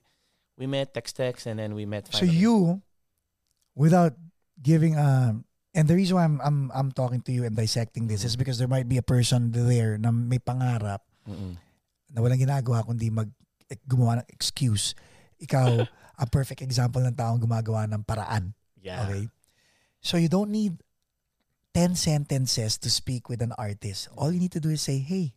we 0.57 0.65
met 0.65 0.93
text 0.93 1.15
text 1.15 1.45
and 1.45 1.59
then 1.59 1.75
we 1.75 1.85
met 1.85 2.11
So 2.11 2.25
you 2.25 2.81
without 3.75 4.17
giving 4.57 4.97
um 4.97 5.45
and 5.77 5.85
the 5.85 5.93
reason 5.93 6.17
why 6.17 6.25
I'm 6.25 6.41
I'm 6.41 6.59
I'm 6.73 6.89
talking 6.89 7.21
to 7.29 7.31
you 7.31 7.45
and 7.45 7.53
dissecting 7.53 8.09
this 8.09 8.25
is 8.25 8.33
because 8.33 8.57
there 8.57 8.67
might 8.67 8.89
be 8.89 8.97
a 8.97 9.05
person 9.05 9.53
there 9.53 10.01
na 10.01 10.09
may 10.09 10.41
pangarap 10.41 11.05
Mm-mm. 11.29 11.53
na 12.09 12.17
walang 12.17 12.41
ginagawa 12.41 12.81
kundi 12.81 13.13
mag 13.13 13.29
eh, 13.69 13.77
gumawa 13.85 14.23
ng 14.23 14.27
excuse. 14.33 14.97
Ikaw, 15.37 15.85
a 16.23 16.25
perfect 16.25 16.65
example 16.65 17.03
ng 17.03 17.13
taong 17.13 17.37
gumagawa 17.37 17.85
ng 17.85 18.01
paraan. 18.01 18.55
Yeah. 18.79 19.05
Okay? 19.05 19.29
So 20.01 20.17
you 20.17 20.31
don't 20.31 20.49
need 20.49 20.79
10 21.75 21.99
sentences 21.99 22.79
to 22.81 22.89
speak 22.89 23.29
with 23.29 23.43
an 23.43 23.53
artist. 23.59 24.09
All 24.17 24.31
you 24.31 24.39
need 24.39 24.55
to 24.55 24.63
do 24.63 24.71
is 24.71 24.81
say, 24.81 24.97
hey, 24.97 25.35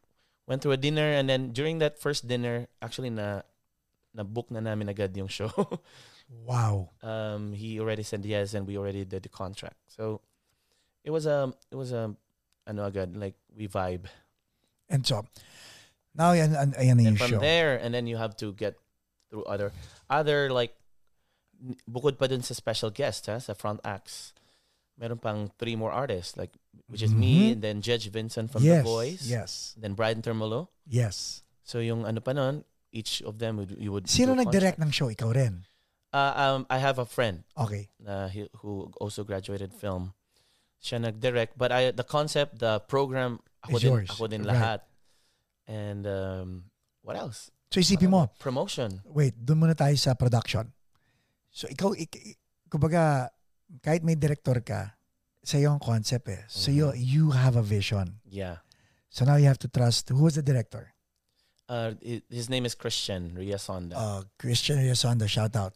went 0.47 0.61
to 0.63 0.71
a 0.71 0.77
dinner 0.77 1.11
and 1.11 1.29
then 1.29 1.51
during 1.51 1.79
that 1.79 1.99
first 1.99 2.27
dinner, 2.27 2.67
actually 2.81 3.09
na 3.09 3.41
na 4.13 4.23
book 4.23 4.49
na 4.49 4.61
namin 4.63 4.87
agad 4.89 5.15
yung 5.17 5.27
show. 5.27 5.51
Wow. 6.29 6.89
um, 7.01 7.53
he 7.53 7.79
already 7.79 8.03
said 8.03 8.25
yes, 8.25 8.53
and 8.53 8.65
we 8.67 8.77
already 8.77 9.05
did 9.05 9.23
the 9.23 9.29
contract. 9.29 9.77
So 9.87 10.21
it 11.03 11.11
was 11.11 11.25
a 11.25 11.53
it 11.71 11.75
was 11.75 11.91
a 11.91 12.15
ano 12.67 12.85
agad 12.85 13.15
like 13.15 13.35
we 13.55 13.67
vibe. 13.67 14.05
And 14.89 15.05
so, 15.05 15.25
now 16.13 16.33
yan, 16.33 16.53
yan 16.77 16.97
na 16.97 17.09
And 17.09 17.17
from 17.17 17.37
show. 17.37 17.39
there, 17.41 17.77
and 17.77 17.93
then 17.93 18.05
you 18.05 18.17
have 18.17 18.37
to 18.37 18.53
get 18.53 18.77
through 19.29 19.45
other 19.45 19.73
other 20.09 20.49
like 20.53 20.73
bukod 21.89 22.17
pa 22.17 22.27
dun 22.27 22.41
sa 22.45 22.53
special 22.53 22.89
guest 22.89 23.25
ha, 23.25 23.37
sa 23.39 23.53
front 23.53 23.79
acts. 23.85 24.33
Meron 24.97 25.17
pang 25.19 25.51
three 25.59 25.75
more 25.75 25.91
artists 25.91 26.37
like 26.37 26.53
which 26.87 27.01
is 27.01 27.11
me, 27.13 27.49
Mhm. 27.49 27.51
and 27.53 27.61
then 27.61 27.75
Judge 27.81 28.07
Vincent 28.13 28.51
from 28.51 28.61
yes. 28.63 28.81
The 28.81 28.87
Voice, 28.87 29.23
Yes. 29.25 29.73
then 29.77 29.93
Brian 29.93 30.21
Termolo. 30.21 30.69
Yes. 30.85 31.41
So 31.65 31.79
yung 31.81 32.05
ano 32.05 32.21
pa 32.21 32.31
nun, 32.33 32.63
each 32.93 33.21
of 33.25 33.39
them 33.41 33.57
would 33.57 33.73
you 33.77 33.91
would 33.91 34.07
Sino 34.09 34.33
nag-direct 34.37 34.77
ng 34.79 34.91
show? 34.93 35.09
Ikaw 35.09 35.29
rin. 35.33 35.65
Uh, 36.15 36.31
um, 36.39 36.59
I 36.71 36.79
have 36.79 36.95
a 36.95 37.03
friend 37.03 37.43
Okay. 37.59 37.91
na 37.99 38.31
he, 38.31 38.47
who 38.63 38.87
also 39.03 39.27
graduated 39.27 39.75
film. 39.75 40.15
Siya 40.79 41.03
nag-direct. 41.03 41.59
But 41.59 41.75
I, 41.75 41.91
the 41.91 42.07
concept, 42.07 42.63
the 42.63 42.79
program, 42.87 43.43
ako 43.67 43.75
Is 43.75 43.81
din, 43.83 43.91
yours. 43.91 44.09
ako 44.15 44.23
din 44.31 44.43
Right. 44.47 44.55
lahat. 44.55 44.79
And 45.67 46.07
um, 46.07 46.47
what 47.03 47.19
else? 47.19 47.51
So 47.67 47.83
isipin 47.83 48.07
mo, 48.15 48.31
Promotion. 48.39 49.03
wait, 49.03 49.35
doon 49.35 49.59
muna 49.67 49.75
tayo 49.75 49.91
sa 49.99 50.15
production. 50.15 50.71
So 51.51 51.67
ikaw, 51.67 51.91
ik, 51.99 52.15
ik- 52.15 52.39
kumbaga, 52.71 53.27
kahit 53.83 53.99
may 53.99 54.15
director 54.15 54.55
ka, 54.63 54.95
sa 55.43 55.59
concept 55.83 56.31
eh. 56.31 56.47
So 56.47 56.71
you, 56.71 56.95
Mhm. 56.95 56.95
you 56.95 57.23
have 57.35 57.59
a 57.59 57.65
vision. 57.65 58.23
Yeah. 58.23 58.63
So 59.11 59.27
now 59.27 59.35
you 59.35 59.51
have 59.51 59.59
to 59.59 59.67
trust, 59.67 60.15
who 60.15 60.23
was 60.23 60.39
the 60.39 60.45
director? 60.47 60.94
Uh, 61.67 61.93
his 62.29 62.49
name 62.49 62.65
is 62.65 62.75
Christian 62.75 63.33
Riasonda. 63.37 63.93
Uh, 63.95 64.21
Christian 64.37 64.77
Riasonda, 64.77 65.27
shout 65.27 65.55
out. 65.55 65.73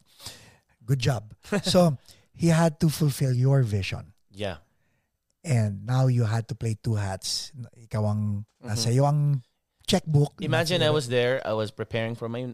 Good 0.85 0.99
job. 0.99 1.33
so 1.63 1.97
he 2.33 2.47
had 2.47 2.79
to 2.79 2.89
fulfill 2.89 3.33
your 3.33 3.63
vision. 3.63 4.13
yeah. 4.31 4.57
And 5.41 5.85
now 5.87 6.07
you 6.11 6.25
had 6.25 6.49
to 6.49 6.55
play 6.55 6.75
two 6.83 6.95
hats. 6.99 7.55
Ikaw 7.73 8.03
ang, 8.11 8.43
nasa 8.59 8.91
Mhm. 8.91 9.07
ang 9.07 9.19
checkbook. 9.87 10.35
Imagine 10.43 10.83
I 10.83 10.91
was 10.91 11.07
there. 11.07 11.39
I 11.47 11.55
was 11.55 11.71
preparing 11.71 12.13
for 12.13 12.27
my 12.27 12.53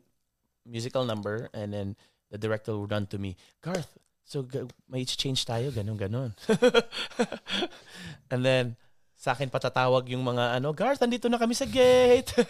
musical 0.70 1.02
number, 1.04 1.50
and 1.52 1.74
then 1.74 1.98
the 2.30 2.38
director 2.38 2.78
would 2.78 2.94
run 2.94 3.10
to 3.10 3.18
me, 3.18 3.36
Garth. 3.66 3.98
So 4.24 4.46
may 4.88 5.02
change 5.04 5.50
tayo, 5.50 5.74
ganun 5.74 5.98
ganon. 5.98 6.38
and 8.32 8.46
then 8.46 8.78
sa 9.26 9.34
akin 9.34 9.50
patatawag 9.50 10.06
yung 10.14 10.22
mga 10.22 10.62
ano, 10.62 10.70
Garth, 10.70 11.02
andito 11.02 11.26
na 11.26 11.42
kami 11.42 11.58
sa 11.58 11.66
gate. 11.66 12.30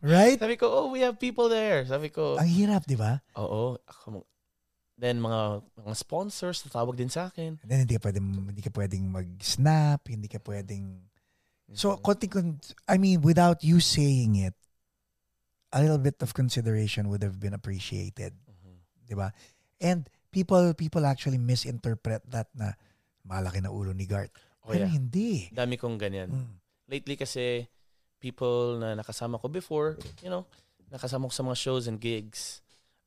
Right? 0.00 0.36
Sabi 0.38 0.56
ko, 0.56 0.68
oh, 0.68 0.86
we 0.92 1.00
have 1.00 1.16
people 1.16 1.48
there. 1.48 1.82
Sabi 1.84 2.12
ko, 2.12 2.36
Ang 2.36 2.46
hirap, 2.52 2.84
di 2.84 2.94
ba? 2.94 3.20
oo. 3.34 3.80
Ako, 3.80 4.22
then 4.96 5.18
mga 5.18 5.60
mga 5.76 5.94
sponsors 5.96 6.62
tatawag 6.62 6.94
din 6.94 7.08
sa 7.08 7.28
akin. 7.28 7.56
And 7.60 7.68
then 7.68 7.80
hindi 7.84 7.96
ka 7.96 8.04
pwedeng, 8.08 8.28
hindi 8.48 8.62
ka 8.62 8.72
pwedeng 8.72 9.04
mag-snap, 9.08 10.04
hindi 10.06 10.28
ka 10.28 10.40
pwedeng... 10.40 11.00
So, 11.74 11.96
Mhm. 11.96 12.00
konting, 12.00 12.30
kon- 12.30 12.60
I 12.86 12.96
mean, 12.96 13.20
without 13.20 13.64
you 13.64 13.80
saying 13.80 14.36
it, 14.38 14.54
a 15.72 15.82
little 15.82 15.98
bit 15.98 16.20
of 16.22 16.32
consideration 16.32 17.08
would 17.10 17.24
have 17.24 17.40
been 17.40 17.56
appreciated, 17.56 18.36
Mhm. 18.46 18.76
di 19.04 19.14
ba? 19.16 19.32
And 19.80 20.06
people 20.30 20.70
people 20.76 21.02
actually 21.04 21.40
misinterpret 21.40 22.22
that 22.30 22.52
na 22.54 22.76
malaki 23.24 23.58
na 23.58 23.72
ulo 23.72 23.90
ni 23.90 24.06
Garth. 24.06 24.30
Oh 24.66 24.74
Pero 24.74 24.84
yeah. 24.84 24.92
hindi. 24.92 25.48
Dami 25.54 25.78
kong 25.78 25.96
ganyan. 25.96 26.28
Mm. 26.34 26.54
Lately 26.90 27.14
kasi 27.14 27.70
people 28.18 28.82
na 28.82 28.98
nakasama 28.98 29.38
ko 29.38 29.46
before, 29.46 29.96
you 30.22 30.30
know, 30.30 30.46
nakasama 30.90 31.30
ko 31.30 31.34
sa 31.34 31.46
mga 31.46 31.58
shows 31.58 31.86
and 31.86 32.02
gigs. 32.02 32.60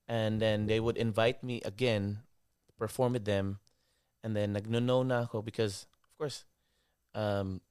And 0.09 0.41
then 0.41 0.65
they 0.65 0.79
would 0.79 0.97
invite 0.97 1.43
me 1.43 1.61
again 1.61 2.25
to 2.65 2.71
perform 2.79 3.13
with 3.13 3.29
them. 3.29 3.59
And 4.23 4.35
then 4.35 4.57
nagno-no 4.57 5.03
na 5.03 5.29
ako 5.29 5.43
because, 5.43 5.85
of 6.03 6.11
course, 6.17 6.49
um, 7.13 7.61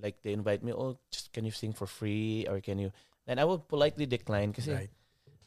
like 0.00 0.22
they 0.22 0.32
invite 0.32 0.64
me, 0.64 0.72
oh, 0.72 0.96
just 1.10 1.32
can 1.32 1.44
you 1.44 1.52
sing 1.52 1.72
for 1.72 1.86
free 1.86 2.46
or 2.48 2.60
can 2.60 2.78
you... 2.78 2.90
Then 3.26 3.38
I 3.38 3.44
would 3.44 3.68
politely 3.68 4.06
decline 4.06 4.52
kasi 4.52 4.72
Right. 4.72 4.90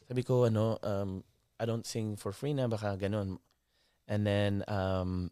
sabi 0.08 0.22
ko, 0.22 0.46
ano, 0.46 0.78
um, 0.82 1.24
I 1.58 1.66
don't 1.66 1.84
sing 1.84 2.16
for 2.16 2.32
free 2.32 2.54
na, 2.54 2.68
baka 2.68 2.96
ganun. 2.96 3.38
And 4.06 4.26
then, 4.26 4.62
um, 4.68 5.30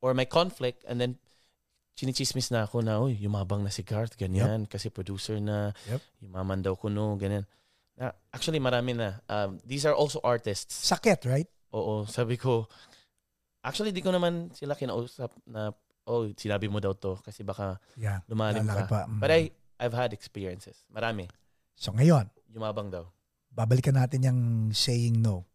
or 0.00 0.14
may 0.14 0.24
conflict, 0.24 0.84
and 0.86 1.00
then, 1.00 1.18
chinichismis 1.94 2.50
na 2.50 2.66
ako 2.66 2.82
na, 2.82 2.98
uy, 2.98 3.14
yumabang 3.16 3.62
na 3.62 3.70
si 3.70 3.82
Garth, 3.82 4.14
ganyan, 4.14 4.66
kasi 4.66 4.90
producer 4.90 5.38
na, 5.38 5.70
Yep. 5.86 6.00
yumaman 6.20 6.60
daw 6.60 6.74
kuno, 6.74 7.14
ganyan. 7.14 7.46
Na, 7.94 8.10
actually, 8.30 8.58
marami 8.58 8.92
na. 8.92 9.22
Um, 9.26 9.62
these 9.62 9.86
are 9.86 9.94
also 9.94 10.18
artists. 10.20 10.74
Sakit, 10.84 11.22
right? 11.24 11.46
Oo, 11.70 12.02
sabi 12.04 12.34
ko, 12.34 12.66
actually, 13.62 13.94
di 13.94 14.02
ko 14.02 14.10
naman 14.10 14.50
sila 14.50 14.74
kinausap 14.74 15.30
na, 15.46 15.70
oh, 16.04 16.26
sinabi 16.34 16.66
mo 16.66 16.82
daw 16.82 16.92
to, 16.92 17.14
kasi 17.22 17.46
baka 17.46 17.78
Yeah. 17.94 18.20
lumalim 18.26 18.66
ka. 18.66 18.84
pa. 18.84 19.00
Mm. 19.06 19.18
But 19.22 19.30
I, 19.30 19.40
I've 19.78 19.94
had 19.94 20.10
experiences. 20.10 20.82
Marami. 20.90 21.30
So 21.74 21.90
ngayon, 21.90 22.30
Yumabang 22.50 22.90
daw. 22.90 23.06
babalikan 23.50 23.94
natin 23.94 24.22
yung 24.22 24.40
saying 24.70 25.18
no. 25.18 25.46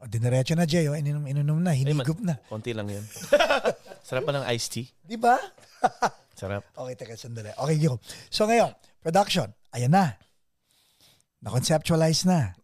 O, 0.00 0.08
diniretso 0.08 0.56
na, 0.56 0.64
Jay. 0.64 0.88
O, 0.88 0.96
ininom, 0.96 1.28
ininom 1.28 1.60
na, 1.60 1.76
hinigop 1.76 2.16
na. 2.24 2.40
Konti 2.48 2.72
lang 2.72 2.88
yun. 2.88 3.04
Sarap 4.10 4.26
pa 4.26 4.34
ng 4.34 4.42
iced 4.50 4.74
tea. 4.74 4.90
Di 5.06 5.14
ba? 5.14 5.38
Sarap. 6.40 6.66
Okay, 6.74 6.94
teka, 6.98 7.14
sandali. 7.14 7.54
Okay, 7.54 7.78
go. 7.78 8.02
So 8.26 8.50
ngayon, 8.50 8.74
production. 8.98 9.54
Ayan 9.70 9.94
na. 9.94 10.18
Na-conceptualize 11.38 12.26
na. 12.26 12.58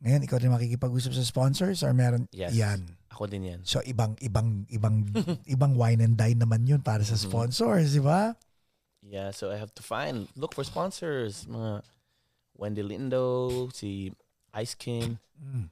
Ngayon, 0.00 0.24
ikaw 0.24 0.40
din 0.40 0.48
makikipag-usap 0.48 1.12
sa 1.12 1.24
sponsors 1.24 1.84
or 1.84 1.92
meron? 1.92 2.24
Yes. 2.32 2.56
Yan. 2.56 2.88
Ako 3.12 3.28
din 3.28 3.46
yan. 3.46 3.60
So, 3.68 3.84
ibang, 3.84 4.16
ibang, 4.24 4.64
ibang, 4.72 5.04
ibang 5.54 5.76
wine 5.76 6.00
and 6.00 6.16
dine 6.16 6.40
naman 6.40 6.64
yun 6.64 6.80
para 6.80 7.04
sa 7.04 7.20
Mhm. 7.20 7.24
sponsors, 7.28 7.92
di 7.92 8.00
ba? 8.00 8.32
Yeah, 9.04 9.28
so 9.30 9.52
I 9.52 9.60
have 9.60 9.76
to 9.76 9.84
find, 9.84 10.32
look 10.32 10.56
for 10.56 10.64
sponsors. 10.64 11.44
Mga 11.44 11.84
Wendy 12.56 12.80
Lindo, 12.82 13.68
si 13.76 14.08
Ice 14.56 14.72
King. 14.72 15.20
Mm. 15.36 15.68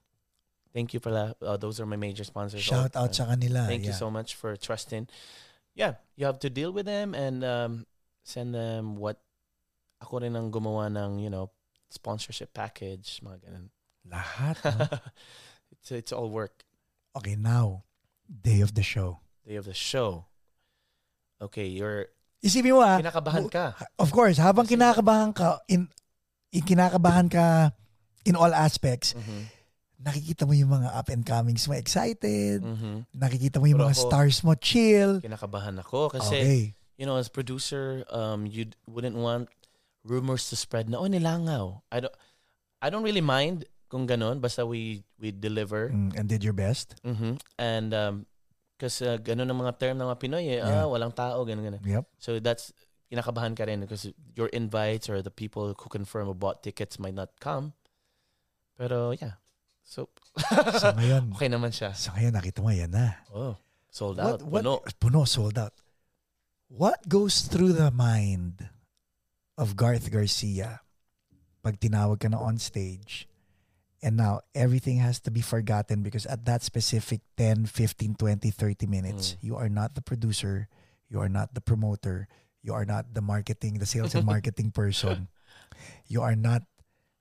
Thank 0.73 0.95
you 0.97 1.01
for 1.01 1.13
that. 1.13 1.37
Uh, 1.41 1.57
those 1.61 1.81
are 1.81 1.87
my 1.87 1.97
major 2.01 2.25
sponsors. 2.25 2.65
Shout 2.65 2.97
out 2.97 3.13
sa 3.15 3.29
kanila. 3.29 3.69
Thank 3.69 3.85
you 3.85 3.93
so 3.93 4.09
much 4.11 4.35
for 4.35 4.57
trusting. 4.57 5.09
Yeah, 5.77 6.01
you 6.17 6.25
have 6.25 6.41
to 6.41 6.51
deal 6.51 6.73
with 6.73 6.89
them 6.89 7.13
and 7.13 7.45
um, 7.45 7.73
send 8.25 8.55
them 8.57 8.97
what 8.97 9.21
ako 10.01 10.25
rin 10.25 10.33
ang 10.37 10.51
gumawa 10.51 10.89
ng, 10.89 11.21
you 11.21 11.29
know, 11.29 11.53
sponsorship 11.93 12.53
package, 12.57 13.21
mga 13.21 13.39
ganun. 13.49 13.67
Lahat. 14.09 14.57
it's, 15.73 15.93
it's 15.93 16.13
all 16.13 16.29
work. 16.33 16.65
okay, 17.17 17.37
now, 17.37 17.85
day 18.29 18.61
of 18.65 18.73
the 18.75 18.83
show. 18.83 19.21
Day 19.47 19.57
of 19.57 19.69
the 19.69 19.77
show. 19.77 20.25
Okay, 21.41 21.67
you're, 21.69 22.09
Isipin 22.43 22.75
mo 22.75 22.81
ah, 22.83 22.99
kinakabahan 22.99 23.47
ka. 23.53 23.77
of 24.01 24.11
course, 24.11 24.41
habang 24.41 24.67
kinakabahan 24.67 25.31
ka, 25.37 25.61
in, 25.69 25.87
in 26.51 26.63
kinakabahan 26.65 27.31
ka 27.31 27.71
in 28.25 28.35
all 28.35 28.51
aspects, 28.51 29.15
Mhm. 29.15 29.47
Nakikita 30.03 30.45
mo 30.45 30.53
yung 30.53 30.71
mga 30.71 30.91
up 30.93 31.09
and 31.09 31.23
comings 31.23 31.65
mo 31.65 31.75
excited, 31.75 32.61
Mhm. 32.63 33.07
nakikita 33.15 33.63
mo 33.63 33.67
yung 33.67 33.79
Pero 33.79 33.89
mga 33.89 33.97
ako- 33.97 34.07
stars 34.11 34.37
mo 34.43 34.53
chill. 34.55 35.23
Kinakabahan 35.23 35.79
ako 35.79 36.11
kasi 36.11 36.37
okay. 36.37 36.61
you 36.99 37.07
know, 37.07 37.17
as 37.17 37.31
producer, 37.31 38.03
um, 38.11 38.45
you 38.47 38.67
wouldn't 38.87 39.17
want 39.17 39.47
rumors 40.03 40.51
to 40.51 40.59
spread 40.59 40.91
na, 40.91 40.99
oh, 40.99 41.07
nilangaw. 41.07 41.79
I 41.91 42.03
don't, 42.03 42.15
I 42.83 42.91
don't 42.91 43.07
really 43.07 43.23
mind 43.23 43.65
kung 43.87 44.09
ganon, 44.09 44.41
basta 44.41 44.65
we 44.65 45.05
we 45.21 45.31
deliver. 45.31 45.93
Mm, 45.93 46.17
and 46.17 46.25
did 46.27 46.43
your 46.43 46.57
best. 46.57 46.97
Mhm. 47.05 47.37
And 47.61 47.93
um 47.93 48.15
kasi 48.81 49.05
uh, 49.07 49.21
ganun 49.21 49.47
ang 49.47 49.61
mga 49.61 49.79
term 49.79 49.95
ng 50.01 50.09
mga 50.09 50.19
Pinoy 50.19 50.45
eh. 50.49 50.59
Yeah. 50.59 50.83
Ah, 50.83 50.89
walang 50.91 51.13
tao, 51.15 51.45
ganun 51.45 51.63
ganun. 51.63 51.85
Yep. 51.85 52.05
So 52.19 52.41
that's 52.41 52.73
kinakabahan 53.13 53.53
ka 53.53 53.69
rin 53.69 53.85
because 53.85 54.09
your 54.35 54.49
invites 54.51 55.13
or 55.13 55.21
the 55.21 55.31
people 55.31 55.77
who 55.77 55.87
confirm 55.93 56.27
or 56.27 56.35
bought 56.35 56.65
tickets 56.65 56.97
might 56.99 57.13
not 57.15 57.37
come. 57.39 57.77
Pero 58.81 59.13
yeah. 59.13 59.37
So 59.93 60.09
So 60.81 60.89
ngayon, 60.97 61.29
okay 61.37 61.53
naman 61.53 61.69
siya. 61.69 61.93
so 61.93 62.17
ngayon 62.17 62.33
nakita 62.33 62.65
mo 62.65 62.73
yan 62.73 62.89
na. 62.97 63.21
Oh, 63.29 63.61
sold 63.93 64.17
out. 64.17 64.41
What, 64.41 64.65
what, 64.65 64.89
Puno. 64.97 65.21
puno, 65.21 65.21
sold 65.29 65.61
out. 65.61 65.77
What 66.73 67.05
goes 67.05 67.45
through 67.45 67.77
the 67.77 67.93
mind 67.93 68.73
of 69.61 69.77
Garth 69.77 70.09
Garcia 70.09 70.81
pag 71.61 71.77
tinawag 71.77 72.25
ka 72.25 72.33
na 72.33 72.41
on 72.41 72.57
stage 72.57 73.29
and 74.01 74.17
now 74.17 74.41
everything 74.57 74.97
has 75.05 75.21
to 75.23 75.31
be 75.31 75.45
forgotten 75.45 76.01
because 76.01 76.25
at 76.25 76.49
that 76.49 76.65
specific 76.65 77.21
10, 77.37 77.69
15, 77.69 78.17
20, 78.17 78.49
30 78.51 78.89
minutes, 78.89 79.37
Mm. 79.37 79.45
you 79.45 79.55
are 79.61 79.69
not 79.69 79.93
the 79.95 80.01
producer, 80.03 80.73
you 81.13 81.21
are 81.21 81.29
not 81.29 81.53
the 81.53 81.61
promoter, 81.61 82.27
you 82.65 82.73
are 82.73 82.89
not 82.89 83.13
the 83.13 83.21
marketing, 83.23 83.77
the 83.77 83.87
sales 83.87 84.17
and 84.17 84.25
marketing 84.33 84.73
person. 84.73 85.29
You 86.09 86.25
are 86.25 86.35
not 86.35 86.65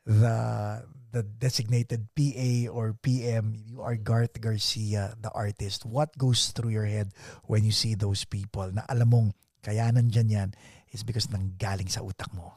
the 0.08 0.88
the 1.12 1.24
designated 1.24 2.08
PA 2.16 2.72
or 2.72 2.96
PM. 3.04 3.54
You 3.56 3.82
are 3.84 3.96
Garth 3.96 4.40
Garcia, 4.40 5.16
the 5.20 5.32
artist. 5.32 5.86
What 5.86 6.18
goes 6.18 6.52
through 6.52 6.72
your 6.72 6.88
head 6.88 7.12
when 7.46 7.64
you 7.64 7.72
see 7.72 7.96
those 7.96 8.24
people 8.24 8.72
na 8.72 8.88
alam 8.88 9.12
mong 9.12 9.28
kaya 9.62 9.92
nandyan 9.92 10.32
yan 10.32 10.50
is 10.96 11.04
because 11.04 11.28
nanggaling 11.28 11.92
sa 11.92 12.02
utak 12.02 12.32
mo. 12.34 12.56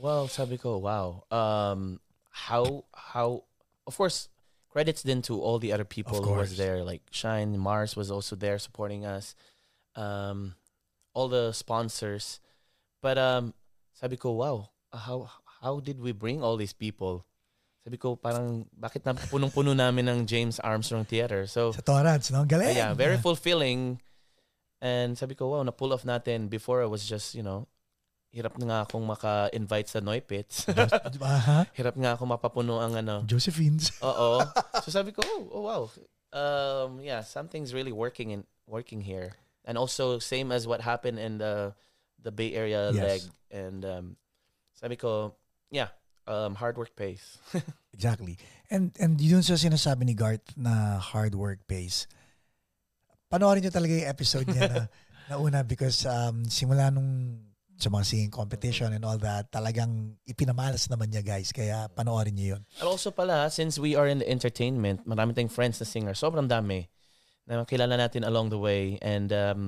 Well, 0.00 0.28
sabi 0.28 0.56
ko, 0.56 0.78
wow. 0.80 1.24
Um, 1.28 2.00
how 2.30 2.84
how 2.92 3.44
of 3.84 3.96
course 3.96 4.28
credits 4.70 5.02
then 5.02 5.20
to 5.22 5.40
all 5.40 5.58
the 5.58 5.72
other 5.72 5.84
people 5.84 6.22
who 6.22 6.32
was 6.32 6.56
there. 6.56 6.84
Like 6.84 7.02
Shine, 7.10 7.58
Mars 7.58 7.96
was 7.96 8.10
also 8.10 8.36
there 8.36 8.58
supporting 8.58 9.04
us. 9.04 9.34
Um, 9.96 10.54
all 11.12 11.28
the 11.28 11.52
sponsors. 11.52 12.40
But 13.02 13.18
um, 13.18 13.54
sabi 13.92 14.16
ko, 14.16 14.32
wow. 14.32 14.70
How 14.92 15.30
how 15.60 15.78
did 15.80 16.00
we 16.00 16.12
bring 16.12 16.42
all 16.42 16.56
these 16.56 16.72
people? 16.72 17.24
Sabi 17.84 17.96
ko, 17.96 18.12
parang 18.16 18.68
bakit 18.76 19.04
na 19.04 19.16
punong-puno 19.16 19.72
namin 19.72 20.04
ng 20.04 20.18
James 20.28 20.60
Armstrong 20.60 21.04
Theater? 21.04 21.46
So 21.48 21.72
Sa 21.72 21.80
Torrance, 21.80 22.28
no? 22.28 22.44
Galing. 22.44 22.76
yeah, 22.76 22.92
very 22.92 23.16
fulfilling. 23.16 24.00
And 24.80 25.16
sabi 25.16 25.32
ko, 25.36 25.48
wow, 25.52 25.62
na-pull 25.64 25.92
off 25.92 26.04
natin. 26.04 26.48
Before, 26.48 26.80
I 26.80 26.88
was 26.88 27.04
just, 27.04 27.32
you 27.36 27.44
know, 27.44 27.68
hirap 28.32 28.56
na 28.60 28.64
nga 28.68 28.78
akong 28.88 29.04
maka-invite 29.04 29.88
sa 29.88 30.00
Noipits. 30.00 30.64
Aha. 31.20 31.68
hirap 31.76 31.96
nga 31.96 32.16
akong 32.16 32.28
mapapuno 32.28 32.80
ang 32.80 32.96
ano. 32.96 33.24
Josephine's. 33.24 33.92
Oo. 34.00 34.40
So 34.84 34.88
sabi 34.92 35.12
ko, 35.12 35.20
oh, 35.24 35.42
oh 35.52 35.62
wow. 35.64 35.82
Um, 36.30 37.00
yeah, 37.00 37.20
something's 37.24 37.74
really 37.74 37.92
working 37.92 38.30
in 38.30 38.44
working 38.68 39.00
here. 39.02 39.34
And 39.64 39.76
also, 39.76 40.16
same 40.22 40.52
as 40.52 40.64
what 40.64 40.80
happened 40.80 41.18
in 41.18 41.36
the 41.42 41.74
the 42.22 42.30
Bay 42.32 42.54
Area 42.54 42.92
Yes. 42.92 43.02
leg. 43.02 43.20
And 43.50 43.80
um, 43.84 44.06
sabi 44.78 44.94
ko, 44.96 45.34
yeah, 45.70 45.94
um, 46.26 46.54
hard 46.54 46.76
work 46.76 46.94
pays. 46.94 47.38
Exactly. 47.94 48.38
And 48.70 48.94
and 49.02 49.18
yun 49.20 49.42
sa 49.42 49.58
sinasabi 49.58 50.06
ni 50.06 50.14
Garth 50.14 50.54
na 50.54 51.02
hard 51.02 51.34
work 51.34 51.66
pays. 51.66 52.06
Panoorin 53.30 53.66
nyo 53.66 53.72
talaga 53.74 53.92
yung 53.92 54.10
episode 54.10 54.46
niya 54.46 54.66
na, 54.70 54.80
na 55.30 55.34
una 55.38 55.60
because 55.66 56.06
um, 56.06 56.46
simula 56.46 56.90
nung 56.90 57.38
sa 57.80 57.88
mga 57.88 58.04
singing 58.04 58.32
competition 58.32 58.92
and 58.92 59.08
all 59.08 59.16
that, 59.16 59.48
talagang 59.48 60.20
ipinamalas 60.28 60.86
naman 60.92 61.08
niya 61.08 61.24
guys. 61.24 61.48
Kaya 61.48 61.88
panoorin 61.88 62.36
niyo 62.36 62.56
yun. 62.56 62.62
And 62.76 62.86
also 62.92 63.08
pala, 63.08 63.48
since 63.48 63.80
we 63.80 63.96
are 63.96 64.04
in 64.04 64.20
the 64.20 64.28
entertainment, 64.28 65.08
marami 65.08 65.32
tayong 65.32 65.50
friends 65.50 65.80
na 65.80 65.88
singer. 65.88 66.12
Sobrang 66.12 66.44
dami 66.44 66.92
na 67.48 67.64
kilala 67.64 67.96
natin 67.96 68.28
along 68.28 68.52
the 68.52 68.60
way. 68.60 69.00
And 69.00 69.32
um, 69.32 69.60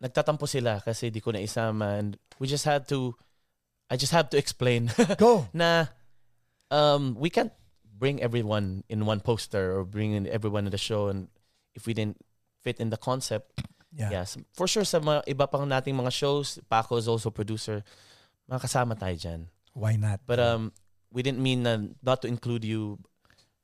nagtatampo 0.00 0.48
sila 0.48 0.80
kasi 0.80 1.12
di 1.12 1.20
ko 1.20 1.36
na 1.36 1.44
isama. 1.44 2.00
And 2.00 2.16
we 2.40 2.48
just 2.48 2.64
had 2.64 2.88
to, 2.88 3.12
I 3.90 3.96
just 3.96 4.12
have 4.12 4.30
to 4.30 4.38
explain 4.38 4.90
Go! 5.18 5.46
nah, 5.54 5.86
um, 6.70 7.14
we 7.18 7.30
can't 7.30 7.52
bring 7.96 8.20
everyone 8.20 8.84
in 8.88 9.06
one 9.06 9.20
poster 9.20 9.72
or 9.78 9.84
bring 9.84 10.12
in 10.12 10.26
everyone 10.26 10.66
in 10.66 10.72
the 10.72 10.78
show. 10.80 11.08
And 11.08 11.28
if 11.74 11.86
we 11.86 11.94
didn't 11.94 12.18
fit 12.60 12.80
in 12.80 12.90
the 12.90 12.98
concept, 12.98 13.62
Yeah. 13.96 14.10
yes. 14.12 14.36
For 14.52 14.68
sure, 14.68 14.84
sa 14.84 15.00
mga 15.00 15.24
iba 15.24 15.48
pang 15.48 15.64
nating 15.64 15.96
mga 15.96 16.12
shows, 16.12 16.60
Paco 16.68 17.00
is 17.00 17.08
also 17.08 17.32
producer, 17.32 17.80
makasama 18.44 18.92
tayo 18.92 19.16
dyan. 19.16 19.40
Why 19.72 19.96
not? 19.96 20.20
But 20.28 20.36
um, 20.36 20.76
we 21.08 21.24
didn't 21.24 21.40
mean 21.40 21.64
na 21.64 21.80
not 22.04 22.20
to 22.20 22.28
include 22.28 22.60
you. 22.60 23.00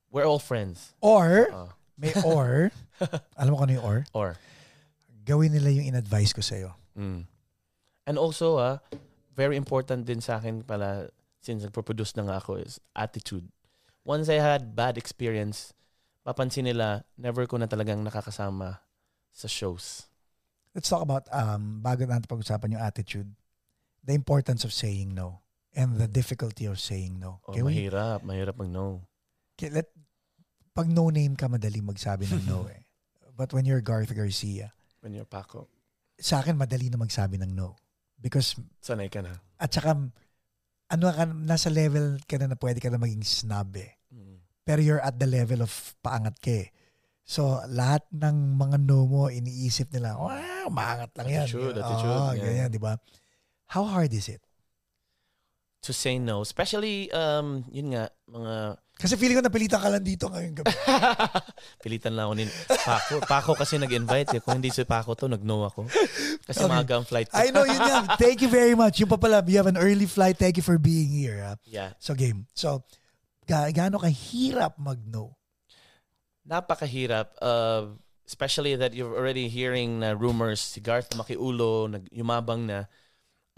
We're 0.08 0.24
all 0.24 0.40
friends. 0.40 0.96
or, 1.04 1.52
Oh. 1.52 1.68
may 2.00 2.16
or, 2.24 2.72
alam 3.36 3.52
mo 3.52 3.60
kung 3.60 3.68
ano 3.68 3.76
yung 3.76 3.84
or? 3.84 3.98
or 4.16 4.30
Gawin 5.28 5.52
nila 5.52 5.68
yung 5.68 5.92
in-advise 5.92 6.32
ko 6.32 6.40
sa'yo. 6.40 6.72
mm. 6.96 7.28
and 8.08 8.16
also 8.16 8.56
ah, 8.56 8.80
very 9.32 9.56
important 9.56 10.04
din 10.04 10.20
sa 10.20 10.36
akin 10.36 10.62
pala 10.62 11.08
since 11.40 11.64
nagpo-produce 11.64 12.14
na 12.14 12.28
nga 12.28 12.36
ako 12.38 12.60
is 12.60 12.78
attitude. 12.92 13.48
Once 14.04 14.28
I 14.28 14.38
had 14.38 14.74
bad 14.74 14.94
experience, 14.94 15.72
papansin 16.20 16.66
nila 16.66 17.02
never 17.16 17.46
ko 17.46 17.56
na 17.56 17.66
talagang 17.66 18.02
nakakasama 18.02 18.82
sa 19.32 19.48
shows. 19.48 20.06
Let's 20.72 20.88
talk 20.88 21.02
about, 21.02 21.28
um, 21.28 21.80
bago 21.80 22.06
natin 22.06 22.26
pag-usapan 22.26 22.76
yung 22.76 22.84
attitude, 22.84 23.28
the 24.02 24.14
importance 24.14 24.64
of 24.64 24.72
saying 24.72 25.12
no 25.12 25.40
and 25.72 25.96
the 25.96 26.08
difficulty 26.08 26.64
of 26.66 26.76
saying 26.78 27.16
no. 27.18 27.40
Oh, 27.46 27.52
Can 27.52 27.64
we- 27.64 27.76
mahirap, 27.88 28.22
mahirap 28.22 28.56
mag 28.56 28.68
no. 28.70 29.04
Okay, 29.56 29.68
let, 29.68 29.88
pag 30.72 30.88
no 30.88 31.08
name 31.08 31.36
ka, 31.36 31.46
madali 31.46 31.80
magsabi 31.80 32.24
ng 32.28 32.44
no 32.48 32.66
eh. 32.72 32.82
But 33.32 33.52
when 33.52 33.64
you're 33.64 33.80
Garth 33.82 34.12
Garcia, 34.12 34.72
When 35.02 35.12
you're 35.16 35.26
Paco. 35.26 35.66
sa 36.22 36.38
akin 36.38 36.54
madali 36.54 36.86
na 36.86 36.96
magsabi 36.96 37.34
ng 37.42 37.50
no. 37.52 37.74
Because, 38.22 38.54
Sanay 38.78 39.10
ka 39.10 39.20
na. 39.20 39.34
at 39.58 39.74
saka, 39.74 39.98
ano 40.92 41.04
ka, 41.10 41.24
nasa 41.26 41.68
level 41.68 42.22
ka 42.22 42.38
na 42.38 42.54
na 42.54 42.58
pwede 42.58 42.78
ka 42.78 42.86
na 42.88 43.02
maging 43.02 43.26
snob 43.26 43.74
eh. 43.76 43.98
Mm. 44.14 44.38
Pero 44.62 44.78
you're 44.78 45.02
at 45.02 45.18
the 45.18 45.26
level 45.26 45.66
of 45.66 45.72
paangat 46.00 46.38
ka 46.38 46.54
eh. 46.62 46.68
So, 47.26 47.58
lahat 47.66 48.06
ng 48.14 48.58
mga 48.58 48.82
no 48.82 49.06
mo, 49.10 49.26
iniisip 49.26 49.90
nila, 49.90 50.14
wow, 50.18 50.66
maangat 50.70 51.10
lang 51.18 51.28
yan. 51.30 51.46
Attitude, 51.50 51.74
Oo, 51.74 51.82
attitude, 51.82 52.14
yeah. 52.38 52.44
ganyan, 52.46 52.68
di 52.70 52.82
ba? 52.82 52.94
How 53.72 53.82
hard 53.88 54.12
is 54.14 54.28
it? 54.30 54.42
To 55.82 55.90
say 55.90 56.14
no, 56.22 56.46
especially 56.46 57.10
um 57.10 57.66
yun 57.66 57.90
nga 57.90 58.06
mga 58.30 58.78
Kasi 59.02 59.18
feeling 59.18 59.34
ko 59.34 59.42
napilitan 59.42 59.82
ka 59.82 59.90
lang 59.90 60.06
dito 60.06 60.30
ngayong 60.30 60.62
gabi. 60.62 60.70
Pilitan 61.82 62.14
lang 62.14 62.30
ako 62.30 62.34
ni 62.38 62.44
Paco. 62.70 63.14
Paco 63.26 63.52
kasi 63.58 63.74
nag-invite. 63.74 64.38
Eh. 64.38 64.40
Kung 64.40 64.62
hindi 64.62 64.70
si 64.70 64.86
Paco 64.86 65.18
to, 65.18 65.26
nag-no 65.26 65.66
ako. 65.66 65.90
Kasi 66.46 66.62
Okay. 66.62 66.70
maaga 66.70 67.02
ang 67.02 67.06
flight 67.06 67.26
ko. 67.26 67.34
I 67.34 67.50
know, 67.50 67.66
yun 67.66 67.82
yan. 67.82 68.06
Thank 68.22 68.46
you 68.46 68.50
very 68.50 68.78
much. 68.78 69.02
Yung 69.02 69.10
pa 69.10 69.18
pala, 69.18 69.42
you 69.42 69.58
have 69.58 69.66
an 69.66 69.74
early 69.74 70.06
flight. 70.06 70.38
Thank 70.38 70.54
you 70.54 70.62
for 70.62 70.78
being 70.78 71.10
here. 71.10 71.42
Ha? 71.42 71.58
Yeah. 71.66 71.98
So, 71.98 72.14
game. 72.14 72.46
So, 72.54 72.86
ga 73.50 73.66
gaano 73.74 73.98
kahirap 73.98 74.78
mag-no? 74.78 75.34
Napakahirap. 76.46 77.34
Uh, 77.42 77.98
especially 78.22 78.78
that 78.78 78.94
you're 78.94 79.12
already 79.12 79.50
hearing 79.50 79.98
na 79.98 80.14
rumors 80.14 80.62
si 80.62 80.78
Garth 80.78 81.10
makiulo, 81.18 81.90
nag 81.90 82.06
yumabang 82.14 82.70
na. 82.70 82.86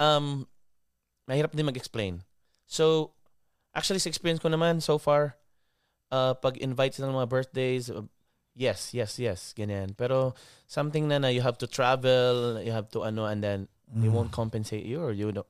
Um, 0.00 0.48
mahirap 1.28 1.52
din 1.52 1.68
mag-explain. 1.68 2.24
So, 2.64 3.12
actually 3.74 3.98
sa 4.00 4.08
experience 4.08 4.40
ko 4.40 4.48
naman 4.48 4.80
so 4.80 4.96
far, 4.96 5.36
uh, 6.10 6.34
pag 6.34 6.56
invite 6.58 6.94
sila 6.94 7.10
ng 7.10 7.18
mga 7.18 7.30
birthdays, 7.30 7.90
uh, 7.90 8.06
yes, 8.54 8.94
yes, 8.94 9.18
yes, 9.18 9.52
ganyan. 9.52 9.92
Pero 9.98 10.32
something 10.66 11.10
na 11.10 11.18
na 11.18 11.28
you 11.28 11.42
have 11.42 11.58
to 11.58 11.66
travel, 11.66 12.62
you 12.62 12.70
have 12.72 12.88
to 12.90 13.02
ano, 13.02 13.26
and 13.26 13.42
then 13.42 13.66
they 13.92 14.08
Mm. 14.08 14.16
won't 14.16 14.32
compensate 14.32 14.88
you 14.88 14.96
or 14.98 15.12
you 15.12 15.28
know, 15.30 15.44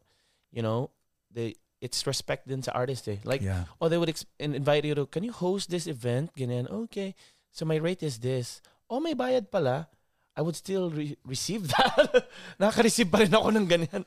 you 0.50 0.60
know, 0.60 0.90
they 1.30 1.54
it's 1.78 2.02
respect 2.08 2.48
din 2.48 2.64
sa 2.64 2.72
artist 2.72 3.06
eh. 3.06 3.20
Like, 3.22 3.44
yeah. 3.44 3.68
oh, 3.78 3.88
they 3.92 4.00
would 4.00 4.08
ex- 4.08 4.26
invite 4.40 4.88
you 4.88 4.96
to, 4.96 5.04
can 5.06 5.22
you 5.22 5.32
host 5.36 5.68
this 5.68 5.84
event? 5.86 6.32
Ganyan, 6.32 6.64
okay. 6.88 7.14
So 7.52 7.68
my 7.68 7.76
rate 7.76 8.02
is 8.02 8.24
this. 8.24 8.64
Oh, 8.88 8.98
may 9.04 9.12
bayad 9.14 9.52
pala. 9.52 9.86
I 10.34 10.42
would 10.42 10.56
still 10.56 10.90
re- 10.90 11.14
receive 11.22 11.68
that. 11.76 12.26
Nakaka-receive 12.58 13.06
pa 13.06 13.22
rin 13.22 13.30
ako 13.30 13.52
ng 13.54 13.68
ganyan. 13.70 14.02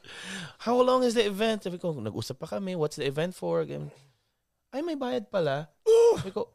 How 0.66 0.76
long 0.82 1.06
is 1.06 1.14
the 1.16 1.24
event? 1.24 1.64
Sabi 1.64 1.78
ko, 1.80 1.94
nag-usap 1.96 2.42
pa 2.42 2.58
kami. 2.58 2.76
What's 2.76 2.98
the 3.00 3.06
event 3.08 3.32
for? 3.38 3.64
Ganyan. 3.64 3.94
Ay, 4.72 4.84
may 4.84 5.00
bayad 5.00 5.32
pala. 5.32 5.72
Sabi 6.20 6.32
ko, 6.36 6.52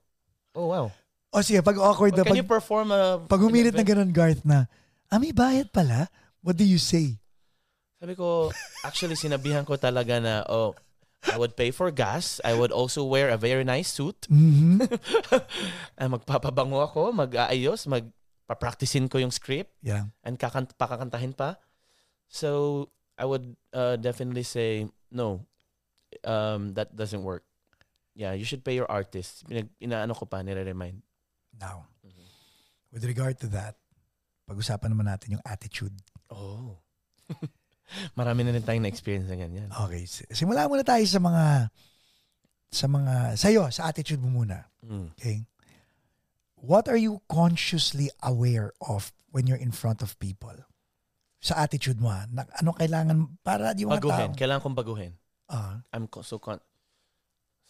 oh 0.53 0.69
wow. 0.69 0.87
O 1.33 1.41
sige, 1.41 1.65
pag 1.65 1.81
awkward 1.81 2.13
na, 2.13 2.29
Can 2.29 2.37
pag, 2.37 2.41
you 2.45 2.49
perform 2.49 2.93
a... 2.93 3.25
pag 3.25 3.41
humirit 3.41 3.73
na 3.73 3.81
ganun, 3.87 4.13
Garth, 4.13 4.45
na, 4.45 4.69
ah, 5.09 5.17
may 5.17 5.33
bayad 5.33 5.73
pala? 5.73 6.13
What 6.45 6.61
do 6.61 6.65
you 6.67 6.77
say? 6.77 7.17
Sabi 7.97 8.13
ko, 8.13 8.53
actually, 8.85 9.17
sinabihan 9.17 9.65
ko 9.65 9.81
talaga 9.81 10.21
na, 10.21 10.45
oh, 10.45 10.77
I 11.25 11.39
would 11.39 11.55
pay 11.57 11.71
for 11.71 11.89
gas. 11.95 12.43
I 12.45 12.53
would 12.53 12.75
also 12.75 13.07
wear 13.07 13.31
a 13.31 13.39
very 13.39 13.63
nice 13.65 13.89
suit. 13.89 14.27
Mhm. 14.29 14.83
Ah, 16.03 16.11
magpapabango 16.11 16.83
ako, 16.83 17.15
mag-aayos, 17.15 17.87
magpapracticein 17.87 19.07
ko 19.07 19.23
yung 19.23 19.31
script 19.31 19.71
yeah. 19.81 20.11
and 20.27 20.35
kakant 20.35 20.75
pakakantahin 20.75 21.31
pa. 21.33 21.57
So, 22.27 22.91
I 23.17 23.25
would 23.25 23.55
uh, 23.71 23.97
definitely 23.97 24.43
say, 24.43 24.91
no, 25.15 25.47
um, 26.27 26.75
that 26.75 26.93
doesn't 26.99 27.23
work. 27.23 27.47
Yeah, 28.15 28.33
you 28.33 28.45
should 28.45 28.65
pay 28.65 28.75
your 28.77 28.91
artists. 28.91 29.43
Pinag, 29.45 29.69
inaano 29.81 30.17
ko 30.17 30.27
pa, 30.27 30.43
nire-remind. 30.43 31.01
Now, 31.57 31.89
with 32.93 33.05
regard 33.05 33.41
to 33.41 33.49
that, 33.53 33.77
pag-usapan 34.49 34.93
naman 34.93 35.09
natin 35.09 35.39
yung 35.39 35.45
attitude. 35.45 35.97
Oh. 36.29 36.81
Marami 38.19 38.45
na 38.45 38.53
rin 38.57 38.65
tayong 38.65 38.85
na-experience 38.85 39.29
na 39.29 39.37
ganyan. 39.37 39.69
Okay, 39.69 40.05
si- 40.09 40.29
simula 40.33 40.69
muna 40.69 40.85
tayo 40.85 41.05
sa 41.05 41.21
mga 41.21 41.45
sa 42.73 42.87
mga 42.89 43.37
sa'yo, 43.37 43.69
sa 43.69 43.93
attitude 43.93 44.21
mo 44.21 44.45
muna. 44.45 44.65
Mm. 44.81 45.13
Okay? 45.13 45.45
What 46.57 46.89
are 46.89 46.97
you 46.97 47.21
consciously 47.29 48.09
aware 48.25 48.73
of 48.81 49.13
when 49.29 49.45
you're 49.45 49.61
in 49.61 49.77
front 49.77 50.01
of 50.01 50.17
people? 50.17 50.57
Sa 51.43 51.59
attitude 51.59 52.01
mo, 52.01 52.09
ah. 52.09 52.25
na, 52.33 52.49
ano 52.63 52.73
kailangan 52.73 53.43
para 53.45 53.77
di 53.77 53.85
mga 53.85 54.01
Baguhin. 54.01 54.31
tao? 54.33 54.39
Kailangan 54.41 54.63
kong 54.63 54.79
baguhin. 54.79 55.13
Ah, 55.53 55.85
I'm 55.93 56.09
so 56.25 56.41
con- 56.41 56.65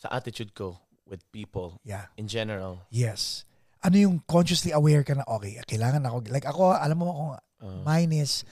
sa 0.02 0.10
attitude 0.10 0.50
ko 0.50 0.82
with 1.06 1.22
people 1.30 1.78
yeah. 1.86 2.10
in 2.18 2.26
general. 2.26 2.82
Yes. 2.90 3.46
Ano 3.86 3.94
yung 3.94 4.16
consciously 4.26 4.74
aware 4.74 5.06
ka 5.06 5.14
na, 5.14 5.22
okay, 5.30 5.62
kailangan 5.62 6.02
ako, 6.02 6.16
like 6.26 6.46
ako, 6.46 6.74
alam 6.74 6.98
mo 6.98 7.06
kung 7.14 7.32
Uh, 7.62 7.78
mine 7.86 8.26
is, 8.26 8.42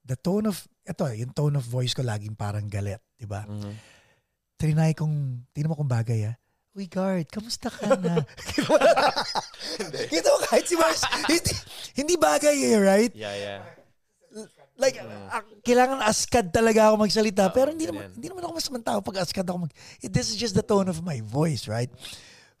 the 0.00 0.16
tone 0.16 0.48
of, 0.48 0.64
ito, 0.80 1.04
yung 1.12 1.36
tone 1.36 1.60
of 1.60 1.68
voice 1.68 1.92
ko 1.92 2.00
laging 2.00 2.32
parang 2.32 2.64
galit, 2.72 3.04
di 3.20 3.28
ba? 3.28 3.44
mhm. 3.44 3.76
Trinay 4.56 4.96
kong, 4.96 5.44
tingnan 5.52 5.68
mo 5.68 5.76
kung 5.76 5.92
bagay 5.92 6.32
ah. 6.32 6.40
Uy, 6.72 6.88
guard, 6.88 7.28
kamusta 7.28 7.68
ka 7.68 7.92
na? 8.00 8.24
Kita 10.12 10.28
mo 10.32 10.38
kahit 10.48 10.64
si 10.64 10.76
Mars, 10.80 11.04
hindi, 11.04 11.36
hindi 12.00 12.14
bagay 12.16 12.56
eh, 12.72 12.80
right? 12.80 13.12
Yeah, 13.12 13.36
yeah. 13.36 13.60
Like, 14.76 15.00
ah, 15.00 15.40
kailangan 15.64 16.04
askad 16.04 16.52
talaga 16.52 16.92
ako 16.92 17.08
magsalita. 17.08 17.48
Oo, 17.48 17.54
pero 17.56 17.72
hindi 17.72 17.88
naman, 17.88 18.12
hindi 18.12 18.28
naman 18.28 18.44
ako 18.44 18.52
masamang 18.60 18.84
tao 18.84 19.00
pag 19.00 19.24
askad 19.24 19.48
ako 19.48 19.64
mag... 19.64 19.72
eh, 20.04 20.10
This 20.12 20.28
is 20.28 20.36
just 20.36 20.52
the 20.52 20.60
tone 20.60 20.92
of 20.92 21.00
my 21.00 21.24
voice, 21.24 21.64
right? 21.64 21.88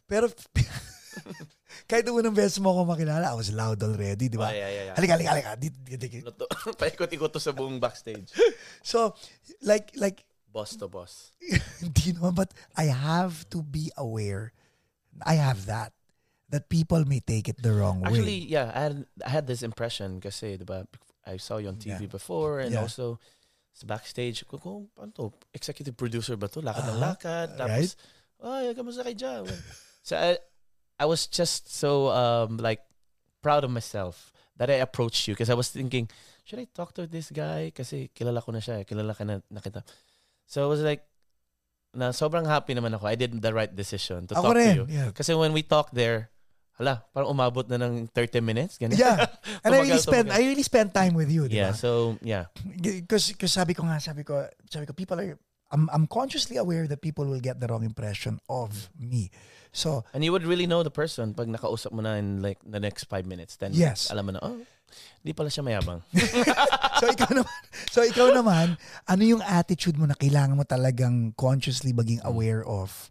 Pero, 0.08 0.32
kahit 1.90 2.08
unang 2.08 2.32
beses 2.32 2.56
mo 2.56 2.72
ako 2.72 2.88
makilala, 2.88 3.30
I 3.30 3.36
was 3.36 3.52
loud 3.52 3.78
already, 3.84 4.32
di 4.32 4.38
ba? 4.40 4.48
Oh, 4.48 4.54
yeah, 4.54 4.70
yeah, 4.70 4.84
yeah. 4.90 4.94
Halika, 4.96 5.12
halika, 5.20 5.30
halika. 5.52 5.52
Paikot-ikot 6.80 7.30
to 7.32 7.40
sa 7.40 7.52
buong 7.52 7.76
backstage. 7.76 8.32
So, 8.82 9.12
like, 9.60 9.92
like, 9.96 10.24
Boss 10.48 10.72
to 10.80 10.88
boss. 10.88 11.36
hindi 11.84 12.16
naman, 12.16 12.32
but 12.32 12.48
I 12.80 12.88
have 12.88 13.44
to 13.52 13.60
be 13.60 13.92
aware. 13.92 14.56
I 15.20 15.36
have 15.36 15.68
that. 15.68 15.92
That 16.48 16.70
people 16.72 17.04
may 17.04 17.20
take 17.20 17.50
it 17.50 17.60
the 17.60 17.74
wrong 17.76 18.00
Actually, 18.06 18.46
way. 18.46 18.54
yeah, 18.56 18.70
I 18.72 18.80
had, 18.88 18.94
I 19.20 19.28
had 19.28 19.44
this 19.50 19.60
impression 19.60 20.16
kasi, 20.22 20.56
di 20.56 20.64
ba, 20.64 20.86
I 21.26 21.36
saw 21.36 21.58
you 21.58 21.68
on 21.68 21.76
TV 21.76 22.06
Yeah. 22.06 22.10
before 22.10 22.60
and 22.62 22.70
Yeah. 22.72 22.86
also 22.86 23.18
sa 23.74 23.84
backstage, 23.84 24.46
ko, 24.48 24.88
to? 25.12 25.34
Executive 25.52 25.92
producer 25.98 26.38
ba 26.38 26.48
to? 26.48 26.62
Lakad 26.64 26.86
ng 26.86 26.96
Uh-huh. 26.96 27.12
lakad. 27.12 27.48
Right. 27.60 27.90
Tapos, 27.92 27.92
ay, 28.40 28.72
kamusta 28.72 29.04
kay 29.04 29.12
Ja? 29.18 29.44
so, 30.00 30.16
I, 30.16 30.38
I 30.96 31.04
was 31.04 31.26
just 31.28 31.68
so, 31.68 32.08
um, 32.08 32.56
like, 32.56 32.80
proud 33.44 33.64
of 33.66 33.70
myself 33.70 34.32
that 34.56 34.70
I 34.72 34.80
approached 34.80 35.28
you 35.28 35.34
because 35.36 35.50
I 35.52 35.58
was 35.58 35.68
thinking, 35.68 36.08
should 36.48 36.56
I 36.62 36.64
talk 36.72 36.94
to 36.96 37.04
this 37.04 37.28
guy? 37.28 37.68
Kasi 37.74 38.08
kilala 38.16 38.40
ko 38.40 38.48
na 38.54 38.64
siya. 38.64 38.86
Kilala 38.88 39.12
ka 39.12 39.28
na, 39.28 39.44
na 39.52 39.60
kita. 39.60 39.84
So, 40.48 40.64
I 40.64 40.68
was 40.70 40.80
like, 40.80 41.04
na 41.92 42.16
sobrang 42.16 42.46
happy 42.48 42.72
naman 42.72 42.96
ako. 42.96 43.04
I 43.08 43.16
did 43.16 43.32
the 43.40 43.52
right 43.52 43.72
decision 43.72 44.24
to 44.28 44.36
Ako 44.36 44.52
talk 44.52 44.56
to 44.56 44.72
you. 44.72 44.86
Yeah. 44.88 45.10
Kasi 45.12 45.32
when 45.36 45.52
we 45.52 45.60
talked 45.64 45.92
there, 45.92 46.28
hala, 46.76 47.04
parang 47.12 47.32
umabot 47.32 47.64
na 47.68 47.80
ng 47.80 48.08
30 48.12 48.40
minutes. 48.44 48.76
Ganun. 48.76 48.96
Yeah. 49.00 49.24
And 49.64 49.72
I 49.74 49.80
really 49.80 49.98
spend. 49.98 50.28
I 50.28 50.40
really 50.44 50.62
spend 50.64 50.92
time 50.92 51.16
with 51.16 51.32
you, 51.32 51.48
di 51.48 51.56
Yeah, 51.56 51.72
ba? 51.72 51.76
so, 51.76 52.20
yeah. 52.20 52.52
Because 52.80 53.32
sabi 53.48 53.72
ko 53.72 53.88
nga, 53.88 53.96
sabi 53.96 54.24
ko, 54.24 54.44
sabi 54.68 54.84
ko, 54.84 54.92
people 54.92 55.16
are, 55.16 55.40
I'm, 55.72 55.88
I'm 55.88 56.06
consciously 56.06 56.60
aware 56.60 56.84
that 56.86 57.00
people 57.00 57.24
will 57.24 57.40
get 57.40 57.58
the 57.58 57.66
wrong 57.66 57.82
impression 57.82 58.38
of 58.46 58.92
me. 58.94 59.32
So, 59.72 60.04
And 60.12 60.24
you 60.24 60.32
would 60.32 60.44
really 60.44 60.68
know 60.68 60.84
the 60.84 60.92
person 60.92 61.32
pag 61.32 61.48
nakausap 61.48 61.92
mo 61.92 62.00
na 62.04 62.16
in 62.20 62.40
like 62.40 62.60
the 62.64 62.80
next 62.80 63.08
five 63.08 63.24
minutes. 63.24 63.56
Then, 63.56 63.72
Yes. 63.72 64.08
alam 64.12 64.28
mo 64.28 64.32
na, 64.36 64.40
oh, 64.44 64.60
di 65.24 65.32
pala 65.32 65.48
siya 65.48 65.64
mayabang. 65.64 66.00
so 67.02 67.04
ikaw 67.08 67.28
naman, 67.34 67.58
so 67.90 67.98
ikaw 68.04 68.28
naman, 68.32 68.76
ano 69.04 69.22
yung 69.24 69.42
attitude 69.42 69.98
mo 69.98 70.06
na 70.06 70.14
kailangan 70.16 70.56
mo 70.56 70.64
talagang 70.64 71.32
consciously 71.36 71.92
maging 71.92 72.20
aware 72.24 72.62
of? 72.64 73.10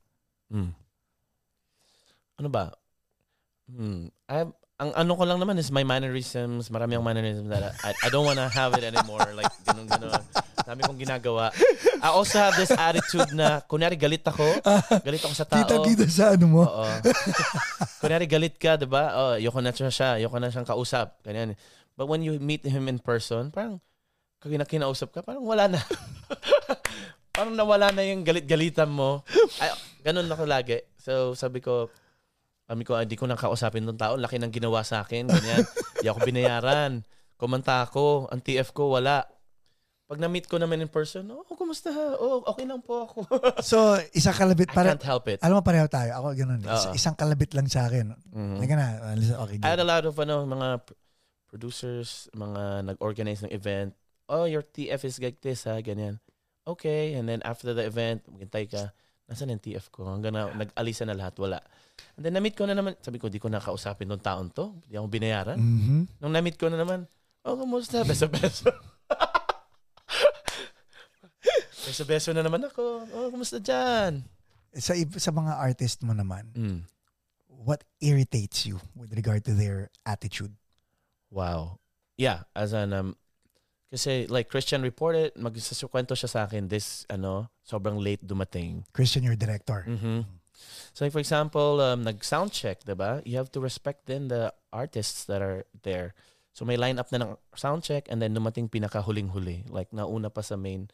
Hmm. 0.50 0.74
Ano 2.40 2.50
ba? 2.50 2.72
Hmm. 3.66 4.14
I, 4.30 4.46
ang 4.76 4.92
ano 4.92 5.16
ko 5.16 5.24
lang 5.24 5.40
naman 5.40 5.56
is 5.56 5.72
my 5.72 5.88
mannerisms. 5.88 6.68
Marami 6.68 7.00
ang 7.00 7.06
mannerisms 7.06 7.48
that 7.48 7.72
I, 7.80 7.96
I 7.96 8.08
don't 8.12 8.28
wanna 8.28 8.52
have 8.52 8.76
it 8.76 8.84
anymore. 8.84 9.24
Like, 9.32 9.48
ganun, 9.64 9.88
ganun. 9.88 10.12
Dami 10.68 10.82
kong 10.84 11.00
ginagawa. 11.00 11.56
I 12.04 12.10
also 12.12 12.36
have 12.42 12.60
this 12.60 12.76
attitude 12.76 13.32
na, 13.32 13.64
kunyari 13.64 13.96
galit 13.96 14.26
ako, 14.28 14.44
galit 15.00 15.24
ako 15.24 15.34
sa 15.38 15.48
tao. 15.48 15.64
Kita-kita 15.64 16.06
sa 16.12 16.36
ano 16.36 16.46
mo. 16.52 16.64
Oo. 16.68 16.86
Kunyari 18.04 18.28
galit 18.28 18.60
ka, 18.60 18.76
di 18.76 18.86
ba? 18.86 19.16
Oh, 19.16 19.34
ayoko 19.40 19.64
na 19.64 19.72
siya 19.72 19.90
siya, 19.90 20.10
ayoko 20.20 20.38
na 20.38 20.52
siyang 20.52 20.68
kausap. 20.68 21.24
Ganyan. 21.24 21.56
But 21.96 22.12
when 22.12 22.22
you 22.22 22.36
meet 22.44 22.68
him 22.68 22.92
in 22.92 23.00
person, 23.00 23.56
parang 23.56 23.80
pag 24.44 24.70
kinausap 24.70 25.16
ka, 25.16 25.20
parang 25.24 25.42
wala 25.42 25.72
na. 25.72 25.80
parang 27.36 27.56
nawala 27.56 27.96
na 27.96 28.04
yung 28.04 28.28
galit-galitan 28.28 28.92
mo. 28.92 29.24
Ay, 29.58 29.72
ganun 30.04 30.28
ako 30.28 30.44
lagi. 30.46 30.84
So, 31.00 31.34
sabi 31.34 31.64
ko, 31.64 31.90
sabi 32.66 32.82
ko, 32.82 32.98
hindi 32.98 33.14
ko 33.14 33.30
nang 33.30 33.38
kausapin 33.38 33.86
ng 33.86 33.98
tao. 33.98 34.18
Laki 34.18 34.42
ng 34.42 34.50
ginawa 34.50 34.82
sa 34.82 35.06
akin. 35.06 35.30
Ganyan. 35.30 35.62
Hindi 35.96 36.08
ako 36.10 36.20
binayaran. 36.26 36.92
Kumanta 37.38 37.86
ako. 37.86 38.26
Ang 38.30 38.42
TF 38.42 38.74
ko, 38.74 38.94
wala. 38.94 39.26
Pag 40.06 40.22
na-meet 40.22 40.46
ko 40.46 40.62
naman 40.62 40.82
in 40.82 40.90
person, 40.90 41.26
oh, 41.34 41.42
kumusta? 41.50 41.90
Oh, 42.18 42.46
okay 42.46 42.66
lang 42.66 42.82
po 42.82 43.10
ako. 43.10 43.26
So, 43.66 43.98
isang 44.14 44.38
kalabit, 44.38 44.70
I 44.70 44.76
para, 44.78 44.90
can't 44.94 45.06
help 45.06 45.26
it. 45.30 45.42
alam 45.42 45.58
mo 45.58 45.66
pareho 45.66 45.90
tayo. 45.90 46.14
Ako 46.22 46.38
ganun. 46.38 46.62
Is- 46.62 46.94
isang 47.02 47.18
kalabit 47.18 47.58
lang 47.58 47.66
sa 47.66 47.90
akin. 47.90 48.14
Mhm. 48.30 48.62
Teka 48.62 48.76
na, 48.78 48.88
uh, 49.14 49.44
okay. 49.46 49.58
I 49.62 49.74
had 49.74 49.82
good. 49.82 49.86
a 49.86 49.90
lot 49.90 50.06
of 50.06 50.14
ano, 50.18 50.46
mga 50.46 50.68
pr- 50.86 50.98
producers, 51.50 52.30
mga 52.38 52.86
nag-organize 52.94 53.42
ng 53.46 53.54
event. 53.54 53.98
Oh, 54.30 54.46
your 54.46 54.62
TF 54.62 55.06
is 55.06 55.18
like 55.18 55.42
this, 55.42 55.66
ha? 55.66 55.82
Ganyan. 55.82 56.18
Okay. 56.66 57.14
And 57.14 57.26
then 57.26 57.42
after 57.46 57.74
the 57.74 57.86
event, 57.86 58.26
maghintay 58.30 58.70
ka. 58.70 58.94
Nasaan 59.26 59.58
yung 59.58 59.64
TF 59.64 59.90
ko? 59.90 60.06
Hanggang 60.06 60.34
na, 60.34 60.54
nag-alisa 60.54 61.02
na 61.04 61.18
lahat. 61.18 61.34
Wala. 61.42 61.58
And 62.14 62.22
then 62.22 62.38
na-meet 62.38 62.54
ko 62.54 62.70
na 62.70 62.78
naman. 62.78 62.94
Sabi 63.02 63.18
ko, 63.18 63.26
di 63.26 63.42
ko 63.42 63.50
nakausapin 63.50 64.06
ng 64.06 64.22
taon 64.22 64.54
to. 64.54 64.78
Di 64.86 64.96
ako 64.96 65.10
binayaran. 65.10 65.58
Mhm. 65.58 66.22
Nung 66.22 66.34
na-meet 66.34 66.56
ko 66.56 66.70
na 66.70 66.78
naman, 66.78 67.10
oh, 67.42 67.58
kumusta? 67.58 68.06
Beso-beso. 68.06 68.70
Beso-beso 71.86 72.30
na 72.38 72.46
naman 72.46 72.62
ako. 72.66 72.84
Oh, 73.14 73.28
kumusta 73.34 73.58
dyan? 73.58 74.22
Sa, 74.76 74.94
sa 75.18 75.32
mga 75.32 75.54
artist 75.58 76.04
mo 76.04 76.14
naman, 76.14 76.46
Mm. 76.54 76.84
what 77.48 77.82
irritates 77.98 78.68
you 78.68 78.78
with 78.94 79.10
regard 79.16 79.42
to 79.42 79.56
their 79.56 79.90
attitude? 80.06 80.54
Wow. 81.32 81.80
Yeah, 82.16 82.46
as 82.54 82.72
an 82.72 82.94
um 82.94 83.10
kasi 83.96 84.28
like 84.28 84.52
Christian 84.52 84.84
reported, 84.84 85.32
magsasakwento 85.40 86.12
siya 86.14 86.28
sa 86.28 86.40
akin 86.44 86.68
this 86.68 87.08
ano, 87.08 87.48
sobrang 87.64 87.96
late 87.96 88.20
dumating. 88.22 88.84
Christian, 88.92 89.24
your 89.24 89.40
director. 89.40 89.88
Mhm. 89.88 90.28
So 90.92 91.04
like 91.08 91.16
for 91.16 91.24
example, 91.24 91.80
um 91.80 92.04
nag 92.04 92.20
sound 92.24 92.52
check, 92.52 92.84
'di 92.84 92.96
ba? 92.96 93.24
You 93.24 93.40
have 93.40 93.52
to 93.56 93.64
respect 93.64 94.08
then 94.12 94.28
the 94.28 94.52
artists 94.72 95.24
that 95.32 95.40
are 95.40 95.64
there. 95.88 96.12
So 96.56 96.64
may 96.64 96.80
lineup 96.80 97.12
na 97.12 97.20
ng 97.24 97.32
sound 97.56 97.84
check 97.84 98.08
and 98.08 98.24
then 98.24 98.32
dumating 98.32 98.72
pinakahuling-huli, 98.72 99.68
like 99.72 99.92
nauna 99.92 100.32
pa 100.32 100.40
sa 100.40 100.56
main. 100.56 100.88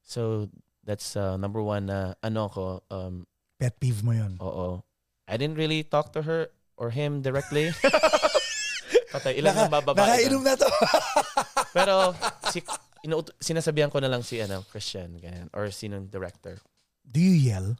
So 0.00 0.48
that's 0.84 1.12
uh, 1.16 1.36
number 1.36 1.60
one 1.60 1.88
na 1.92 2.16
ano 2.20 2.48
ko 2.48 2.64
um 2.88 3.24
Pet 3.60 3.76
peeve 3.80 4.00
mo 4.00 4.12
yun. 4.12 4.36
oo. 4.40 4.80
I 5.28 5.36
didn't 5.40 5.56
really 5.56 5.84
talk 5.84 6.12
to 6.16 6.24
her 6.24 6.48
or 6.76 6.88
him 6.92 7.20
directly. 7.24 7.72
Patay, 9.14 9.38
ilan 9.38 9.54
Naka- 9.54 9.68
na 9.68 9.72
bababae. 9.72 9.94
ka? 9.96 10.04
Nakainom 10.10 10.42
na 10.42 10.54
to. 10.58 10.68
Pero 11.74 12.14
si 12.48 12.62
inuut- 13.02 13.34
sinasabihan 13.36 13.90
ko 13.90 13.98
na 13.98 14.08
lang 14.08 14.22
si 14.22 14.38
ano, 14.38 14.62
Christian 14.70 15.18
ganyan 15.18 15.50
or 15.50 15.66
sinong 15.68 16.06
director. 16.06 16.62
Do 17.02 17.18
you 17.18 17.34
yell? 17.34 17.74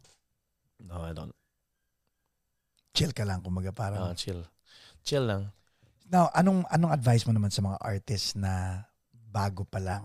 No, 0.83 1.01
I 1.01 1.15
don't. 1.15 1.33
Chill 2.93 3.15
ka 3.15 3.23
lang, 3.23 3.41
kumaga 3.41 3.71
Ah, 3.71 3.75
parang. 3.75 4.13
chill. 4.15 4.43
Chill 5.01 5.25
lang. 5.25 5.55
Now, 6.07 6.29
anong 6.31 6.67
anong 6.69 6.93
advice 6.93 7.25
mo 7.25 7.33
naman 7.33 7.49
sa 7.49 7.63
mga 7.63 7.79
artists 7.81 8.37
na 8.37 8.85
bago 9.15 9.65
pa 9.65 9.81
lang? 9.81 10.05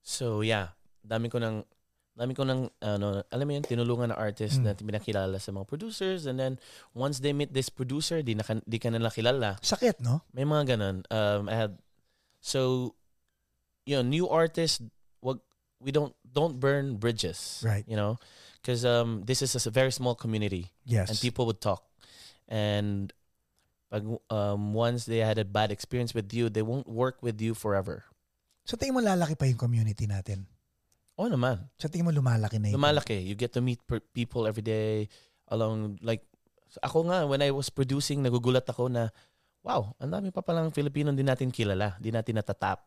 So, 0.00 0.40
yeah. 0.40 0.72
Dami 1.04 1.28
ko 1.28 1.36
nang 1.38 1.64
dami 2.14 2.30
ko 2.30 2.46
nang 2.46 2.70
ano, 2.78 3.26
alam 3.26 3.44
mo 3.44 3.52
yun, 3.52 3.66
tinulungan 3.66 4.14
na 4.14 4.18
artist 4.18 4.62
Mm. 4.62 4.64
na 4.64 4.72
pinakilala 4.72 5.36
sa 5.42 5.50
mga 5.50 5.66
producers 5.66 6.30
and 6.30 6.38
then 6.38 6.54
once 6.94 7.18
they 7.18 7.34
meet 7.34 7.50
this 7.50 7.66
producer, 7.66 8.22
di, 8.22 8.38
na, 8.38 8.46
di 8.62 8.78
ka 8.78 8.86
na 8.86 9.10
kilala. 9.10 9.58
Sakit, 9.58 9.98
no? 9.98 10.22
May 10.30 10.46
mga 10.46 10.78
ganun. 10.78 11.02
Um, 11.10 11.50
I 11.50 11.56
had, 11.58 11.74
so, 12.44 12.92
yun, 13.88 14.12
new 14.12 14.28
artists, 14.28 14.84
wag, 15.24 15.40
we 15.80 15.88
don't, 15.90 16.12
don't 16.28 16.60
burn 16.60 17.00
bridges. 17.00 17.64
Right. 17.64 17.84
You 17.88 17.96
know? 17.96 18.20
Because 18.60 18.84
um, 18.84 19.24
this 19.24 19.40
is 19.40 19.56
a 19.56 19.70
very 19.72 19.90
small 19.90 20.14
community. 20.14 20.72
Yes. 20.84 21.08
and 21.08 21.18
people 21.18 21.46
would 21.46 21.60
talk. 21.64 21.82
And 22.46 23.12
um, 24.28 24.74
once 24.74 25.06
they 25.08 25.24
had 25.24 25.38
a 25.38 25.44
bad 25.44 25.72
experience 25.72 26.12
with 26.12 26.32
you, 26.34 26.52
they 26.52 26.60
won't 26.60 26.88
work 26.88 27.22
with 27.24 27.40
you 27.40 27.54
forever. 27.54 28.04
So 28.68 28.76
tingin 28.76 28.92
mo 28.92 29.00
lalaki 29.00 29.36
pa 29.40 29.48
yung 29.48 29.60
community 29.60 30.04
natin? 30.04 30.44
Oh 31.16 31.28
naman. 31.28 31.64
Sa 31.80 31.88
tingin 31.88 32.08
mo 32.08 32.12
lumalaki 32.12 32.60
na 32.60 32.72
yun? 32.72 32.76
Lumalaki. 32.76 33.24
You 33.24 33.36
get 33.36 33.52
to 33.56 33.64
meet 33.64 33.80
people 34.12 34.44
every 34.44 34.64
day 34.64 35.08
along 35.48 36.00
like 36.00 36.24
ako 36.82 37.08
nga 37.08 37.28
when 37.28 37.44
I 37.44 37.52
was 37.52 37.68
producing 37.68 38.24
nagugulat 38.24 38.68
ako 38.68 38.88
na 38.88 39.12
wow, 39.64 39.96
ang 39.96 40.12
dami 40.12 40.28
pa 40.28 40.44
palang 40.44 40.68
Filipino 40.70 41.08
din 41.10 41.24
natin 41.24 41.48
kilala, 41.48 41.96
di 41.96 42.12
natin 42.12 42.36
natatap. 42.36 42.84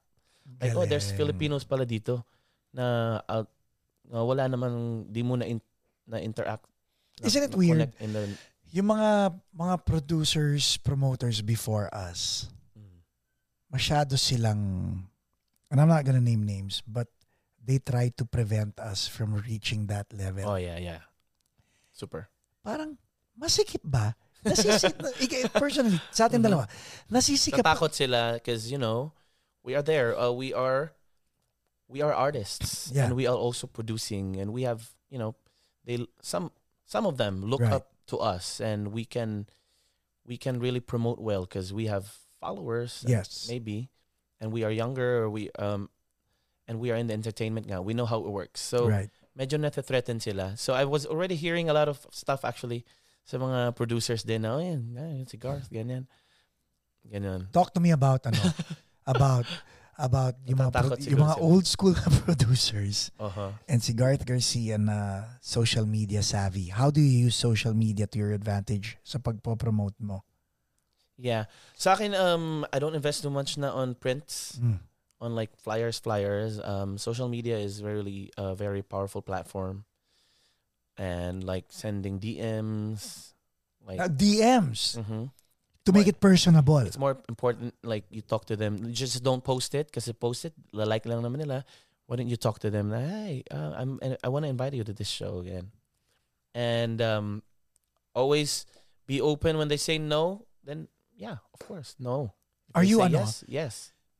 Like 0.61 0.77
oh, 0.77 0.85
there's 0.85 1.11
Galing. 1.11 1.17
Filipinos 1.19 1.65
pala 1.65 1.83
dito 1.83 2.23
na 2.71 3.17
uh, 3.25 3.43
uh, 4.13 4.23
wala 4.23 4.47
namang 4.47 5.03
di 5.05 5.19
mo 5.19 5.35
na 5.35 5.43
in- 5.43 5.63
na 6.07 6.21
interact. 6.21 6.63
na- 7.19 7.27
Isn't 7.27 7.43
it 7.43 7.51
na 7.51 7.57
weird? 7.57 7.91
In 7.99 8.13
the, 8.13 8.23
Yung 8.71 8.91
mga 8.91 9.31
mga 9.51 9.75
producers, 9.83 10.77
promoters 10.77 11.39
before 11.41 11.87
us, 11.89 12.47
Mm. 12.75 12.99
masyado 13.67 14.13
silang, 14.15 14.61
and 15.67 15.77
I'm 15.79 15.87
not 15.87 16.03
gonna 16.03 16.23
name 16.23 16.43
names, 16.43 16.83
but 16.85 17.07
they 17.59 17.79
try 17.79 18.07
to 18.15 18.23
prevent 18.23 18.75
us 18.79 19.07
from 19.07 19.35
reaching 19.41 19.87
that 19.87 20.07
level. 20.13 20.47
oh 20.47 20.55
yeah, 20.55 20.79
yeah. 20.79 21.03
Super. 21.91 22.27
Parang, 22.61 22.95
masikip 23.33 23.81
ba? 23.83 24.15
Nasisikip, 24.49 25.51
personally, 25.63 25.99
sa 26.11 26.25
atin 26.31 26.39
Mhm. 26.41 26.47
dalawa, 26.47 26.65
nasisikip 27.11 27.63
ba? 27.63 27.75
Natakot 27.75 27.91
sila 27.93 28.33
because 28.39 28.71
you 28.71 28.77
know 28.77 29.11
we 29.63 29.75
are 29.75 29.83
there. 29.83 30.15
Uh, 30.17 30.31
we 30.31 30.53
are 30.53 30.93
we 31.87 32.01
are 32.03 32.11
artists 32.13 32.91
Yeah. 32.91 33.07
and 33.07 33.15
we 33.15 33.27
are 33.27 33.35
also 33.35 33.67
producing 33.67 34.35
and 34.39 34.51
we 34.51 34.63
have 34.67 34.91
you 35.09 35.15
know 35.19 35.35
they 35.87 36.03
some 36.19 36.51
some 36.83 37.05
of 37.07 37.15
them 37.15 37.43
look 37.47 37.63
Right. 37.63 37.79
up 37.79 37.95
to 38.11 38.19
us 38.19 38.59
and 38.59 38.91
we 38.91 39.03
can 39.07 39.47
we 40.27 40.35
can 40.35 40.59
really 40.59 40.83
promote 40.83 41.19
well 41.19 41.47
because 41.47 41.71
we 41.71 41.87
have 41.87 42.11
followers 42.43 43.03
uh, 43.07 43.11
Yes. 43.23 43.47
maybe 43.47 43.87
and 44.43 44.51
we 44.51 44.63
are 44.67 44.71
younger 44.71 45.23
or 45.23 45.29
we 45.31 45.47
um 45.55 45.87
and 46.67 46.79
we 46.83 46.91
are 46.91 46.99
in 46.99 47.07
the 47.07 47.15
entertainment 47.15 47.67
now 47.71 47.79
we 47.79 47.95
know 47.95 48.03
how 48.05 48.19
it 48.19 48.27
works 48.31 48.59
so 48.59 48.91
Right. 48.91 49.07
medyo 49.31 49.55
nata-threaten 49.55 50.19
sila 50.19 50.59
so 50.59 50.75
I 50.75 50.83
was 50.83 51.07
already 51.07 51.39
hearing 51.39 51.71
a 51.71 51.73
lot 51.73 51.87
of 51.87 52.03
stuff 52.11 52.43
actually 52.43 52.83
sa 53.27 53.35
mga 53.35 53.75
producers 53.75 54.23
din 54.23 54.47
na 54.47 54.55
oh 54.55 54.63
yan, 54.63 54.95
yan 54.95 55.27
si 55.27 55.35
Garth 55.35 55.67
ganyan 55.67 56.07
ganyan 57.03 57.51
Talk 57.51 57.75
to 57.75 57.83
me 57.83 57.91
about, 57.91 58.23
ano, 58.23 58.39
about, 59.13 59.43
about 59.99 60.35
yung 60.47 60.59
mga, 60.61 60.71
pro- 60.71 61.01
yung 61.03 61.23
mga 61.23 61.37
old 61.43 61.65
school 61.67 61.91
na 61.91 62.07
producers 62.23 63.11
uh-huh 63.19 63.51
and 63.67 63.83
si 63.83 63.91
Garth 63.91 64.23
Garcia 64.23 64.79
na 64.79 65.27
social 65.43 65.83
media 65.83 66.23
savvy. 66.23 66.71
How 66.71 66.87
do 66.87 67.03
you 67.03 67.27
use 67.27 67.35
social 67.35 67.75
media 67.75 68.07
to 68.07 68.15
your 68.15 68.31
advantage 68.31 68.95
sa 69.03 69.19
pagpo-promote 69.19 69.99
mo? 69.99 70.23
Yeah. 71.17 71.49
Sa 71.73 71.97
akin, 71.97 72.13
um, 72.13 72.61
I 72.69 72.77
don't 72.77 72.93
invest 72.93 73.25
too 73.25 73.33
much 73.33 73.57
na 73.57 73.73
on 73.73 73.97
prints, 73.97 74.61
Mm. 74.61 74.77
on 75.17 75.33
like 75.33 75.49
flyers, 75.57 75.97
flyers. 75.97 76.61
Um, 76.61 77.01
social 77.01 77.25
media 77.25 77.57
is 77.57 77.81
really 77.81 78.29
a 78.37 78.53
very 78.53 78.85
powerful 78.85 79.25
platform. 79.25 79.86
And 80.97 81.45
like 81.45 81.69
sending 81.69 82.17
DMs, 82.17 83.33
like 83.85 84.01
Uh, 84.01 84.09
DMs 84.09 84.97
Mhm. 84.97 85.29
to 85.85 85.89
make 85.93 86.09
it 86.09 86.19
personable. 86.19 86.81
it's 86.83 86.97
more 86.97 87.15
important 87.29 87.71
like 87.85 88.03
you 88.09 88.25
talk 88.25 88.49
to 88.49 88.57
them. 88.57 88.81
Just 88.91 89.21
don't 89.21 89.45
post 89.45 89.77
it 89.77 89.93
kasi 89.93 90.11
post 90.11 90.45
it, 90.49 90.53
like 90.73 91.05
lang 91.05 91.21
naman 91.21 91.37
nila. 91.45 91.61
Why 92.09 92.17
don't 92.17 92.27
you 92.31 92.39
talk 92.39 92.57
to 92.65 92.71
them? 92.73 92.89
na, 92.89 92.99
Hey, 92.99 93.43
uh, 93.51 93.77
I'm 93.77 93.99
I 94.01 94.27
want 94.27 94.43
to 94.43 94.51
invite 94.51 94.73
you 94.73 94.83
to 94.83 94.95
this 94.95 95.07
show 95.11 95.39
again. 95.39 95.69
And 96.57 96.97
um, 97.03 97.43
always 98.17 98.65
be 99.05 99.21
open 99.21 99.57
when 99.61 99.67
they 99.69 99.77
say 99.77 100.01
no. 100.01 100.49
Then 100.65 100.87
yeah, 101.13 101.45
of 101.53 101.59
course, 101.61 101.93
no. 102.01 102.33
If 102.69 102.75
Are 102.75 102.81
they 102.83 102.89
you 102.89 102.97
say 102.97 103.05
ano? 103.05 103.19
Yes, 103.21 103.31
yes. 103.47 103.73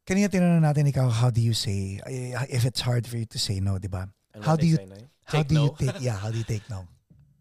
Kanina 0.08 0.30
tinanong 0.32 0.64
natin 0.64 0.88
ikaw, 0.88 1.12
how 1.12 1.28
do 1.34 1.42
you 1.44 1.52
say, 1.52 2.00
eh, 2.08 2.32
if 2.48 2.64
it's 2.64 2.80
hard 2.80 3.04
for 3.04 3.18
you 3.20 3.26
to 3.28 3.36
say 3.40 3.60
no, 3.60 3.76
di 3.76 3.92
ba? 3.92 4.08
And 4.38 4.46
How 4.46 4.54
do 4.56 4.70
you- 4.70 4.78
no, 4.78 4.96
How 5.26 5.42
do 5.44 5.54
no. 5.58 5.64
you 5.66 5.72
take, 5.82 5.98
yeah, 6.06 6.14
how 6.16 6.30
do 6.30 6.38
you 6.38 6.46
take 6.46 6.64
no? 6.70 6.86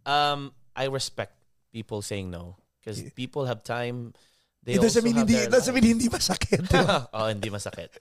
Um, 0.08 0.50
I 0.72 0.88
respect 0.88 1.36
people 1.76 2.00
saying 2.00 2.32
no 2.32 2.56
because 2.80 3.04
Yeah. 3.04 3.12
people 3.12 3.44
have 3.44 3.60
time. 3.62 4.16
They 4.64 4.80
It 4.80 4.82
doesn't 4.82 5.04
mean 5.04 5.14
hindi, 5.14 5.36
it 5.38 5.52
doesn't 5.52 5.70
mean 5.76 5.84
hindi 5.84 6.08
masakit. 6.10 6.66
oh, 7.14 7.26
hindi 7.30 7.52
masakit. 7.52 7.92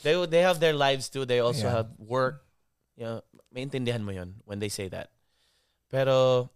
They 0.00 0.14
they 0.24 0.40
have 0.40 0.56
their 0.62 0.72
lives 0.72 1.10
too. 1.12 1.26
They 1.28 1.42
also 1.42 1.66
Yeah. 1.68 1.82
have 1.84 1.88
work. 2.00 2.46
You 2.96 3.04
know, 3.04 3.18
maintindihan 3.52 4.00
mo 4.06 4.14
yun 4.16 4.40
when 4.48 4.62
they 4.62 4.70
say 4.72 4.88
that. 4.88 5.12
Pero 5.92 6.48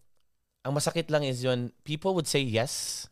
ang 0.65 0.73
masakit 0.73 1.11
lang 1.11 1.27
is 1.27 1.43
yun, 1.45 1.75
people 1.85 2.15
would 2.17 2.27
say 2.31 2.41
yes 2.41 3.05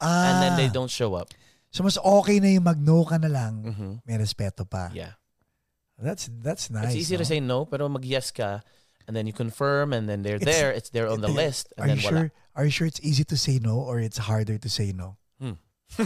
and 0.00 0.40
then 0.40 0.54
they 0.56 0.70
Ah, 0.70 0.74
don't 0.74 0.90
show 0.90 1.12
up. 1.14 1.28
So 1.72 1.84
mas 1.84 1.96
okay 1.96 2.40
na 2.40 2.52
yung 2.52 2.64
mag-no 2.64 3.04
ka 3.04 3.16
na 3.20 3.28
lang, 3.32 3.62
Mhm. 3.64 3.90
may 4.04 4.16
respeto 4.16 4.64
pa. 4.64 4.90
Yeah. 4.92 5.16
That's 6.02 6.26
that's 6.42 6.68
nice. 6.68 6.92
it's 6.92 7.06
easy 7.06 7.14
to 7.16 7.22
no? 7.22 7.30
say 7.30 7.38
no, 7.40 7.58
pero 7.64 7.86
mag-yes 7.88 8.34
ka 8.34 8.60
and 9.06 9.14
then 9.16 9.26
you 9.26 9.32
confirm 9.32 9.94
and 9.94 10.10
then 10.10 10.22
they're 10.26 10.36
It's- 10.42 10.46
there, 10.50 10.70
it's 10.74 10.90
there 10.90 11.06
on 11.06 11.22
the 11.22 11.30
Yeah. 11.30 11.40
list 11.46 11.70
Are 11.78 11.86
you 11.86 11.94
then 11.94 12.02
sure? 12.02 12.26
wala. 12.28 12.30
Are 12.58 12.64
you 12.66 12.74
sure 12.74 12.86
it's 12.90 13.00
easy 13.02 13.24
to 13.24 13.36
say 13.38 13.58
no 13.62 13.78
or 13.80 13.98
it's 14.02 14.18
harder 14.18 14.58
to 14.58 14.68
say 14.68 14.90
no? 14.92 15.16
Hmm. 15.40 15.56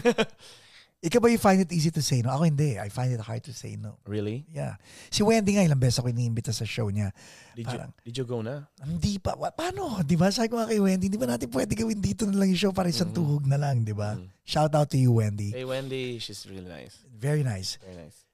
Ikaw 1.07 1.21
ba 1.21 1.29
you 1.31 1.39
find 1.39 1.61
it 1.61 1.71
easy 1.71 1.93
to 1.93 2.01
say 2.03 2.25
no? 2.25 2.33
Ako 2.35 2.49
hindi. 2.49 2.81
I 2.81 2.89
find 2.89 3.13
it 3.13 3.21
hard 3.21 3.45
to 3.47 3.53
say 3.53 3.77
no. 3.77 4.01
really? 4.09 4.49
Yeah. 4.51 4.81
Si 5.13 5.23
Wendy 5.23 5.55
nga 5.55 5.63
ilang 5.63 5.79
beses 5.79 6.01
ako 6.01 6.09
iniimbita 6.11 6.51
sa 6.57 6.65
show 6.65 6.89
niya. 6.89 7.13
Did 7.55 7.69
Parang- 7.69 7.93
you 8.03 8.11
did 8.11 8.15
you 8.17 8.25
go 8.27 8.41
na? 8.41 8.65
Hindi 8.81 9.21
pa. 9.21 9.37
Wa- 9.37 9.53
Paano? 9.53 10.01
Di 10.03 10.17
ba? 10.17 10.33
Sabi 10.33 10.49
ko 10.51 10.57
nga 10.59 10.67
kay 10.67 10.81
Wendy, 10.81 11.07
di 11.13 11.21
ba 11.21 11.29
natin 11.29 11.53
pwede 11.53 11.77
gawin 11.79 12.01
dito 12.01 12.25
na 12.27 12.35
lang 12.43 12.49
yung 12.51 12.59
show 12.59 12.73
para 12.75 12.89
isang 12.91 13.13
Mhm. 13.13 13.17
tuhog 13.23 13.45
na 13.47 13.61
lang, 13.61 13.85
di 13.87 13.93
ba? 13.95 14.17
Mhm. 14.19 14.27
Shout 14.43 14.73
out 14.75 14.89
to 14.91 14.99
you, 14.99 15.13
Wendy. 15.15 15.53
Hey 15.55 15.69
Wendy, 15.69 16.17
she's 16.19 16.43
really 16.49 16.67
nice. 16.67 16.97
Very 17.07 17.45
nice. 17.47 17.79
Very 17.87 18.03
nice. 18.03 18.26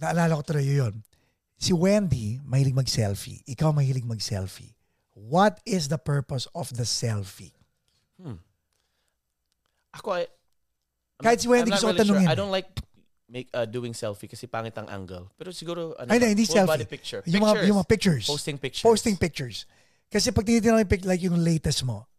Naalala 0.00 0.38
ko 0.38 0.42
tuloy 0.42 0.66
yun. 0.66 1.02
Si 1.54 1.70
Wendy, 1.72 2.42
mahilig 2.42 2.74
mag-selfie. 2.74 3.40
Ikaw 3.46 3.70
mahilig 3.70 4.04
mag-selfie. 4.04 4.74
What 5.14 5.62
is 5.64 5.86
the 5.88 5.98
purpose 5.98 6.50
of 6.52 6.74
the 6.74 6.82
selfie? 6.82 7.54
Hmm. 8.18 8.42
Ako 9.94 10.18
ay 10.18 10.26
I'm 11.18 11.30
Kahit 11.30 11.38
si 11.38 11.46
Wendy 11.46 11.70
gusto 11.70 11.86
ko 11.86 11.94
really 11.94 12.02
tanungin 12.02 12.26
I 12.26 12.34
eh. 12.34 12.38
don't 12.38 12.50
like 12.50 12.68
make 13.30 13.46
uh, 13.54 13.62
doing 13.64 13.94
selfie 13.94 14.26
kasi 14.26 14.50
pangit 14.50 14.74
ang 14.74 14.90
angle. 14.90 15.30
Pero 15.38 15.54
siguro 15.54 15.94
ano 15.94 16.10
Ay, 16.10 16.18
lang, 16.18 16.34
hindi, 16.34 16.42
selfie. 16.44 16.66
body 16.74 16.86
picture. 16.90 17.22
Yung 17.30 17.40
mga, 17.40 17.54
Pictures. 17.54 17.68
yung 17.70 17.76
mga 17.78 17.88
pictures. 17.88 18.24
posting 18.26 18.58
pictures. 18.58 18.82
Posting 18.84 19.16
pictures. 19.16 19.58
Kasi 20.10 20.34
pag 20.34 20.44
tinitingnan 20.44 20.82
ko 20.82 20.94
yung 20.98 21.06
like 21.06 21.22
yung 21.22 21.38
latest 21.38 21.86
mo, 21.86 22.10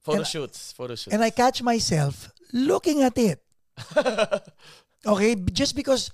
photo 0.00 0.22
and- 0.22 0.30
shoots, 0.30 0.70
photo 0.72 0.94
shoots. 0.94 1.10
and 1.12 1.20
I 1.20 1.34
catch 1.34 1.60
myself 1.60 2.30
looking 2.54 3.02
at 3.02 3.18
it. 3.18 3.42
Okay? 5.06 5.38
Just 5.54 5.78
because 5.78 6.10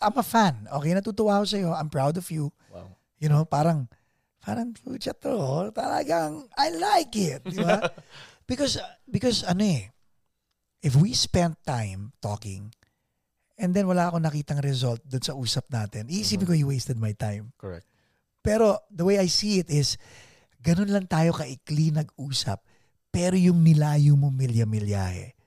I'm 0.00 0.16
a 0.16 0.26
fan. 0.26 0.66
Okay? 0.70 0.94
Natutuwa 0.94 1.42
ako 1.42 1.46
sa'yo. 1.46 1.70
I'm 1.74 1.90
proud 1.90 2.16
of 2.16 2.26
you. 2.30 2.50
wow. 2.70 2.88
You 3.18 3.28
know, 3.28 3.42
parang, 3.44 3.90
parang, 4.38 4.74
pucha 4.74 5.10
to, 5.10 5.70
talagang, 5.74 6.46
I 6.54 6.70
like 6.74 7.12
it. 7.18 7.42
Di 7.42 7.58
ba? 7.58 7.82
because, 8.50 8.78
because 9.10 9.42
ano 9.42 9.66
eh, 9.66 9.90
if 10.82 10.94
we 10.94 11.14
spend 11.14 11.58
time 11.66 12.14
talking, 12.22 12.70
and 13.58 13.74
then 13.74 13.90
wala 13.90 14.06
akong 14.06 14.22
nakitang 14.22 14.62
result 14.62 15.02
dun 15.02 15.22
sa 15.22 15.34
usap 15.34 15.66
natin, 15.66 16.06
iisipin 16.06 16.46
ko 16.46 16.54
you 16.54 16.70
wasted 16.70 16.94
my 16.94 17.10
time. 17.10 17.50
Correct. 17.58 17.84
Pero 18.38 18.86
the 18.86 19.02
way 19.02 19.18
I 19.18 19.26
see 19.26 19.58
it 19.58 19.68
is, 19.68 19.98
ganun 20.62 20.94
lang 20.94 21.10
tayo 21.10 21.34
kaikli 21.34 21.90
nag-usap, 21.90 22.62
pero 23.10 23.34
yung 23.34 23.66
nilayo 23.66 24.14
mo 24.14 24.30
milya-milyahe. 24.30 25.37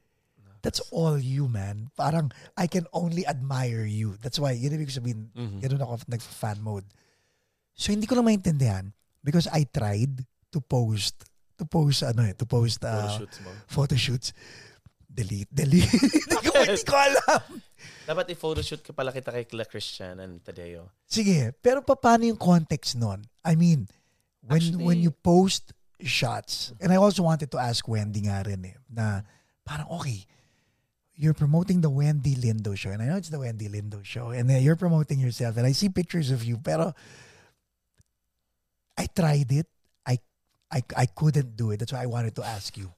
That's 0.61 0.79
all 0.89 1.17
you, 1.17 1.45
man. 1.45 1.89
Parang, 1.93 2.29
I 2.53 2.65
can 2.65 2.85
only 2.91 3.25
admire 3.25 3.83
you. 3.83 4.17
That's 4.17 4.37
why, 4.37 4.53
yun 4.53 4.71
ibig 4.71 4.89
sabihin, 4.89 5.33
Mhm. 5.33 5.57
ganun 5.59 5.81
ako 5.81 5.93
nag-fan 6.07 6.61
mode. 6.61 6.85
So, 7.73 7.89
hindi 7.89 8.05
ko 8.05 8.13
lang 8.13 8.29
maintindihan 8.29 8.93
because 9.19 9.49
I 9.49 9.65
tried 9.65 10.21
to 10.49 10.59
post, 10.59 11.25
to 11.57 11.65
post, 11.65 12.03
ano 12.03 12.21
eh, 12.23 12.37
to 12.37 12.45
post 12.45 12.79
Photo 12.79 12.93
uh, 12.93 13.17
shoots 13.17 13.37
mo. 13.41 13.49
photo 13.65 13.95
shoots. 13.95 14.29
Delete, 15.11 15.49
delete. 15.51 15.89
hindi, 15.91 16.37
ko, 16.39 16.55
hindi 16.55 16.83
ko 16.85 16.95
alam. 16.95 17.43
Dapat 18.05 18.25
i-photo 18.31 18.61
shoot 18.61 18.79
ka 18.79 18.93
pala 18.93 19.09
kita 19.09 19.27
kay 19.29 19.43
Kila 19.43 19.65
Christian 19.65 20.21
and 20.21 20.39
Tadeo. 20.39 20.87
Sige, 21.03 21.51
pero 21.59 21.81
pa- 21.81 21.97
paano 21.97 22.23
yung 22.23 22.39
context 22.39 22.95
nun? 22.95 23.25
I 23.43 23.57
mean, 23.57 23.89
when 24.45 24.55
Actually- 24.55 24.85
when 24.85 24.99
you 25.01 25.11
post 25.11 25.73
shots, 25.99 26.71
and 26.79 26.89
I 26.89 26.97
also 26.97 27.21
wanted 27.21 27.51
to 27.51 27.59
ask 27.59 27.83
Wendy 27.83 28.25
nga 28.25 28.41
rin 28.41 28.63
eh, 28.63 28.75
na 28.87 29.21
parang 29.61 29.91
okay, 29.99 30.23
you're 31.21 31.37
promoting 31.37 31.81
the 31.85 31.89
Wendy 31.93 32.33
Lindo 32.33 32.73
show, 32.75 32.89
and 32.89 32.97
I 33.01 33.05
know 33.05 33.17
it's 33.21 33.29
the 33.29 33.37
Wendy 33.37 33.69
Lindo 33.69 34.01
show, 34.03 34.33
and 34.33 34.49
then 34.49 34.63
you're 34.65 34.75
promoting 34.75 35.19
yourself, 35.21 35.55
and 35.57 35.67
I 35.69 35.71
see 35.71 35.87
pictures 35.87 36.31
of 36.33 36.41
you, 36.43 36.57
pero 36.57 36.97
I 38.97 39.05
tried 39.05 39.51
it. 39.51 39.67
I 40.05 40.17
I 40.73 40.81
I 40.97 41.05
couldn't 41.05 41.55
do 41.55 41.69
it. 41.71 41.77
That's 41.77 41.93
why 41.93 42.01
I 42.01 42.09
wanted 42.09 42.33
to 42.35 42.43
ask 42.43 42.73
you. 42.75 42.89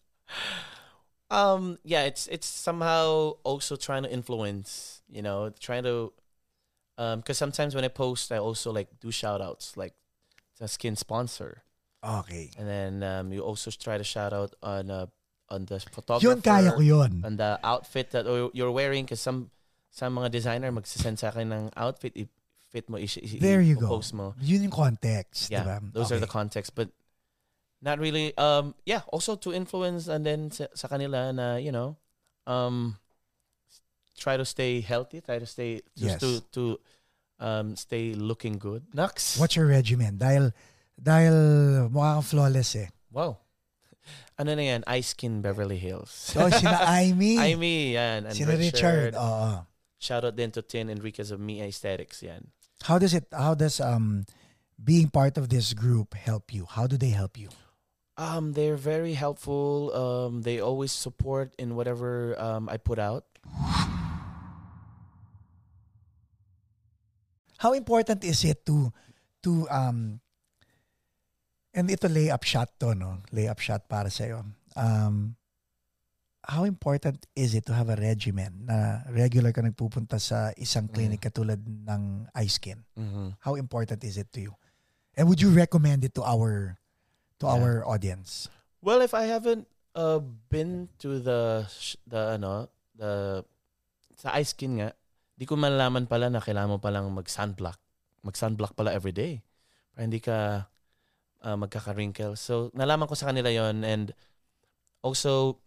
Um, 1.29 1.79
yeah, 1.83 2.03
it's 2.03 2.27
it's 2.27 2.47
somehow 2.47 3.35
also 3.43 3.75
trying 3.75 4.03
to 4.03 4.11
influence, 4.11 5.01
you 5.09 5.21
know, 5.21 5.49
trying 5.59 5.83
to, 5.83 6.13
um, 6.97 7.19
because 7.19 7.37
sometimes 7.37 7.75
when 7.75 7.83
I 7.83 7.89
post, 7.89 8.31
I 8.31 8.37
also 8.37 8.71
like 8.71 8.87
do 9.01 9.11
shout 9.11 9.41
outs, 9.41 9.75
like 9.75 9.93
a 10.61 10.67
skin 10.67 10.95
sponsor, 10.95 11.63
Okay. 12.05 12.51
and 12.57 12.67
then 12.69 13.03
um, 13.03 13.33
you 13.33 13.41
also 13.41 13.71
try 13.71 13.97
to 13.97 14.03
shout 14.03 14.31
out 14.31 14.53
on 14.61 14.91
uh, 14.91 15.07
on 15.53 15.69
the 15.69 15.77
photographer, 15.93 16.33
Yun, 16.33 16.41
kaya 16.41 16.73
ko 16.73 16.81
yun. 16.81 17.21
on 17.21 17.37
the 17.37 17.61
outfit 17.61 18.09
that 18.11 18.25
you're 18.57 18.73
wearing, 18.73 19.05
because 19.05 19.21
some 19.21 19.53
some 19.93 20.17
mga 20.17 20.33
designer 20.33 20.73
magsisend 20.73 21.21
sa 21.21 21.29
akin 21.29 21.53
ng 21.53 21.63
outfit, 21.77 22.17
fit 22.73 22.89
mo, 22.89 22.97
i- 22.97 23.05
i- 23.05 23.37
There 23.37 23.61
you 23.61 23.77
go. 23.77 24.01
mo. 24.17 24.33
Yun 24.41 24.65
yung 24.65 24.73
context, 24.73 25.53
Yeah, 25.53 25.61
diba? 25.61 25.93
those 25.93 26.09
are 26.09 26.17
the 26.17 26.25
Okay. 26.25 26.33
context, 26.41 26.73
but 26.73 26.89
not 27.85 28.01
really. 28.01 28.33
Um, 28.33 28.73
yeah, 28.89 29.05
also 29.13 29.37
to 29.37 29.53
influence 29.53 30.09
and 30.09 30.25
then 30.25 30.49
sa, 30.49 30.65
sa 30.73 30.89
kanila 30.89 31.29
na 31.29 31.61
you 31.61 31.69
know, 31.69 32.01
um, 32.49 32.97
try 34.17 34.37
to 34.37 34.45
stay 34.45 34.81
healthy, 34.81 35.21
try 35.21 35.37
to 35.37 35.45
stay 35.45 35.85
just 35.93 36.17
Yes. 36.17 36.21
to 36.25 36.29
to 36.57 36.63
um 37.37 37.75
stay 37.77 38.17
looking 38.17 38.57
good. 38.57 38.89
Nux. 38.97 39.37
What's 39.37 39.53
your 39.53 39.69
regimen? 39.69 40.17
Dahil, 40.17 40.49
dahil 40.97 41.35
mukha 41.93 42.17
kang 42.17 42.25
flawless 42.25 42.73
eh. 42.81 42.89
Wow. 43.13 43.42
Ano 44.37 44.55
na 44.55 44.61
yan? 44.61 44.83
Ice 44.87 45.13
Skin 45.13 45.41
Beverly 45.41 45.77
Hills. 45.77 46.09
So, 46.09 46.49
sina 46.49 46.79
Aimee, 46.89 47.37
Amy, 47.39 47.93
yan. 47.93 48.25
And 48.25 48.35
sina 48.35 48.57
Richard. 48.57 49.13
Richard. 49.13 49.15
Oo. 49.15 49.65
Shout 49.99 50.25
out 50.25 50.35
din 50.35 50.51
to 50.51 50.61
Tin 50.61 50.89
Enriquez 50.89 51.31
of 51.31 51.39
Me 51.39 51.61
Aesthetics, 51.61 52.21
yan. 52.23 52.51
How 52.83 52.99
does 52.99 53.13
it, 53.13 53.27
how 53.31 53.55
does 53.55 53.79
um 53.79 54.25
being 54.75 55.07
part 55.07 55.37
of 55.37 55.47
this 55.47 55.71
group 55.71 56.13
help 56.13 56.51
you? 56.53 56.65
How 56.67 56.87
do 56.87 56.97
they 56.97 57.15
help 57.15 57.37
you? 57.37 57.49
Um, 58.17 58.53
they're 58.53 58.77
very 58.77 59.13
helpful. 59.13 59.89
Um, 59.95 60.41
they 60.43 60.59
always 60.59 60.91
support 60.91 61.55
in 61.57 61.75
whatever 61.75 62.37
um, 62.37 62.69
I 62.69 62.77
put 62.77 62.99
out. 62.99 63.25
How 67.57 67.71
important 67.73 68.23
is 68.27 68.43
it 68.43 68.65
to 68.67 68.91
to 69.47 69.67
um 69.71 70.19
and 71.73 71.89
ito 71.89 72.05
lay 72.07 72.29
up 72.29 72.45
shot 72.45 72.69
to 72.77 72.93
no 72.93 73.21
lay 73.33 73.49
up 73.49 73.57
shot 73.59 73.85
para 73.89 74.09
sa 74.09 74.41
um 74.77 75.33
how 76.43 76.67
important 76.67 77.23
is 77.39 77.55
it 77.55 77.63
to 77.63 77.71
have 77.71 77.87
a 77.87 77.95
regimen 77.95 78.67
na 78.67 78.99
regular 79.07 79.55
ka 79.55 79.63
nagpupunta 79.63 80.19
sa 80.19 80.51
isang 80.59 80.91
clinic 80.91 81.23
katulad 81.23 81.59
ng 81.63 82.27
iSkin 82.43 82.83
Mm-hmm. 82.99 83.39
how 83.41 83.55
important 83.55 84.03
is 84.03 84.19
it 84.19 84.27
to 84.29 84.43
you 84.43 84.53
and 85.15 85.25
would 85.25 85.39
you 85.39 85.49
recommend 85.49 86.03
it 86.03 86.13
to 86.13 86.21
our 86.21 86.75
to 87.39 87.45
Yeah. 87.47 87.53
our 87.57 87.71
audience 87.87 88.47
Well, 88.83 88.99
if 88.99 89.15
I 89.15 89.31
haven't 89.31 89.63
uh, 89.95 90.19
been 90.51 90.91
to 90.99 91.23
the 91.23 91.63
the 92.03 92.35
ano 92.35 92.67
the 92.99 93.39
sa 94.19 94.35
ice 94.35 94.51
skin 94.51 94.75
nga, 94.75 94.91
di 95.39 95.47
ko 95.47 95.55
malalaman 95.55 96.03
pala 96.03 96.27
na 96.27 96.43
kailangan 96.43 96.75
mo 96.75 96.77
palang 96.83 97.07
mag 97.07 97.23
sunblock. 97.31 97.79
Mag 98.27 98.35
sunblock 98.35 98.75
pala 98.75 98.91
every 98.91 99.15
day. 99.15 99.39
Para 99.95 100.03
hindi 100.03 100.19
ka 100.19 100.67
uh, 101.43 101.59
magkaka-wrinkle. 101.59 102.39
So 102.39 102.71
nalaman 102.73 103.05
ko 103.05 103.15
sa 103.15 103.29
kanila 103.29 103.51
'yon 103.51 103.83
and 103.83 104.15
also 105.03 105.59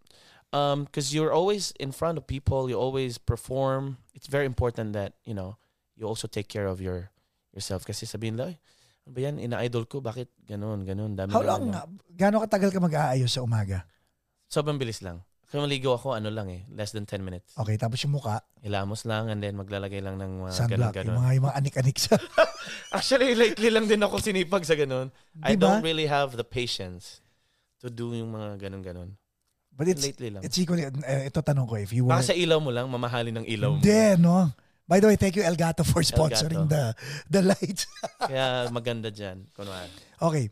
um 0.51 0.89
cuz 0.89 1.13
you're 1.13 1.33
always 1.33 1.77
in 1.77 1.93
front 1.93 2.17
of 2.17 2.25
people, 2.27 2.67
you 2.73 2.77
always 2.81 3.21
perform. 3.21 4.01
It's 4.17 4.27
very 4.27 4.49
important 4.49 4.97
that, 4.97 5.15
you 5.29 5.37
know, 5.37 5.61
you 5.95 6.09
also 6.09 6.27
take 6.27 6.49
care 6.49 6.67
of 6.67 6.81
your 6.81 7.13
yourself 7.53 7.85
kasi 7.85 8.09
sabihin 8.09 8.41
nila, 8.41 8.53
"Ay, 8.53 8.57
ano 9.07 9.11
ba 9.13 9.21
yan? 9.21 9.37
Ina-idol 9.41 9.85
ko. 9.89 10.01
Bakit 10.01 10.29
ganun, 10.45 10.85
ganun? 10.85 11.15
Dami 11.15 11.33
how 11.33 11.45
ganun." 11.45 11.73
long 11.73 11.97
gaano 12.17 12.41
katagal 12.43 12.73
ka 12.73 12.81
mag-aayos 12.81 13.33
sa 13.33 13.45
umaga 13.45 13.85
Sobrang 14.47 14.79
bilis 14.79 15.03
lang. 15.03 15.27
Kung 15.47 15.63
maligo 15.63 15.95
ako, 15.95 16.13
ano 16.13 16.27
lang 16.27 16.51
eh, 16.51 16.67
less 16.75 16.91
than 16.91 17.07
10 17.07 17.23
minutes. 17.23 17.55
okay 17.55 17.77
tapos 17.77 18.03
yung 18.03 18.15
muka 18.15 18.43
Hilamos 18.59 19.07
lang 19.07 19.31
and 19.31 19.39
then 19.39 19.55
maglalagay 19.55 20.03
lang 20.03 20.19
ng 20.19 20.43
mga 20.43 20.51
sunblock 20.53 20.91
ganun-ganun. 20.91 21.07
yung 21.07 21.19
mga 21.21 21.31
yung 21.33 21.45
mga 21.47 21.57
anik-anik 21.57 21.97
sa 21.97 22.15
Actually, 22.97 23.35
lately 23.35 23.71
lang 23.71 23.87
din 23.87 24.03
ako 24.03 24.19
sinipag 24.19 24.67
sa 24.67 24.75
ganun. 24.75 25.15
I 25.39 25.55
Diba? 25.55 25.71
don't 25.71 25.85
really 25.85 26.07
have 26.07 26.35
the 26.35 26.43
patience 26.43 27.23
to 27.79 27.87
do 27.87 28.11
yung 28.13 28.31
mga 28.31 28.59
ganun-ganun. 28.59 29.15
but 29.71 29.87
it's 29.87 30.03
lately 30.03 30.33
lang. 30.33 30.43
it's 30.43 30.57
equally 30.57 30.83
eh, 30.83 31.29
ito 31.29 31.39
tanong 31.39 31.69
ko 31.69 31.77
if 31.77 31.93
you 31.93 32.09
were 32.09 32.17
Baka 32.17 32.31
sa 32.31 32.35
ilaw 32.35 32.59
mo 32.59 32.75
lang, 32.75 32.89
mamahalin 32.89 33.39
ng 33.39 33.47
ilaw 33.47 33.77
mo. 33.77 33.79
Hindi, 33.79 34.19
no? 34.19 34.51
By 34.87 34.99
the 34.99 35.07
way, 35.07 35.19
thank 35.19 35.35
you 35.35 35.43
Elgato 35.43 35.83
for 35.83 35.99
sponsoring 36.01 36.67
the 36.67 36.95
the 37.27 37.43
lights. 37.43 37.87
Kaya 38.31 38.71
maganda 38.71 39.11
dyan. 39.11 39.47
Kunwari. 39.51 39.91
okay. 40.19 40.47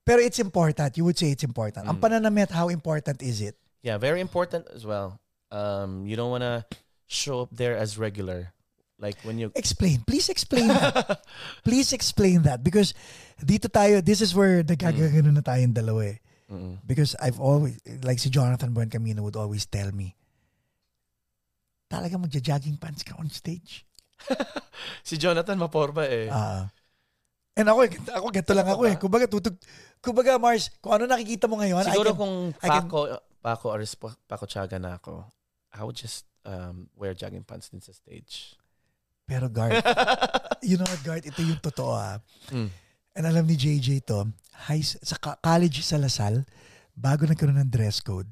Pero 0.00 0.18
it's 0.18 0.40
important. 0.40 0.96
You 0.96 1.04
would 1.04 1.14
say 1.14 1.28
it's 1.30 1.44
important. 1.44 1.84
Ang 1.84 2.00
Mm. 2.00 2.02
pananamit, 2.02 2.48
how 2.50 2.68
important 2.68 3.20
is 3.20 3.40
it? 3.40 3.54
Yeah, 3.82 3.98
very 3.98 4.20
important 4.20 4.68
as 4.74 4.84
well. 4.84 5.20
Um, 5.50 6.06
you 6.06 6.16
don't 6.16 6.30
want 6.30 6.42
to 6.44 6.64
show 7.06 7.42
up 7.42 7.50
there 7.52 7.76
as 7.76 7.98
regular. 7.98 8.52
Like 9.00 9.16
when 9.24 9.38
you... 9.38 9.50
Explain. 9.56 10.04
Please 10.06 10.28
explain 10.28 10.68
that. 10.68 11.24
Please 11.64 11.92
explain 11.92 12.42
that. 12.42 12.62
Because 12.62 12.92
dito 13.40 13.72
tayo, 13.72 14.04
this 14.04 14.20
is 14.20 14.36
where 14.36 14.62
nagkagano 14.62 15.32
na 15.32 15.40
tayong 15.40 15.72
dalawa 15.72 16.12
eh. 16.12 16.18
Mm-mm. 16.52 16.76
Because 16.84 17.16
I've 17.16 17.40
always, 17.40 17.80
like 18.04 18.18
si 18.18 18.28
Jonathan 18.28 18.74
Buen 18.76 18.90
Camino 18.90 19.22
would 19.22 19.36
always 19.36 19.64
tell 19.64 19.88
me, 19.92 20.16
talaga 21.88 22.20
magja-jogging 22.20 22.76
pants 22.76 23.02
ka 23.02 23.16
on 23.18 23.30
stage. 23.32 23.86
Si 25.04 25.20
Jonathan 25.20 25.60
Maporba 25.60 26.08
eh. 26.08 26.28
Ah. 26.32 26.68
and 27.52 27.68
ako, 27.68 27.84
ako 28.08 28.26
ganito 28.32 28.52
lang 28.56 28.68
ako 28.68 28.82
eh. 28.88 28.96
Kumbaga, 28.96 29.28
tutug, 29.28 29.56
kumbaga 30.00 30.40
Mars, 30.40 30.72
kung 30.80 30.96
ano 30.96 31.04
nakikita 31.04 31.44
mo 31.44 31.60
ngayon, 31.60 31.84
I 31.84 31.92
Siguro 31.92 32.16
can- 32.16 32.20
kung 32.20 32.34
I 32.64 32.68
can- 32.68 32.88
Paco, 33.42 33.72
or 33.72 33.80
Paco 34.28 34.46
Chaga 34.46 34.78
na 34.80 34.96
ako, 34.96 35.24
I 35.72 35.84
would 35.84 35.96
just 35.96 36.24
um, 36.44 36.88
wear 36.96 37.14
jogging 37.14 37.44
pants 37.44 37.68
din 37.68 37.80
sa 37.80 37.92
stage. 37.92 38.56
Pero 39.24 39.48
Guard, 39.48 39.80
you 40.66 40.76
know 40.76 40.86
what 40.86 41.02
Guard, 41.02 41.22
ito 41.24 41.40
yung 41.40 41.60
totoo 41.62 41.94
ah. 41.94 42.18
Mm. 42.50 42.68
And 43.14 43.24
alam 43.26 43.44
ni 43.46 43.56
JJ 43.56 44.06
to, 44.06 44.26
high, 44.66 44.82
sa 44.82 45.16
college 45.18 45.82
sa 45.82 45.98
Lasal, 45.98 46.46
bago 46.94 47.26
nagkaroon 47.26 47.58
ng 47.62 47.70
dress 47.70 48.02
code, 48.02 48.28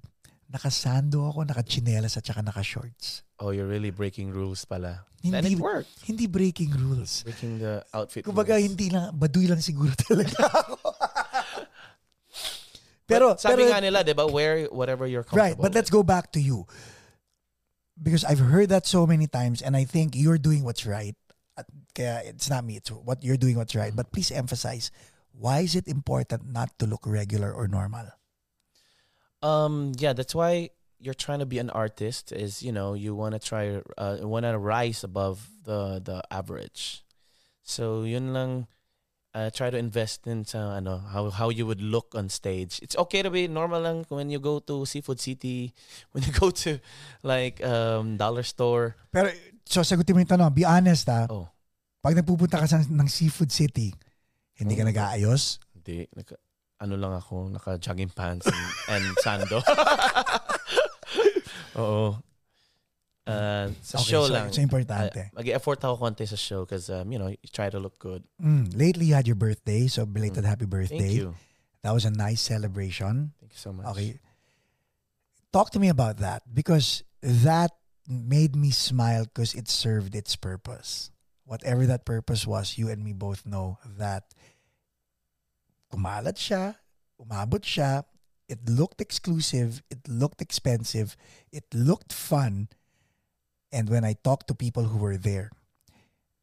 nakasando 0.49 1.29
ako, 1.29 1.45
nakachinelas 1.45 2.17
at 2.17 2.25
saka 2.25 2.41
naka-shorts. 2.41 3.23
Oh, 3.39 3.51
you're 3.51 3.69
really 3.69 3.91
breaking 3.91 4.33
rules 4.33 4.65
pala. 4.65 5.05
And 5.23 5.35
Hindi, 5.35 5.59
it 5.59 5.63
worked. 5.63 5.91
hindi 6.07 6.27
breaking 6.31 6.73
rules. 6.79 7.27
Breaking 7.27 7.59
the 7.59 7.83
outfit 7.91 8.23
Kumbaga, 8.25 8.55
rules. 8.55 8.71
hindi 8.71 8.87
lang, 8.91 9.13
baduy 9.19 9.51
lang 9.51 9.59
siguro 9.59 9.91
talaga 10.09 10.47
ako. 10.47 10.88
Pero, 13.09 13.33
But 13.35 13.41
sabi 13.41 13.65
pero, 13.65 13.73
nga 13.73 13.81
nila, 13.81 14.05
di 14.05 14.13
ba, 14.13 14.29
wear 14.29 14.69
whatever 14.69 15.09
you're 15.09 15.25
right, 15.33 15.57
comfortable 15.57 15.63
but 15.65 15.73
let's 15.75 15.89
go 15.89 16.05
back 16.05 16.31
to 16.37 16.41
you. 16.41 16.69
Because 17.97 18.23
I've 18.23 18.39
heard 18.39 18.69
that 18.69 18.87
so 18.87 19.09
many 19.09 19.27
times 19.27 19.65
and 19.65 19.75
I 19.75 19.83
think 19.83 20.15
you're 20.15 20.39
doing 20.39 20.63
what's 20.63 20.87
right. 20.87 21.17
Kaya 21.97 22.23
it's 22.23 22.47
not 22.47 22.63
me, 22.63 22.77
it's 22.77 22.93
what 22.93 23.25
you're 23.25 23.41
doing 23.41 23.57
what's 23.57 23.75
right. 23.75 23.91
But 23.91 24.13
please 24.13 24.31
emphasize, 24.31 24.93
why 25.33 25.67
is 25.67 25.75
it 25.75 25.89
important 25.89 26.47
not 26.47 26.71
to 26.79 26.87
look 26.87 27.03
regular 27.03 27.51
or 27.51 27.67
normal? 27.67 28.07
Um, 29.43 29.93
yeah, 29.99 30.13
that's 30.13 30.35
why 30.35 30.71
you're 31.01 31.19
trying 31.19 31.39
to 31.39 31.47
be 31.47 31.59
an 31.59 31.71
artist. 31.71 32.31
Is 32.31 32.63
you 32.63 32.71
know 32.71 32.95
you 32.95 33.15
want 33.15 33.35
to 33.35 33.43
try, 33.43 33.83
uh, 33.97 34.19
want 34.23 34.47
to 34.47 34.59
rise 34.59 35.03
above 35.03 35.49
the 35.65 35.99
the 35.99 36.23
average. 36.31 37.03
So 37.63 38.03
yun 38.03 38.33
lang. 38.33 38.67
Uh, 39.37 39.53
try 39.53 39.69
to 39.69 39.77
invest 39.77 40.25
in 40.25 40.41
sa 40.43 40.81
ano 40.81 41.05
how 41.13 41.29
how 41.29 41.53
you 41.53 41.69
would 41.69 41.85
look 41.85 42.17
on 42.17 42.33
stage. 42.33 42.81
It's 42.81 42.97
okay 42.97 43.21
to 43.21 43.29
be 43.29 43.45
normal 43.47 43.85
lang 43.85 44.09
when 44.09 44.33
you 44.33 44.41
go 44.41 44.59
to 44.65 44.89
Seafood 44.89 45.21
City, 45.21 45.77
when 46.17 46.25
you 46.25 46.33
go 46.33 46.49
to 46.65 46.81
like 47.23 47.61
um 47.63 48.17
dollar 48.17 48.43
store. 48.43 48.97
Pero, 49.13 49.29
so 49.69 49.85
sagutin 49.85 50.17
mo 50.17 50.25
yung 50.25 50.33
tanong, 50.33 50.57
be 50.57 50.65
honest 50.65 51.07
ha, 51.13 51.29
Oh, 51.29 51.45
pag 52.01 52.17
nagpupunta 52.17 52.57
ka 52.57 52.67
sa, 52.67 52.81
ng 52.81 53.09
Seafood 53.09 53.53
City, 53.53 53.93
hindi 54.57 54.75
ka 54.75 54.83
Oh. 54.83 54.91
nag-aayos? 54.91 55.61
hindi 55.77 56.09
naka, 56.17 56.35
ano 56.81 56.95
lang 56.97 57.13
ako, 57.13 57.53
naka 57.53 57.77
jogging 57.77 58.11
pants 58.11 58.49
and, 58.49 58.65
and 58.91 59.07
sando. 59.21 59.61
Oo. 61.79 62.17
Uh, 63.29 63.69
sa 63.85 64.01
Okay, 64.01 64.09
show 64.09 64.25
so, 64.25 64.33
lang. 64.33 64.49
So, 64.49 64.65
importante. 64.65 65.29
Mag-effort 65.37 65.85
ako 65.85 66.01
konti 66.01 66.25
sa 66.25 66.37
show 66.41 66.65
because, 66.65 66.89
um, 66.89 67.13
you 67.13 67.21
know, 67.21 67.29
you 67.29 67.51
try 67.53 67.69
to 67.69 67.77
look 67.77 68.01
good. 68.01 68.25
Mm, 68.41 68.73
lately, 68.73 69.13
you 69.13 69.15
had 69.15 69.29
your 69.29 69.37
birthday, 69.37 69.85
so 69.87 70.09
belated 70.09 70.45
Mm. 70.45 70.49
happy 70.49 70.65
birthday. 70.65 70.97
Thank 70.97 71.21
you. 71.21 71.37
That 71.85 71.93
was 71.93 72.09
a 72.09 72.11
nice 72.11 72.41
celebration. 72.41 73.37
Thank 73.37 73.53
you 73.53 73.61
so 73.61 73.77
much. 73.77 73.85
Okay. 73.93 74.17
Talk 75.53 75.71
to 75.77 75.81
me 75.81 75.89
about 75.93 76.19
that 76.25 76.43
because 76.49 77.05
that 77.21 77.77
made 78.09 78.57
me 78.57 78.73
smile 78.73 79.29
because 79.29 79.53
it 79.53 79.69
served 79.69 80.17
its 80.17 80.33
purpose. 80.37 81.13
Whatever 81.45 81.85
that 81.89 82.05
purpose 82.09 82.47
was, 82.49 82.77
you 82.77 82.89
and 82.89 83.05
me 83.05 83.13
both 83.13 83.45
know 83.45 83.77
that 83.97 84.33
kumalat 85.93 86.37
siya, 86.37 86.77
umabot 87.21 87.65
siya, 87.65 88.05
it 88.49 88.61
looked 88.69 89.01
exclusive, 89.01 89.83
it 89.91 90.01
looked 90.09 90.41
expensive, 90.41 91.17
it 91.53 91.65
looked 91.73 92.13
fun. 92.13 92.69
And 93.73 93.89
when 93.89 94.05
I 94.05 94.15
talked 94.15 94.49
to 94.49 94.55
people 94.55 94.85
who 94.85 94.99
were 94.99 95.17
there, 95.17 95.51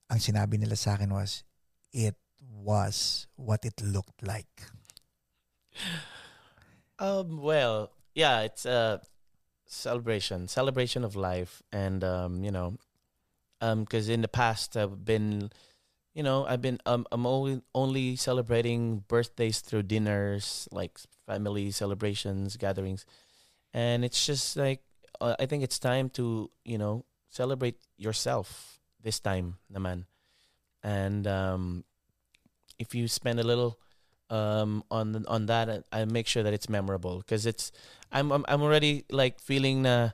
ang 0.10 0.20
sinabi 0.20 0.60
nila 0.60 0.76
sa 0.76 0.94
akin 0.94 1.10
was, 1.10 1.44
it 1.92 2.16
was 2.62 3.28
what 3.36 3.66
it 3.66 3.82
looked 3.82 4.22
like. 4.22 4.70
Um, 7.00 7.42
well, 7.42 7.92
yeah, 8.14 8.42
it's 8.42 8.66
a 8.66 9.02
celebration, 9.66 10.48
celebration 10.48 11.04
of 11.04 11.16
life, 11.16 11.62
and 11.72 12.04
um, 12.04 12.44
you 12.44 12.52
know, 12.52 12.78
um, 13.60 13.84
because 13.84 14.08
in 14.08 14.22
the 14.22 14.30
past 14.30 14.78
I've 14.78 15.04
been, 15.04 15.52
you 16.14 16.24
know, 16.24 16.46
I've 16.46 16.62
been 16.62 16.80
um, 16.86 17.06
I'm 17.12 17.26
only 17.26 17.62
only 17.74 18.16
celebrating 18.16 19.04
birthdays 19.08 19.60
through 19.60 19.84
dinners, 19.84 20.70
like 20.72 20.98
family 21.28 21.72
celebrations, 21.72 22.56
gatherings, 22.56 23.06
and 23.74 24.06
it's 24.06 24.26
just 24.26 24.56
like 24.56 24.82
uh, 25.20 25.36
I 25.40 25.46
think 25.46 25.64
it's 25.64 25.80
time 25.80 26.10
to 26.12 26.50
you 26.64 26.78
know 26.78 27.04
celebrate 27.36 27.76
yourself 28.00 28.80
this 29.04 29.20
time, 29.20 29.60
naman. 29.68 30.08
and 30.86 31.26
um, 31.26 31.84
if 32.78 32.94
you 32.94 33.08
spend 33.08 33.40
a 33.40 33.44
little 33.44 33.82
um, 34.30 34.84
on 34.92 35.26
on 35.28 35.48
that, 35.48 35.84
I 35.92 36.06
make 36.06 36.28
sure 36.28 36.44
that 36.44 36.54
it's 36.54 36.70
memorable 36.70 37.18
because 37.18 37.46
it's 37.50 37.74
I'm, 38.14 38.32
I'm 38.32 38.46
I'm 38.48 38.62
already 38.62 39.04
like 39.10 39.42
feeling 39.42 39.82
na 39.82 40.14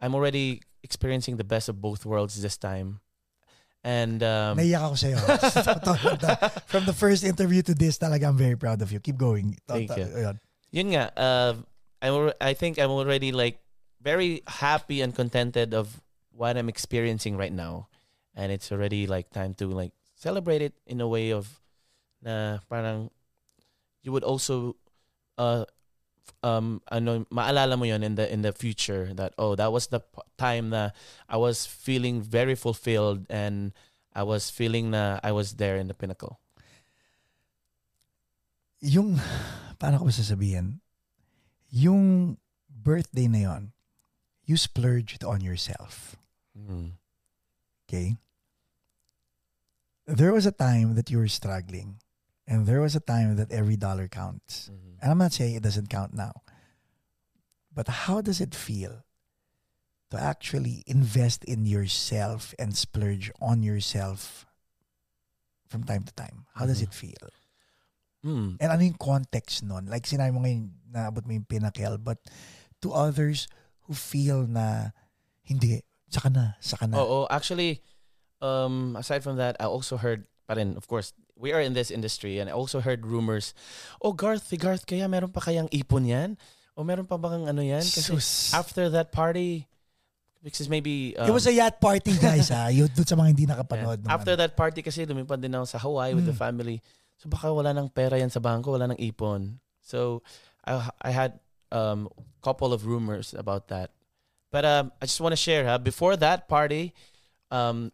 I'm 0.00 0.16
already 0.16 0.64
experiencing 0.82 1.36
the 1.36 1.44
best 1.44 1.68
of 1.68 1.80
both 1.80 2.08
worlds 2.08 2.40
this 2.40 2.56
time. 2.56 3.04
And 3.84 4.20
um, 4.24 4.60
Naiyak 4.60 4.92
ako 4.92 4.96
sa'yo. 4.96 5.16
From 6.72 6.84
the 6.84 6.92
first 6.92 7.24
interview 7.24 7.64
to 7.64 7.72
this, 7.72 7.96
talaga 7.96 8.28
I'm 8.28 8.36
very 8.36 8.56
proud 8.56 8.80
of 8.80 8.92
you. 8.92 9.00
Keep 9.00 9.16
going. 9.16 9.56
Thank 9.68 9.96
you. 9.96 10.36
Yun 10.72 10.92
nga, 10.92 11.08
uh, 11.16 11.52
I'm, 12.04 12.32
I 12.40 12.52
think 12.52 12.76
I'm 12.76 12.92
already 12.92 13.32
like 13.32 13.60
very 14.00 14.44
happy 14.48 15.00
and 15.00 15.16
contented 15.16 15.72
of 15.72 15.96
what 16.40 16.56
I'm 16.56 16.72
experiencing 16.72 17.36
right 17.36 17.52
now. 17.52 17.92
And 18.32 18.48
it's 18.48 18.72
already 18.72 19.04
like 19.04 19.28
time 19.28 19.52
to 19.60 19.68
like 19.68 19.92
celebrate 20.16 20.64
it 20.64 20.72
in 20.88 21.04
a 21.04 21.08
way 21.08 21.36
of 21.36 21.60
na 22.24 22.64
parang 22.72 23.12
you 24.00 24.12
would 24.12 24.24
also 24.24 24.76
uh 25.36 25.68
um 26.40 26.80
ano 26.88 27.28
maalala 27.28 27.76
mo 27.76 27.84
yon 27.84 28.00
in 28.00 28.16
the 28.16 28.24
in 28.24 28.40
the 28.40 28.56
future 28.56 29.12
that 29.12 29.36
oh 29.36 29.52
that 29.52 29.68
was 29.68 29.92
the 29.92 30.00
time 30.40 30.72
that 30.72 30.96
I 31.28 31.36
was 31.36 31.68
feeling 31.68 32.24
very 32.24 32.56
fulfilled 32.56 33.28
and 33.28 33.76
I 34.16 34.24
was 34.24 34.48
feeling 34.48 34.96
na 34.96 35.20
I 35.22 35.36
was 35.36 35.60
there 35.60 35.76
in 35.76 35.86
the 35.86 35.94
pinnacle. 35.94 36.40
Yung, 38.80 39.20
paano 39.76 40.00
ko 40.00 40.08
ba 40.08 40.14
sasabihin? 40.16 40.80
Yung 41.68 42.36
birthday 42.66 43.28
na 43.28 43.40
yon, 43.44 43.62
you 44.48 44.56
splurged 44.56 45.22
on 45.22 45.44
yourself. 45.44 46.16
Mm. 46.56 46.92
Okay? 47.88 48.16
There 50.06 50.32
was 50.32 50.46
a 50.46 50.52
time 50.54 50.94
that 50.94 51.10
you 51.10 51.18
were 51.18 51.30
struggling. 51.30 52.00
And 52.50 52.66
there 52.66 52.82
was 52.82 52.96
a 52.98 53.04
time 53.04 53.36
that 53.36 53.52
every 53.54 53.76
dollar 53.78 54.08
counts. 54.10 54.70
Mhm. 54.70 54.98
And 54.98 55.08
I'm 55.10 55.22
not 55.22 55.32
saying 55.32 55.54
it 55.54 55.62
doesn't 55.62 55.86
count 55.86 56.14
now. 56.14 56.42
But 57.70 58.10
how 58.10 58.20
does 58.20 58.40
it 58.42 58.54
feel 58.54 59.06
to 60.10 60.18
actually 60.18 60.82
invest 60.90 61.46
in 61.46 61.62
yourself 61.66 62.50
and 62.58 62.74
splurge 62.74 63.30
on 63.38 63.62
yourself 63.62 64.46
from 65.70 65.86
time 65.86 66.02
to 66.02 66.12
time? 66.18 66.50
How 66.58 66.66
does 66.66 66.82
Mhm. 66.82 66.90
it 66.90 66.94
feel? 66.94 67.24
Mm. 68.26 68.58
And 68.58 68.68
ano 68.74 68.82
yung 68.82 68.98
context 68.98 69.62
nun? 69.62 69.86
Like 69.86 70.10
sinabi 70.10 70.34
mo 70.34 70.42
ngayon, 70.42 70.74
naabot 70.90 71.22
mo 71.24 71.32
yung 71.32 71.46
pinnacle, 71.46 71.96
but 72.02 72.18
to 72.82 72.90
others 72.90 73.46
who 73.86 73.94
feel 73.94 74.44
na 74.50 74.90
hindi, 75.46 75.86
saka 76.10 76.28
na, 76.28 76.44
saka 76.60 76.90
na. 76.90 76.98
Oh, 76.98 77.06
oh, 77.06 77.24
actually, 77.30 77.80
um, 78.42 78.98
aside 78.98 79.22
from 79.22 79.38
that, 79.38 79.56
I 79.62 79.70
also 79.70 79.96
heard, 79.96 80.26
pa 80.50 80.58
rin, 80.58 80.74
of 80.76 80.90
course, 80.90 81.14
we 81.38 81.54
are 81.54 81.62
in 81.62 81.72
this 81.72 81.90
industry 81.90 82.42
and 82.42 82.50
I 82.50 82.52
also 82.52 82.82
heard 82.82 83.06
rumors, 83.06 83.54
oh, 84.02 84.12
Garth, 84.12 84.50
si 84.50 84.58
Garth, 84.58 84.84
kaya 84.84 85.08
meron 85.08 85.30
pa 85.30 85.40
kayang 85.40 85.70
ipon 85.72 86.04
yan? 86.04 86.36
O 86.76 86.84
meron 86.84 87.06
pa 87.06 87.16
bang 87.16 87.48
ano 87.48 87.62
yan? 87.62 87.80
Kasi 87.86 88.12
Sus. 88.12 88.52
after 88.52 88.90
that 88.90 89.14
party, 89.14 89.64
because 90.42 90.68
maybe... 90.68 91.14
it 91.16 91.30
um, 91.30 91.32
was 91.32 91.46
a 91.46 91.54
yacht 91.54 91.80
party, 91.80 92.12
guys, 92.18 92.50
ha? 92.50 92.68
Yun, 92.74 92.90
dun 92.92 93.06
sa 93.06 93.16
mga 93.16 93.28
hindi 93.32 93.44
yeah, 93.46 93.54
nakapanood. 93.56 94.04
nung 94.04 94.12
after 94.12 94.34
ano. 94.34 94.42
that 94.44 94.52
party 94.58 94.82
kasi, 94.82 95.06
lumipad 95.06 95.40
din 95.40 95.54
ako 95.54 95.66
sa 95.70 95.78
Hawaii 95.78 96.12
with 96.12 96.26
the 96.26 96.36
Mm. 96.36 96.44
family. 96.44 96.76
So 97.20 97.28
baka 97.28 97.52
wala 97.52 97.76
nang 97.76 97.92
pera 97.92 98.16
yan 98.16 98.32
sa 98.32 98.40
bangko, 98.40 98.80
wala 98.80 98.88
nang 98.88 98.96
ipon. 98.96 99.60
So 99.84 100.24
I, 100.64 100.88
I 101.04 101.12
had 101.12 101.36
um 101.68 102.08
couple 102.40 102.72
of 102.72 102.88
rumors 102.88 103.36
about 103.36 103.68
that. 103.68 103.92
But 104.50 104.64
um, 104.64 104.92
I 105.00 105.06
just 105.06 105.20
want 105.20 105.32
to 105.32 105.36
share, 105.40 105.64
ha, 105.66 105.78
before 105.78 106.16
that 106.16 106.48
party, 106.48 106.92
um, 107.50 107.92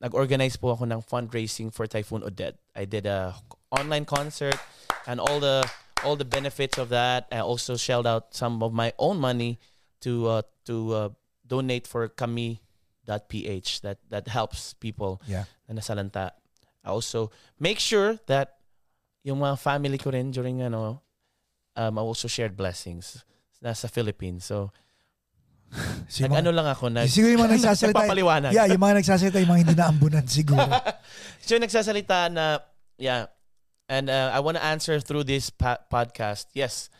nag-organize 0.00 0.56
po 0.56 0.72
ako 0.74 0.84
ng 0.86 1.02
fundraising 1.02 1.74
for 1.74 1.86
Typhoon 1.86 2.22
Odette. 2.22 2.56
I 2.74 2.84
did 2.86 3.06
a 3.06 3.34
online 3.70 4.04
concert 4.06 4.56
and 5.06 5.20
all 5.20 5.38
the 5.40 5.66
all 6.04 6.16
the 6.16 6.24
benefits 6.24 6.78
of 6.78 6.88
that. 6.88 7.26
I 7.30 7.38
also 7.44 7.76
shelled 7.76 8.06
out 8.06 8.32
some 8.34 8.62
of 8.62 8.72
my 8.72 8.92
own 8.98 9.18
money 9.18 9.58
to 10.00 10.40
uh, 10.40 10.42
to 10.64 10.76
uh, 10.94 11.08
donate 11.46 11.86
for 11.86 12.08
kami.ph 12.08 13.80
that 13.82 13.98
that 14.08 14.28
helps 14.28 14.72
people 14.78 15.20
Yeah. 15.26 15.44
na 15.68 15.82
nasalanta. 15.82 16.32
I 16.80 16.88
also 16.88 17.28
make 17.58 17.78
sure 17.82 18.16
that 18.30 18.56
yung 19.26 19.44
mga 19.44 19.58
family 19.60 19.98
ko 19.98 20.10
rin 20.14 20.30
during 20.32 20.62
ano, 20.64 21.02
um, 21.76 21.98
I 21.98 22.00
also 22.00 22.28
shared 22.28 22.56
blessings 22.56 23.20
nasa 23.60 23.90
Philippines. 23.92 24.48
So, 24.48 24.72
Yung 26.18 26.26
nag 26.26 26.30
mga- 26.32 26.40
ano 26.42 26.50
lang 26.50 26.66
ako, 26.66 26.84
nag, 26.88 27.06
siguro 27.06 27.30
yung 27.30 27.42
mga 27.44 27.54
nagsasalita. 27.56 27.94
nagpapaliwanag. 27.94 28.50
yeah, 28.50 28.66
yung 28.66 28.82
mga 28.82 28.94
nagsasalita, 28.98 29.36
yung 29.38 29.50
mga 29.50 29.60
hindi 29.62 29.74
naambunan 29.74 30.26
siguro. 30.26 30.66
so, 31.44 31.54
yung 31.54 31.62
nagsasalita 31.62 32.26
na, 32.28 32.58
yeah, 32.98 33.30
and 33.86 34.10
uh, 34.10 34.30
I 34.30 34.38
want 34.38 34.58
to 34.58 34.64
answer 34.64 34.98
through 34.98 35.22
this 35.24 35.48
pa- 35.48 35.78
podcast. 35.86 36.50
Yes, 36.52 36.90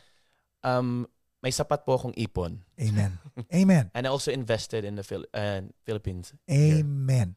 um, 0.62 1.10
may 1.40 1.50
sapat 1.50 1.82
po 1.82 1.96
akong 1.96 2.14
ipon. 2.14 2.62
Amen. 2.76 3.18
Amen. 3.50 3.90
And 3.96 4.06
I 4.06 4.10
also 4.10 4.30
invested 4.30 4.84
in 4.84 4.94
the 4.94 5.02
Phil- 5.02 5.26
uh, 5.32 5.66
Philippines. 5.82 6.30
Amen. 6.46 7.34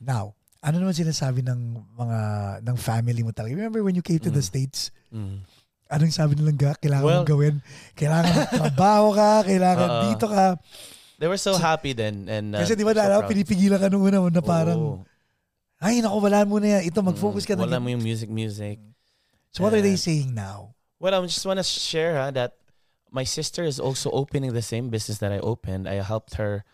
Now, 0.00 0.34
ano 0.60 0.80
naman 0.80 0.92
sinasabi 0.92 1.40
ng 1.40 1.60
mga 1.94 2.20
ng 2.60 2.76
family 2.76 3.22
mo 3.22 3.30
talaga? 3.30 3.54
Remember 3.54 3.80
when 3.80 3.94
you 3.94 4.02
came 4.02 4.18
to 4.18 4.28
the 4.28 4.40
Mm. 4.40 4.48
States? 4.48 4.90
Mm. 5.08 5.44
Anong 5.94 6.10
sabi 6.10 6.34
nilang 6.34 6.58
ga, 6.58 6.74
kailangan 6.76 7.04
Well- 7.06 7.22
mong 7.22 7.30
gawin? 7.30 7.54
Kailangan 7.94 8.32
trabaho 8.50 9.06
ka, 9.14 9.30
kailangan 9.46 9.88
Oo. 9.88 10.02
dito 10.10 10.26
ka. 10.26 10.58
They 11.18 11.30
were 11.30 11.38
so 11.38 11.54
happy 11.54 11.94
then. 11.94 12.26
And, 12.26 12.52
uh, 12.52 12.60
Kasi 12.60 12.74
di 12.74 12.82
ba 12.82 12.90
so 12.90 12.98
na, 12.98 13.22
proud. 13.22 13.30
pinipigilan 13.30 13.78
ka 13.78 13.86
nung 13.86 14.02
una 14.02 14.18
mo 14.18 14.28
na 14.28 14.42
parang, 14.42 14.80
Oo. 14.80 15.06
ay 15.78 16.02
naku, 16.02 16.18
wala 16.18 16.42
mo 16.42 16.58
na 16.58 16.78
yan. 16.78 16.90
Ito, 16.90 16.98
mag-focus 17.00 17.46
ka 17.46 17.54
Mm, 17.54 17.58
na. 17.58 17.64
Wala 17.70 17.78
mo 17.78 17.88
yung 17.94 18.02
music, 18.02 18.26
music. 18.28 18.82
So 19.54 19.62
what 19.62 19.70
are 19.70 19.80
they 19.80 19.94
saying 19.94 20.34
now? 20.34 20.74
Well, 20.98 21.14
I 21.14 21.22
just 21.24 21.46
want 21.46 21.62
to 21.62 21.66
share 21.66 22.18
huh, 22.18 22.34
that 22.34 22.58
my 23.14 23.22
sister 23.22 23.62
is 23.62 23.78
also 23.78 24.10
opening 24.10 24.50
the 24.50 24.64
same 24.64 24.90
business 24.90 25.22
that 25.22 25.30
I 25.30 25.38
opened. 25.38 25.86
I 25.86 26.02
helped 26.02 26.34
her 26.42 26.66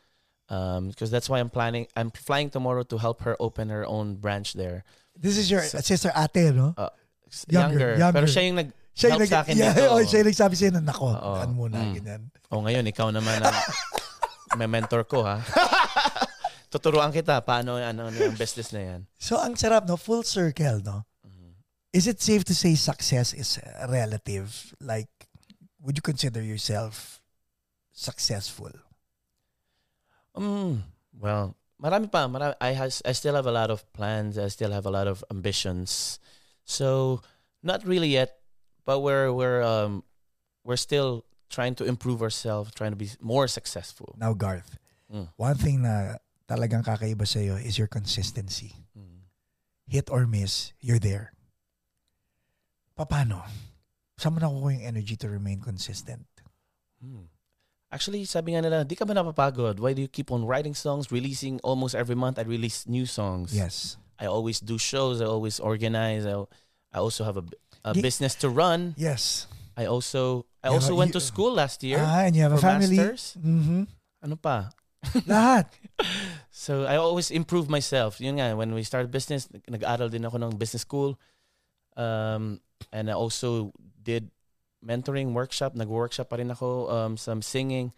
because 0.48 1.12
that's 1.12 1.28
why 1.28 1.38
I'm 1.38 1.52
planning. 1.52 1.86
I'm 1.94 2.08
flying 2.10 2.48
tomorrow 2.48 2.82
to 2.88 2.96
help 2.96 3.22
her 3.28 3.36
open 3.38 3.68
her 3.68 3.84
own 3.84 4.16
branch 4.16 4.54
there. 4.56 4.82
This 5.12 5.36
is 5.36 5.50
your 5.50 5.60
So- 5.62 5.84
sister 5.84 6.08
ate, 6.16 6.50
no? 6.56 6.72
S- 7.30 7.44
Younger, 7.46 7.94
Younger, 7.94 8.10
pero 8.16 8.24
younger. 8.24 8.26
siya 8.26 8.42
yung 8.48 8.56
nag 8.58 8.68
Siya 8.92 9.14
yung 9.14 9.22
help 9.22 9.30
sa 9.30 9.40
akin 9.42 9.54
yeah, 9.54 9.72
dito. 9.72 9.88
oh, 9.88 10.02
siya 10.02 10.18
yung 10.20 10.30
nagsabi 10.34 10.54
sa'yo 10.58 10.72
na, 10.76 10.82
nako, 10.82 11.08
Oo. 11.08 11.32
ano 11.38 11.52
muna, 11.54 11.76
Mm. 11.78 11.92
ganyan. 11.96 12.22
Oh, 12.50 12.60
ngayon 12.60 12.84
ikaw 12.86 13.08
naman 13.08 13.38
ang 13.40 13.54
may 14.60 14.66
mentor 14.66 15.06
ko 15.06 15.22
ha. 15.22 15.38
Tuturuan 16.74 17.10
kita 17.10 17.42
paano 17.42 17.78
ano, 17.78 18.10
ano 18.10 18.16
yung 18.16 18.34
business 18.38 18.70
na 18.70 18.82
yan. 18.82 19.00
So, 19.18 19.38
ang 19.38 19.54
sarap, 19.58 19.86
no? 19.86 19.98
Full 19.98 20.22
circle, 20.22 20.82
no? 20.82 21.02
Mhm. 21.22 21.54
Is 21.90 22.06
it 22.06 22.18
safe 22.22 22.42
to 22.46 22.54
say 22.54 22.74
success 22.74 23.34
is 23.34 23.58
relative? 23.86 24.74
Like, 24.78 25.10
would 25.82 25.98
you 25.98 26.04
consider 26.04 26.42
yourself 26.42 27.18
successful? 27.90 28.70
Mm, 30.36 30.82
well, 31.18 31.58
marami 31.82 32.06
pa. 32.06 32.26
Marami, 32.30 32.54
I 32.60 32.72
has 32.74 33.02
I 33.02 33.12
still 33.12 33.34
have 33.34 33.46
a 33.46 33.54
lot 33.54 33.70
of 33.70 33.82
plans. 33.92 34.38
I 34.38 34.46
still 34.48 34.70
have 34.70 34.86
a 34.86 34.92
lot 34.94 35.10
of 35.10 35.24
ambitions. 35.30 36.18
So 36.62 37.20
not 37.62 37.82
really 37.82 38.14
yet, 38.14 38.38
but 38.90 39.06
we're 39.06 39.30
we're 39.30 39.62
um 39.62 40.02
we're 40.66 40.74
still 40.74 41.22
trying 41.46 41.78
to 41.78 41.86
improve 41.86 42.26
ourselves, 42.26 42.74
trying 42.74 42.90
to 42.90 42.98
be 42.98 43.06
more 43.22 43.46
successful. 43.46 44.18
Now, 44.18 44.34
Garth, 44.34 44.82
Mm. 45.06 45.30
one 45.38 45.54
thing 45.54 45.82
na 45.86 46.18
talagang 46.50 46.82
kakaiba 46.82 47.22
sa'yo 47.26 47.54
is 47.54 47.78
your 47.78 47.86
consistency. 47.86 48.74
Mm. 48.98 49.30
Hit 49.86 50.10
or 50.10 50.26
miss, 50.26 50.74
you're 50.82 50.98
there. 50.98 51.34
Paano? 52.98 53.42
Saan 54.18 54.34
mo 54.34 54.42
nakukuha 54.42 54.78
yung 54.78 54.86
energy 54.86 55.14
to 55.18 55.26
remain 55.30 55.58
consistent? 55.62 56.26
Mm. 57.02 57.26
Actually, 57.90 58.22
sabi 58.26 58.54
nga 58.54 58.62
nila, 58.62 58.86
di 58.86 58.94
ka 58.94 59.02
ba 59.06 59.14
napapagod? 59.14 59.78
Why 59.82 59.94
do 59.94 60.02
you 60.02 60.10
keep 60.10 60.30
on 60.30 60.46
writing 60.46 60.74
songs, 60.78 61.10
releasing 61.10 61.58
almost 61.66 61.94
every 61.98 62.14
month? 62.14 62.38
I 62.38 62.46
release 62.46 62.86
new 62.86 63.06
songs. 63.06 63.50
Yes. 63.54 63.98
I 64.18 64.26
always 64.30 64.62
do 64.62 64.78
shows. 64.78 65.18
I 65.18 65.26
always 65.26 65.58
organize. 65.58 66.22
I, 66.26 66.38
I 66.94 66.98
also 67.02 67.26
have 67.26 67.38
a, 67.38 67.42
a 67.84 67.94
business 67.94 68.34
to 68.40 68.48
run. 68.48 68.94
Yes. 68.96 69.46
I 69.76 69.86
also 69.86 70.44
I 70.60 70.68
also 70.68 70.92
went 70.92 71.16
you- 71.16 71.20
to 71.20 71.22
school 71.24 71.56
last 71.56 71.80
year. 71.82 71.98
Ah, 71.98 72.28
and 72.28 72.36
you 72.36 72.42
have 72.44 72.52
a 72.52 72.60
for 72.60 72.68
family. 72.68 72.96
masters. 73.00 73.36
Mhm. 73.40 73.88
Ano 74.20 74.36
pa? 74.36 74.70
Lahat. 75.24 75.66
So 76.50 76.84
I 76.84 77.00
always 77.00 77.32
improve 77.32 77.72
myself. 77.72 78.20
Yun 78.20 78.36
nga, 78.36 78.52
when 78.52 78.76
we 78.76 78.84
started 78.84 79.08
business, 79.08 79.48
nag-aral 79.64 80.12
din 80.12 80.28
ako 80.28 80.36
ng 80.36 80.52
business 80.60 80.84
school. 80.84 81.16
Um, 81.96 82.60
and 82.92 83.08
I 83.08 83.16
also 83.16 83.72
did 83.96 84.28
mentoring 84.84 85.32
workshop. 85.32 85.72
Nag-workshop 85.72 86.28
pa 86.28 86.36
rin 86.36 86.52
ako, 86.52 86.92
um, 86.92 87.12
some 87.16 87.40
singing. 87.40 87.96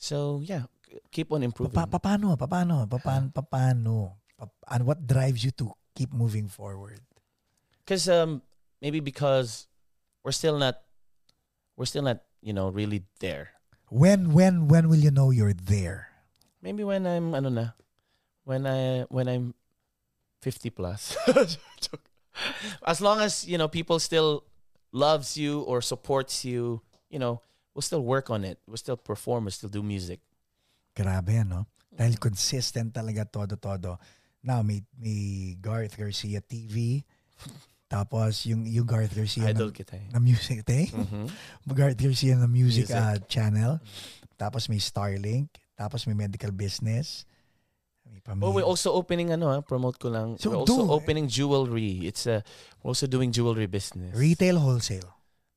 So 0.00 0.40
yeah, 0.40 0.72
keep 1.12 1.28
on 1.32 1.44
improving. 1.44 1.76
Pa- 1.76 1.84
pa- 1.84 2.00
paano? 2.00 2.32
Pa- 2.40 2.48
paano? 2.48 2.88
Pa- 2.88 2.96
paano? 2.96 3.28
Pa- 3.28 3.44
paano? 3.44 3.96
Pa- 4.40 4.48
And 4.72 4.88
what 4.88 5.04
drives 5.04 5.44
you 5.44 5.52
to 5.60 5.76
keep 5.92 6.08
moving 6.16 6.48
forward? 6.48 7.04
Because 7.84 8.08
um, 8.08 8.40
maybe 8.80 9.00
because 9.00 9.66
we're 10.24 10.32
still 10.32 10.58
not, 10.58 10.80
we're 11.76 11.86
still 11.86 12.02
not, 12.02 12.22
you 12.40 12.52
know, 12.52 12.68
really 12.68 13.04
there. 13.20 13.50
When, 13.88 14.32
when, 14.32 14.68
when 14.68 14.88
will 14.88 15.00
you 15.00 15.10
know 15.10 15.30
you're 15.30 15.54
there? 15.54 16.08
Maybe 16.62 16.84
when 16.84 17.06
I'm, 17.06 17.34
ano 17.34 17.48
na, 17.48 17.66
when 18.44 18.66
I, 18.66 19.02
when 19.08 19.28
I'm 19.28 19.54
50 20.42 20.70
plus. 20.70 21.16
as 22.86 23.00
long 23.00 23.20
as, 23.20 23.46
you 23.46 23.58
know, 23.58 23.68
people 23.68 23.98
still 23.98 24.44
loves 24.92 25.36
you 25.36 25.60
or 25.60 25.80
supports 25.80 26.44
you, 26.44 26.82
you 27.10 27.18
know, 27.18 27.40
we'll 27.74 27.82
still 27.82 28.02
work 28.02 28.30
on 28.30 28.44
it. 28.44 28.58
We'll 28.66 28.76
still 28.76 28.96
perform, 28.96 29.44
we'll 29.44 29.52
still 29.52 29.68
do 29.68 29.82
music. 29.82 30.20
Grabe, 30.94 31.46
no? 31.46 31.66
Dahil 31.94 32.18
consistent 32.18 32.94
talaga 32.94 33.26
todo-todo. 33.26 33.98
Now, 34.42 34.62
may, 34.62 34.82
may 34.98 35.56
Garth 35.58 35.98
Garcia 35.98 36.42
TV. 36.42 37.02
Tapos, 37.88 38.44
yung, 38.44 38.68
yung 38.68 38.84
Garth 38.84 39.16
Garcia 39.16 39.48
Idol 39.48 39.72
na, 39.72 39.76
kita 39.76 39.96
eh. 39.96 40.06
na 40.12 40.20
music, 40.20 40.60
te? 40.62 40.92
Mhm. 40.92 41.24
Garth 41.78 41.96
Garcia 41.96 42.36
na 42.36 42.44
music, 42.44 42.92
Music. 42.92 42.96
ah, 42.96 43.16
channel. 43.24 43.80
Tapos 44.36 44.68
may 44.68 44.76
Starlink. 44.76 45.48
Tapos 45.72 46.04
may 46.04 46.12
medical 46.12 46.52
business. 46.52 47.24
May 48.04 48.20
pamilya. 48.20 48.44
Oh, 48.44 48.52
we're 48.52 48.66
also 48.66 48.92
opening 48.92 49.32
ano, 49.32 49.48
ah, 49.48 49.64
promote 49.64 49.96
ko 49.96 50.12
lang. 50.12 50.36
So, 50.36 50.52
we're 50.52 50.60
also 50.62 50.84
do- 50.84 50.92
opening 50.92 51.26
jewelry. 51.26 52.04
It's 52.04 52.28
a 52.28 52.44
we're 52.84 52.92
also 52.92 53.08
doing 53.08 53.32
jewelry 53.32 53.64
business. 53.66 54.12
Retail, 54.12 54.60
wholesale. 54.60 55.08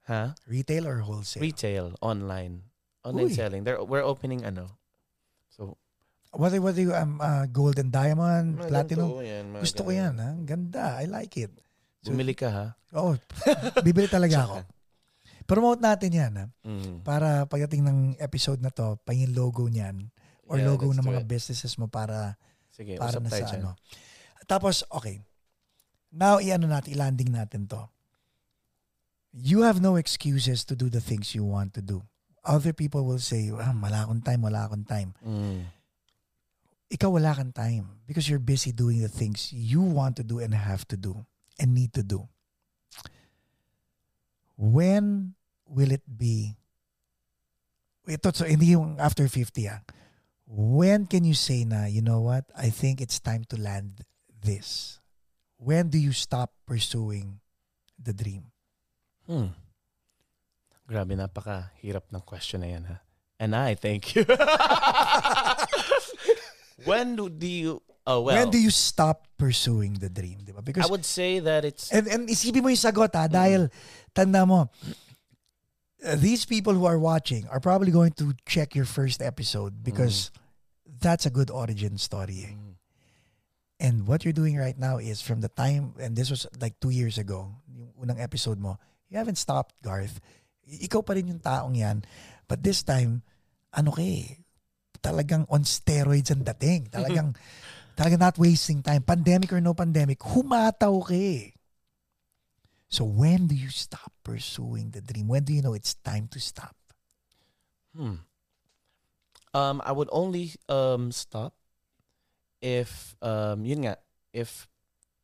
Huh? 0.07 0.31
Retail 0.47 0.87
or 0.87 1.03
wholesale? 1.03 1.43
Retail, 1.43 1.99
online. 1.99 2.63
Online 3.03 3.27
Uy. 3.27 3.35
selling. 3.35 3.61
There 3.67 3.81
we're 3.83 4.07
opening 4.07 4.47
ano. 4.47 4.71
So, 5.51 5.75
What, 6.31 6.55
what 6.63 6.79
do 6.79 6.81
you, 6.81 6.95
um, 6.95 7.19
uh, 7.19 7.43
gold 7.51 7.75
and 7.75 7.91
diamond, 7.91 8.55
mga 8.55 8.67
platinum? 8.71 9.11
ganito, 9.11 9.19
yan, 9.19 9.45
Gusto 9.59 9.83
ko 9.83 9.91
yan, 9.91 10.15
ha? 10.15 10.31
Ang 10.31 10.47
Ganda. 10.47 10.95
I 10.95 11.11
like 11.11 11.35
it. 11.35 11.51
Bumili 12.01 12.33
ka 12.33 12.49
ha. 12.49 12.65
Oo. 12.97 13.13
bibili 13.85 14.09
talaga 14.09 14.49
ako. 14.49 14.57
Promote 15.45 15.81
natin 15.83 16.11
yan, 16.15 16.31
ha? 16.33 16.45
Mm. 16.65 17.05
Para 17.05 17.45
pagdating 17.45 17.83
ng 17.85 17.99
episode 18.17 18.63
na 18.63 18.71
to, 18.73 18.97
pa 19.03 19.13
yung 19.13 19.35
logo 19.35 19.67
niyan 19.67 20.09
or 20.47 20.57
Yeah, 20.57 20.67
logo 20.73 20.89
ng 20.89 21.03
mga 21.03 21.23
it. 21.23 21.29
businesses 21.29 21.77
mo 21.77 21.91
para 21.91 22.39
Sige, 22.73 22.97
para 22.97 23.19
na 23.19 23.29
sa 23.29 23.45
dyan. 23.45 23.61
ano. 23.61 23.71
Tapos, 24.47 24.81
okay. 24.89 25.21
Now, 26.11 26.39
i-ano 26.39 26.67
natin, 26.67 26.95
i-landing 26.95 27.31
natin 27.31 27.67
to. 27.67 27.83
You 29.31 29.63
have 29.63 29.79
no 29.79 29.95
excuses 29.95 30.67
to 30.67 30.75
do 30.75 30.91
the 30.91 30.99
things 30.99 31.31
you 31.31 31.47
want 31.47 31.71
to 31.79 31.83
do. 31.83 32.03
Other 32.43 32.73
people 32.73 33.05
will 33.05 33.21
say, 33.21 33.47
ah, 33.53 33.71
wala 33.71 34.03
akong 34.07 34.25
time, 34.25 34.41
wala 34.43 34.67
akong 34.67 34.83
time. 34.83 35.13
Mm. 35.23 35.69
Ikaw 36.91 37.07
wala 37.07 37.31
kang 37.31 37.55
time 37.55 38.03
because 38.03 38.27
you're 38.27 38.43
busy 38.43 38.75
doing 38.75 38.99
the 38.99 39.07
things 39.07 39.55
you 39.55 39.79
want 39.79 40.19
to 40.19 40.27
do 40.27 40.43
and 40.43 40.51
have 40.51 40.83
to 40.91 40.99
do 40.99 41.23
and 41.59 41.73
need 41.73 41.93
to 41.93 42.03
do. 42.03 42.27
When 44.55 45.33
will 45.65 45.91
it 45.91 46.05
be? 46.05 46.57
Ito, 48.05 48.31
so 48.33 48.45
hindi 48.45 48.77
yung 48.77 48.99
after 48.99 49.27
50 49.27 49.71
ah. 49.71 49.81
When 50.51 51.07
can 51.07 51.23
you 51.23 51.33
say 51.33 51.63
na, 51.63 51.87
you 51.87 52.03
know 52.03 52.19
what, 52.19 52.43
I 52.53 52.69
think 52.69 52.99
it's 52.99 53.23
time 53.23 53.47
to 53.49 53.57
land 53.57 54.03
this? 54.43 54.99
When 55.55 55.87
do 55.87 55.97
you 55.97 56.11
stop 56.11 56.51
pursuing 56.67 57.39
the 57.95 58.11
dream? 58.11 58.51
Hmm. 59.25 59.55
Grabe, 60.91 61.15
napaka-hirap 61.15 62.11
ng 62.11 62.23
question 62.27 62.65
na 62.65 62.67
yan, 62.67 62.83
ha? 62.83 62.99
And 63.39 63.55
I 63.55 63.79
thank 63.79 64.13
you. 64.13 64.27
when 66.89 67.15
do, 67.15 67.31
do 67.31 67.47
you... 67.47 67.79
Oh, 68.07 68.21
well, 68.21 68.33
when 68.35 68.49
do 68.49 68.57
you 68.57 68.71
stop 68.73 69.27
pursuing 69.37 69.93
the 70.01 70.09
dream? 70.09 70.41
Di 70.41 70.51
ba? 70.51 70.59
I 70.59 70.65
Because 70.65 70.89
would 70.89 71.05
say 71.05 71.37
that 71.39 71.65
it's... 71.65 71.93
And, 71.93 72.07
and 72.09 72.25
isipin 72.27 72.65
mo 72.65 72.69
yung 72.73 72.81
sagot 72.81 73.13
ha, 73.13 73.29
dahil 73.29 73.69
tanda 74.13 74.41
mo, 74.45 74.69
these 76.17 76.45
people 76.45 76.73
who 76.73 76.85
are 76.85 76.97
watching 76.97 77.45
are 77.49 77.59
probably 77.59 77.91
going 77.91 78.11
to 78.17 78.33
check 78.49 78.73
your 78.73 78.85
first 78.89 79.21
episode 79.21 79.83
because 79.83 80.31
that's 80.99 81.25
a 81.25 81.33
good 81.33 81.51
origin 81.53 81.97
story. 81.97 82.45
eh. 82.49 82.53
Mm. 82.57 82.73
And 83.81 83.95
what 84.07 84.25
you're 84.25 84.33
doing 84.37 84.57
right 84.57 84.77
now 84.77 84.97
is 84.97 85.21
from 85.21 85.41
the 85.41 85.49
time, 85.49 85.93
and 86.01 86.15
this 86.15 86.29
was 86.29 86.45
like 86.59 86.79
two 86.79 86.89
years 86.93 87.17
ago, 87.17 87.53
yung 87.69 87.93
unang 87.97 88.21
episode 88.21 88.57
mo, 88.57 88.77
you 89.09 89.17
haven't 89.17 89.37
stopped, 89.37 89.73
Garth. 89.81 90.21
I- 90.65 90.85
Ikaw 90.89 91.01
pa 91.05 91.13
rin 91.13 91.29
yung 91.29 91.41
taong 91.41 91.73
yan. 91.77 92.05
But 92.47 92.61
this 92.61 92.81
time, 92.81 93.21
ano 93.73 93.89
ka 93.93 94.01
eh, 94.01 94.41
talagang 95.01 95.45
on 95.49 95.65
steroids 95.65 96.29
ang 96.29 96.45
dating. 96.45 96.89
Talagang, 96.93 97.33
talagang 98.01 98.33
not 98.33 98.41
wasting 98.41 98.81
time. 98.81 99.05
Pandemic 99.05 99.53
or 99.53 99.61
no 99.61 99.77
pandemic, 99.77 100.17
humataw 100.25 101.05
ka 101.05 101.13
eh. 101.13 101.53
So 102.89 103.05
when 103.05 103.45
do 103.45 103.53
you 103.53 103.69
stop 103.69 104.09
pursuing 104.25 104.89
the 104.89 105.05
dream? 105.05 105.29
When 105.29 105.45
do 105.45 105.53
you 105.53 105.61
know 105.61 105.77
it's 105.77 105.93
time 106.01 106.25
to 106.33 106.41
stop? 106.41 106.73
Hmm. 107.93 108.25
Um, 109.53 109.85
I 109.85 109.93
would 109.93 110.09
only 110.11 110.57
um 110.65 111.13
stop 111.13 111.53
if 112.57 113.13
um 113.21 113.63
yun 113.63 113.85
nga 113.85 113.95
if 114.33 114.65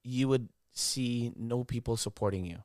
you 0.06 0.30
would 0.30 0.48
see 0.72 1.34
no 1.34 1.66
people 1.66 1.98
supporting 1.98 2.46
you. 2.46 2.62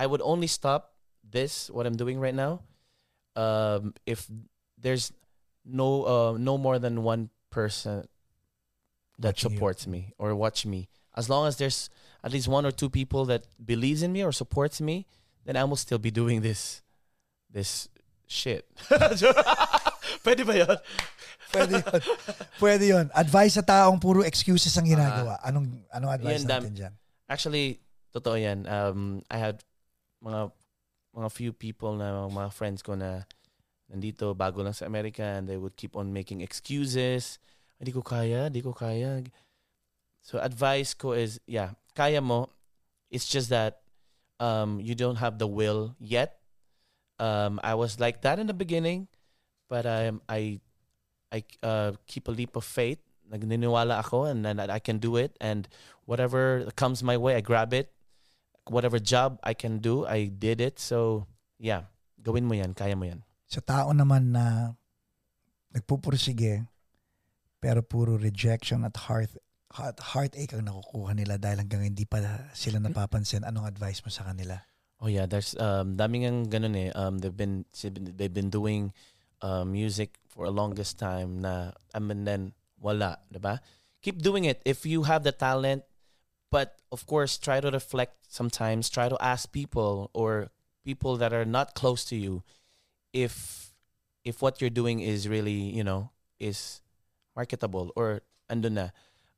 I 0.00 0.08
would 0.08 0.24
only 0.24 0.48
stop 0.48 0.96
this 1.20 1.68
what 1.68 1.84
I'm 1.84 2.00
doing 2.00 2.18
right 2.18 2.34
now 2.34 2.64
um 3.36 3.94
if 4.06 4.26
there's 4.78 5.12
no 5.62 6.02
uh 6.02 6.34
no 6.34 6.58
more 6.58 6.80
than 6.80 7.04
one 7.04 7.30
person 7.50 8.08
that 9.20 9.36
Watching 9.36 9.52
you. 9.52 9.56
supports 9.56 9.86
me 9.86 10.00
or 10.16 10.34
watch 10.34 10.64
me. 10.64 10.88
As 11.16 11.28
long 11.28 11.46
as 11.46 11.56
there's 11.60 11.90
at 12.24 12.32
least 12.32 12.48
one 12.48 12.64
or 12.64 12.72
two 12.72 12.88
people 12.88 13.24
that 13.28 13.44
believes 13.60 14.02
in 14.02 14.12
me 14.12 14.24
or 14.24 14.32
supports 14.32 14.80
me, 14.80 15.06
then 15.44 15.56
I 15.56 15.64
will 15.64 15.76
still 15.76 16.00
be 16.00 16.10
doing 16.10 16.40
this 16.40 16.80
this 17.52 17.88
shit. 18.26 18.64
Pwede 20.24 20.44
ba 20.46 20.54
yun? 20.56 20.78
Pwede 21.50 21.72
yun. 21.82 22.00
Pwede 22.60 22.84
yun. 22.86 23.06
Advice 23.14 23.58
sa 23.58 23.64
taong 23.64 23.98
puro 23.98 24.22
excuses 24.22 24.70
ang 24.78 24.86
ginagawa. 24.86 25.40
Anong 25.42 25.82
anong 25.90 26.12
advice 26.14 26.42
Yun, 26.44 26.50
natin 26.50 26.72
dyan? 26.76 26.92
Actually, 27.26 27.80
totoo 28.14 28.38
yan. 28.38 28.64
Um, 28.70 29.22
I 29.30 29.38
had 29.38 29.64
mga 30.22 30.52
mga 31.10 31.28
few 31.34 31.50
people 31.50 31.98
na 31.98 32.30
mga 32.30 32.50
friends 32.54 32.80
ko 32.86 32.94
na 32.94 33.26
nandito 33.90 34.30
bago 34.38 34.62
lang 34.62 34.76
sa 34.76 34.86
Amerika 34.86 35.26
and 35.26 35.50
they 35.50 35.58
would 35.58 35.74
keep 35.74 35.98
on 35.98 36.14
making 36.14 36.40
excuses. 36.40 37.42
Hindi 37.80 37.96
ko 37.96 38.04
kaya, 38.04 38.52
hindi 38.52 38.60
ko 38.60 38.76
kaya. 38.76 39.24
So 40.20 40.36
advice 40.36 40.92
ko 40.92 41.16
is, 41.16 41.40
yeah, 41.48 41.72
kaya 41.96 42.20
mo. 42.20 42.52
It's 43.08 43.24
just 43.24 43.48
that 43.48 43.80
um, 44.38 44.78
you 44.78 44.94
don't 44.94 45.16
have 45.16 45.40
the 45.40 45.48
will 45.48 45.96
yet. 45.98 46.38
Um, 47.18 47.58
I 47.64 47.74
was 47.74 47.98
like 47.98 48.20
that 48.22 48.38
in 48.38 48.46
the 48.46 48.56
beginning, 48.56 49.08
but 49.68 49.88
um, 49.88 50.20
I 50.28 50.60
I 51.32 51.44
uh, 51.64 51.92
keep 52.06 52.28
a 52.28 52.34
leap 52.36 52.54
of 52.56 52.64
faith. 52.64 53.00
Nagniniwala 53.30 54.02
ako 54.04 54.26
and, 54.26 54.44
and 54.44 54.58
I 54.60 54.82
can 54.82 54.98
do 54.98 55.14
it 55.14 55.38
and 55.40 55.70
whatever 56.02 56.66
comes 56.74 57.02
my 57.06 57.14
way, 57.14 57.38
I 57.38 57.40
grab 57.40 57.70
it. 57.70 57.94
Whatever 58.66 58.98
job 58.98 59.38
I 59.46 59.54
can 59.54 59.78
do, 59.78 60.02
I 60.02 60.26
did 60.26 60.60
it. 60.60 60.82
So, 60.82 61.30
yeah, 61.54 61.86
gawin 62.18 62.50
mo 62.50 62.58
yan, 62.58 62.74
kaya 62.74 62.98
mo 62.98 63.06
yan. 63.06 63.22
Sa 63.46 63.62
tao 63.62 63.94
naman 63.94 64.34
na 64.34 64.74
nagpupursige 65.70 66.66
pero 67.60 67.84
puro 67.84 68.16
rejection 68.16 68.82
at 68.82 68.96
heart 69.06 69.30
at 69.78 70.00
heartache 70.02 70.50
ang 70.56 70.66
nakukuha 70.66 71.14
nila 71.14 71.38
dahil 71.38 71.62
hanggang 71.62 71.86
hindi 71.86 72.02
pa 72.02 72.50
sila 72.56 72.82
napapansin. 72.82 73.46
Anong 73.46 73.70
advice 73.70 74.02
mo 74.02 74.10
sa 74.10 74.26
kanila? 74.26 74.58
Oh 74.98 75.06
yeah, 75.06 75.30
there's 75.30 75.54
um 75.60 75.94
daming 75.94 76.26
ang 76.26 76.50
ganun 76.50 76.74
eh. 76.74 76.90
Um 76.96 77.22
they've 77.22 77.36
been 77.36 77.68
they've 78.18 78.34
been 78.34 78.50
doing 78.50 78.90
uh, 79.40 79.64
music 79.64 80.18
for 80.28 80.44
a 80.44 80.52
longest 80.52 80.98
time 80.98 81.40
na 81.40 81.72
I 81.94 82.00
mean 82.02 82.24
then 82.26 82.52
wala, 82.80 83.20
'di 83.30 83.38
ba? 83.38 83.62
Keep 84.02 84.24
doing 84.24 84.48
it 84.48 84.64
if 84.64 84.88
you 84.88 85.04
have 85.04 85.22
the 85.22 85.32
talent, 85.32 85.84
but 86.50 86.80
of 86.90 87.06
course 87.06 87.36
try 87.36 87.60
to 87.60 87.70
reflect 87.70 88.26
sometimes, 88.26 88.88
try 88.88 89.08
to 89.08 89.16
ask 89.20 89.52
people 89.52 90.10
or 90.16 90.50
people 90.82 91.16
that 91.20 91.32
are 91.32 91.46
not 91.46 91.76
close 91.76 92.04
to 92.08 92.16
you 92.16 92.42
if 93.12 93.70
if 94.24 94.42
what 94.42 94.60
you're 94.60 94.72
doing 94.72 95.00
is 95.00 95.28
really, 95.28 95.70
you 95.72 95.84
know, 95.84 96.10
is 96.40 96.80
marketable 97.36 97.92
or 97.96 98.22
andun 98.50 98.72
na. 98.72 98.88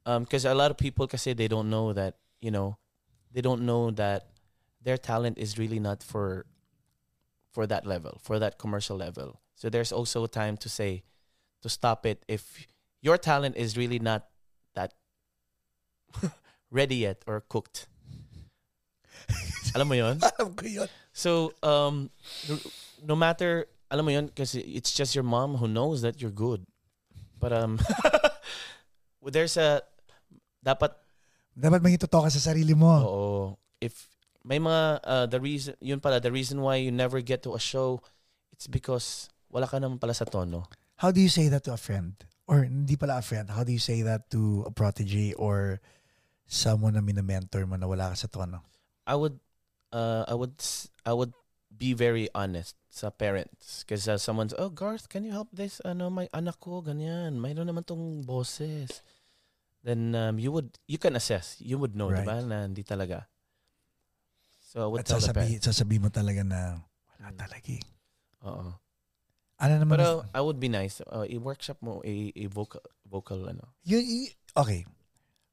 Um 0.07 0.25
because 0.25 0.45
a 0.45 0.55
lot 0.55 0.71
of 0.71 0.77
people 0.77 1.07
kasi 1.07 1.33
they 1.33 1.49
don't 1.49 1.71
know 1.71 1.93
that, 1.93 2.17
you 2.41 2.51
know, 2.51 2.77
they 3.33 3.41
don't 3.41 3.63
know 3.63 3.91
that 3.93 4.29
their 4.83 4.99
talent 4.99 5.39
is 5.39 5.59
really 5.59 5.79
not 5.79 6.03
for 6.03 6.47
for 7.53 7.67
that 7.67 7.87
level, 7.87 8.19
for 8.23 8.39
that 8.39 8.59
commercial 8.59 8.97
level. 8.97 9.41
So 9.55 9.69
there's 9.69 9.93
also 9.93 10.27
time 10.27 10.57
to 10.59 10.69
say 10.69 11.05
to 11.61 11.69
stop 11.69 12.05
it 12.07 12.25
if 12.27 12.67
your 13.01 13.19
talent 13.19 13.57
is 13.57 13.77
really 13.77 13.99
not 13.99 14.27
that 14.75 14.95
ready 16.71 16.97
yet 17.07 17.23
or 17.27 17.41
cooked. 17.47 17.87
alam 19.75 19.89
mo 19.89 19.95
yon? 19.95 20.19
Alam 20.39 20.53
ko 20.55 20.67
yun. 20.67 20.89
So 21.13 21.53
um 21.63 22.11
no, 22.49 22.59
no 23.05 23.15
matter 23.17 23.67
alam 23.91 24.05
mo 24.05 24.11
yon 24.13 24.29
kasi 24.35 24.61
it's 24.61 24.93
just 24.93 25.15
your 25.15 25.25
mom 25.25 25.57
who 25.57 25.69
knows 25.69 26.03
that 26.03 26.21
you're 26.21 26.35
good. 26.35 26.67
But 27.43 27.51
um 27.51 27.83
there's 29.35 29.59
a 29.59 29.83
dapat 30.63 30.95
Dapat 31.53 31.85
may 31.85 32.01
ka 32.01 32.09
sa 32.09 32.41
sarili 32.41 32.73
mo. 32.73 32.89
Oo. 33.05 33.35
If 33.83 34.09
may 34.41 34.57
mga 34.57 35.05
uh, 35.05 35.27
the 35.29 35.37
reason 35.43 35.75
yun 35.85 36.01
pala 36.01 36.23
the 36.23 36.33
reason 36.33 36.63
why 36.65 36.81
you 36.81 36.89
never 36.89 37.21
get 37.21 37.45
to 37.45 37.53
a 37.53 37.61
show 37.61 38.01
it's 38.55 38.65
because 38.71 39.29
wala 39.53 39.69
ka 39.69 39.77
naman 39.77 40.01
pala 40.01 40.17
sa 40.17 40.25
tono. 40.25 40.65
How 41.03 41.11
do 41.11 41.21
you 41.21 41.29
say 41.29 41.51
that 41.51 41.67
to 41.67 41.75
a 41.75 41.81
friend? 41.81 42.17
Or 42.49 42.65
hindi 42.65 42.97
pala 42.97 43.21
a 43.21 43.25
friend. 43.27 43.51
How 43.51 43.67
do 43.67 43.75
you 43.75 43.83
say 43.83 44.01
that 44.03 44.31
to 44.33 44.65
a 44.67 44.73
protege 44.73 45.35
or 45.35 45.83
someone 46.47 46.95
na 46.95 47.05
mina-mentor 47.05 47.67
mo 47.69 47.77
na 47.77 47.87
wala 47.91 48.15
ka 48.15 48.27
sa 48.27 48.29
tono? 48.33 48.65
I 49.05 49.19
would 49.19 49.37
uh 49.93 50.25
I 50.25 50.35
would 50.35 50.57
I 51.05 51.13
would 51.13 51.37
be 51.69 51.93
very 51.93 52.33
honest 52.33 52.79
sa 52.93 53.09
parents 53.09 53.81
because 53.89 54.05
uh, 54.05 54.21
someone's 54.21 54.53
oh 54.61 54.69
Garth 54.69 55.09
can 55.09 55.25
you 55.25 55.33
help 55.33 55.49
this 55.49 55.81
ano 55.81 56.13
my 56.13 56.29
anak 56.37 56.61
ko 56.61 56.85
ganyan 56.85 57.41
mayroon 57.41 57.65
naman 57.65 57.89
tong 57.89 58.21
boses 58.21 59.01
then 59.81 60.13
um, 60.13 60.37
you 60.37 60.53
would 60.53 60.77
you 60.85 61.01
can 61.01 61.17
assess 61.17 61.57
you 61.65 61.81
would 61.81 61.97
know 61.97 62.13
Right. 62.13 62.21
diba 62.29 62.45
na 62.45 62.69
hindi 62.69 62.85
talaga 62.85 63.25
so 64.61 64.85
I 64.85 64.89
would 64.93 65.01
At 65.01 65.09
tell 65.09 65.25
the 65.25 65.33
sasabi, 65.33 65.57
parents 65.57 65.65
sasabi 65.65 65.97
mo 65.97 66.13
talaga 66.13 66.45
na 66.45 66.61
wala 67.09 67.33
Mm. 67.33 67.39
talaga 67.41 67.69
eh. 67.73 67.85
Oo. 68.45 68.71
Ano 69.63 69.73
naman? 69.79 69.95
pero 69.95 70.27
I 70.35 70.41
would 70.43 70.59
be 70.61 70.69
nice 70.69 71.01
uh, 71.07 71.25
i-workshop 71.25 71.79
mo 71.81 72.03
a 72.05 72.45
vocal 72.53 72.83
vocal 73.09 73.47
ano 73.49 73.73
yun, 73.89 74.03
y- 74.05 74.35
okay. 74.53 74.85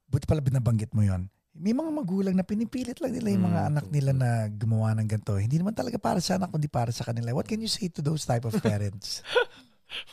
Buti 0.09 0.25
pala 0.25 0.41
binabanggit 0.41 0.91
mo 0.97 1.05
yon. 1.05 1.29
May 1.57 1.73
mga 1.73 1.89
magulang 1.91 2.35
na 2.37 2.45
pinipilit 2.45 3.01
lang 3.01 3.09
nila 3.11 3.29
yung 3.33 3.45
mga 3.45 3.59
Mm. 3.59 3.69
anak 3.73 3.85
nila 3.89 4.11
na 4.13 4.29
gumawa 4.47 4.93
ng 4.93 5.07
ganito. 5.07 5.33
Hindi 5.35 5.57
naman 5.57 5.73
talaga 5.73 5.97
para 5.97 6.21
sa 6.21 6.37
anak, 6.37 6.53
kundi 6.53 6.69
para 6.69 6.93
sa 6.93 7.01
kanila. 7.03 7.33
What 7.33 7.49
can 7.49 7.59
you 7.59 7.67
say 7.67 7.89
to 7.89 8.01
those 8.01 8.23
type 8.23 8.45
of 8.45 8.53
parents? 8.61 9.25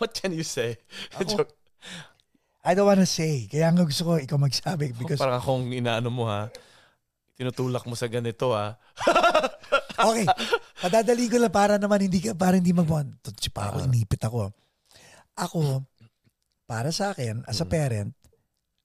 what 0.00 0.08
can 0.10 0.32
you 0.32 0.40
say 0.40 0.80
Ako- 1.12 1.44
I 2.66 2.72
don't 2.72 2.88
wanna 2.88 3.04
say. 3.06 3.44
Kaya 3.46 3.68
nga 3.68 3.84
gusto 3.84 4.02
ko 4.02 4.12
ikaw 4.16 4.40
magsabi 4.40 4.96
because 4.96 5.20
parang 5.20 5.38
akong 5.38 5.64
inaano 5.70 6.08
mo 6.08 6.24
ha 6.26 6.48
tinutulak 7.36 7.84
mo 7.84 7.92
sa 7.92 8.08
ganito 8.08 8.56
ha 8.56 8.80
Okay. 9.96 10.24
Padadali 10.76 11.24
ko 11.26 11.36
lang 11.36 11.52
para 11.52 11.76
naman 11.76 12.00
hindi 12.00 12.20
ka 12.20 12.32
para 12.32 12.56
hindi 12.56 12.68
magmuhan. 12.70 13.16
Tutsi 13.20 13.48
pa 13.48 13.70
ako, 13.70 13.80
Ah. 13.80 13.86
inipit 13.86 14.20
ako. 14.20 14.52
Ako, 15.34 15.84
para 16.64 16.92
sa 16.92 17.12
akin, 17.12 17.44
as 17.44 17.60
a 17.60 17.64
Mm. 17.64 17.70
parent, 17.70 18.10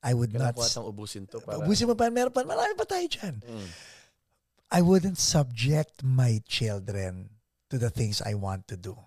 I 0.01 0.11
would 0.13 0.33
not... 0.33 0.53
kailangan 0.53 0.57
ko 0.57 0.65
atang 0.65 0.87
ubusin 0.89 1.23
to 1.29 1.37
para 1.39 1.61
Ubusin 1.61 1.85
mo 1.85 1.93
pa, 1.93 2.09
meron 2.09 2.33
pa, 2.33 2.41
marami 2.41 2.73
pa 2.73 2.85
tayo 2.85 3.05
dyan. 3.05 3.37
Mm. 3.41 3.69
I 4.71 4.81
wouldn't 4.81 5.19
subject 5.19 6.01
my 6.01 6.41
children 6.47 7.29
to 7.69 7.75
the 7.77 7.91
things 7.91 8.19
I 8.19 8.33
want 8.33 8.65
to 8.71 8.77
do. 8.77 8.97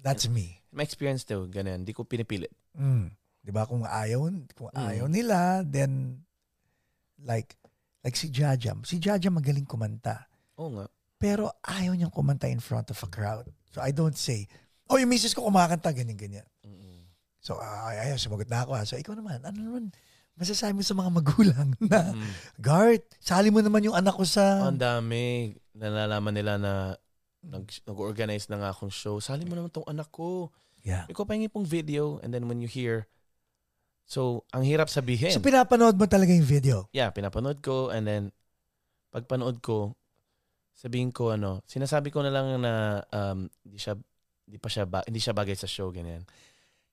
That's 0.00 0.26
me. 0.26 0.58
my 0.70 0.86
experience 0.86 1.26
daw 1.26 1.44
ganyan 1.46 1.82
hindi 1.82 1.90
ko 1.92 2.06
pinipilit 2.06 2.54
Mm. 2.78 3.10
'Di 3.42 3.50
ba 3.50 3.66
kung 3.66 3.82
ayaw, 3.82 4.30
kung 4.54 4.70
Mm. 4.70 4.78
ayaw 4.78 5.06
nila, 5.10 5.66
then 5.66 6.22
like 7.20 7.58
like 8.00 8.14
si 8.14 8.30
Jaja, 8.30 8.72
si 8.86 8.96
Jaja 8.96 9.28
magaling 9.28 9.66
kumanta. 9.66 10.30
oo 10.56 10.70
nga 10.72 10.86
Pero 11.20 11.52
ayaw 11.60 11.92
niyang 11.92 12.14
kumanta 12.14 12.48
in 12.48 12.62
front 12.64 12.88
of 12.88 12.96
a 13.02 13.08
crowd. 13.10 13.44
So 13.74 13.84
I 13.84 13.92
don't 13.92 14.16
say, 14.16 14.48
oh, 14.88 14.96
yung 14.96 15.12
misis 15.12 15.36
ko 15.36 15.44
kumakanta, 15.44 15.92
ganyan-ganyan. 15.92 16.48
Mm-mm. 16.64 17.04
So 17.44 17.60
ay, 17.60 18.08
ayaw, 18.08 18.16
sumagot 18.16 18.48
na 18.48 18.64
ako. 18.64 18.72
ah. 18.72 18.84
So 18.88 18.96
ikaw 18.96 19.12
naman, 19.12 19.44
ano 19.44 19.58
naman, 19.60 19.92
masasabi 20.40 20.72
mo 20.72 20.80
sa 20.80 20.96
mga 20.96 21.10
magulang 21.12 21.68
na, 21.84 22.16
Mm. 22.16 22.30
Gart, 22.56 23.04
sali 23.20 23.52
mo 23.52 23.60
naman 23.60 23.84
yung 23.84 23.92
anak 23.92 24.16
ko 24.16 24.24
sa... 24.24 24.72
Ang 24.72 24.80
dami. 24.80 25.52
Nalalaman 25.76 26.32
nila 26.32 26.56
na 26.56 26.96
nag, 27.44 27.68
nag-organize 27.84 28.48
na 28.48 28.64
nga 28.64 28.72
akong 28.72 28.88
show. 28.88 29.20
Sali 29.20 29.44
mo 29.44 29.52
naman 29.52 29.68
tong 29.68 29.84
anak 29.84 30.08
ko. 30.08 30.48
Yeah. 30.80 31.04
Ikaw 31.12 31.28
pahingi 31.28 31.52
pong 31.52 31.68
video. 31.68 32.16
And 32.24 32.32
then 32.32 32.48
when 32.48 32.64
you 32.64 32.68
hear, 32.72 33.04
so, 34.08 34.48
ang 34.56 34.64
hirap 34.64 34.88
sabihin. 34.88 35.36
So 35.36 35.44
pinapanood 35.44 36.00
mo 36.00 36.08
talaga 36.08 36.32
yung 36.32 36.48
video. 36.48 36.88
yeah, 36.96 37.12
pinapanood 37.12 37.60
ko. 37.60 37.92
And 37.92 38.08
then, 38.08 38.32
pag 39.12 39.28
panood 39.28 39.60
ko, 39.60 40.00
sabihin 40.72 41.12
ko 41.12 41.36
ano, 41.36 41.60
sinasabi 41.68 42.08
ko 42.08 42.24
na 42.24 42.32
lang 42.32 42.56
na 42.64 43.04
um, 43.12 43.44
hindi 43.68 43.76
siya 43.76 43.92
hindi 44.48 44.58
pa 44.58 44.66
siya 44.72 44.88
ba, 44.88 45.04
hindi 45.04 45.20
siya 45.22 45.36
bagay 45.36 45.54
sa 45.54 45.68
show 45.68 45.92
ganyan. 45.92 46.24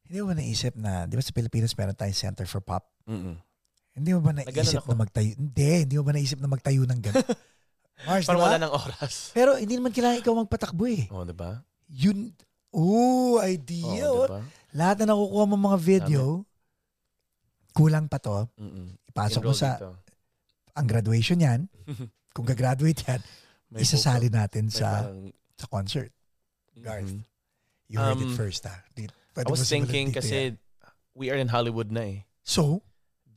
Hindi 0.08 0.18
mo 0.18 0.26
ba 0.26 0.36
naisip 0.36 0.74
na, 0.74 1.04
di 1.04 1.14
ba 1.14 1.22
sa 1.22 1.32
Pilipinas 1.32 1.72
meron 1.74 1.94
tayong 1.94 2.16
Center 2.18 2.46
for 2.46 2.60
Pop? 2.60 2.88
Mm. 3.04 3.36
Hindi 3.94 4.10
mo 4.12 4.20
ba 4.22 4.32
naisip 4.32 4.82
ako. 4.82 4.90
na 4.90 4.98
magtayo? 4.98 5.32
Hindi, 5.34 5.70
hindi 5.84 5.96
mo 5.96 6.04
ba 6.04 6.14
naisip 6.14 6.40
na 6.40 6.48
magtayo 6.48 6.82
ng 6.82 7.00
gano'n? 7.02 7.28
Mars, 8.08 8.24
Parang 8.24 8.40
di 8.40 8.46
ba? 8.46 8.48
wala 8.48 8.60
ng 8.62 8.74
oras. 8.74 9.14
Pero 9.34 9.58
hindi 9.58 9.74
naman 9.74 9.90
kailangan 9.90 10.22
ikaw 10.22 10.34
magpatakbo 10.38 10.86
eh. 10.86 11.10
Oh, 11.10 11.26
'di 11.26 11.34
ba? 11.34 11.66
Yun, 11.90 12.30
ooh, 12.70 13.36
Oh, 13.36 13.42
idea. 13.42 14.06
oh. 14.06 14.30
ba? 14.30 14.46
Lahat 14.72 15.02
na 15.02 15.12
nakukuha 15.12 15.44
mo 15.44 15.56
mga 15.58 15.80
video, 15.82 16.46
kulang 17.74 18.06
pa 18.06 18.18
to. 18.18 18.46
Mm. 18.56 18.94
Ipasok 19.08 19.42
mo 19.42 19.50
Enroll 19.50 19.58
sa, 19.58 19.70
dito. 19.76 19.92
ang 20.72 20.86
graduation 20.86 21.38
yan. 21.38 21.60
Kung 22.38 22.46
gagraduate 22.46 23.02
yan, 23.04 23.22
May 23.68 23.82
isasali 23.82 24.30
natin 24.30 24.70
may 24.70 24.78
sa 24.78 24.88
parang- 25.04 25.34
sa 25.58 25.66
concert. 25.66 26.12
Garth. 26.78 27.10
Mhm. 27.10 27.26
You 27.90 27.98
heard 27.98 28.22
it 28.22 28.30
Um, 28.30 28.38
first 28.38 28.62
ha. 28.64 28.86
I 28.94 29.10
pwede 29.38 29.54
mo 29.54 29.54
was 29.54 29.70
thinking 29.70 30.10
yan. 30.10 30.18
kasi 30.18 30.38
we 31.14 31.30
are 31.30 31.38
in 31.38 31.54
Hollywood 31.54 31.94
na 31.94 32.02
eh. 32.02 32.20
So, 32.42 32.82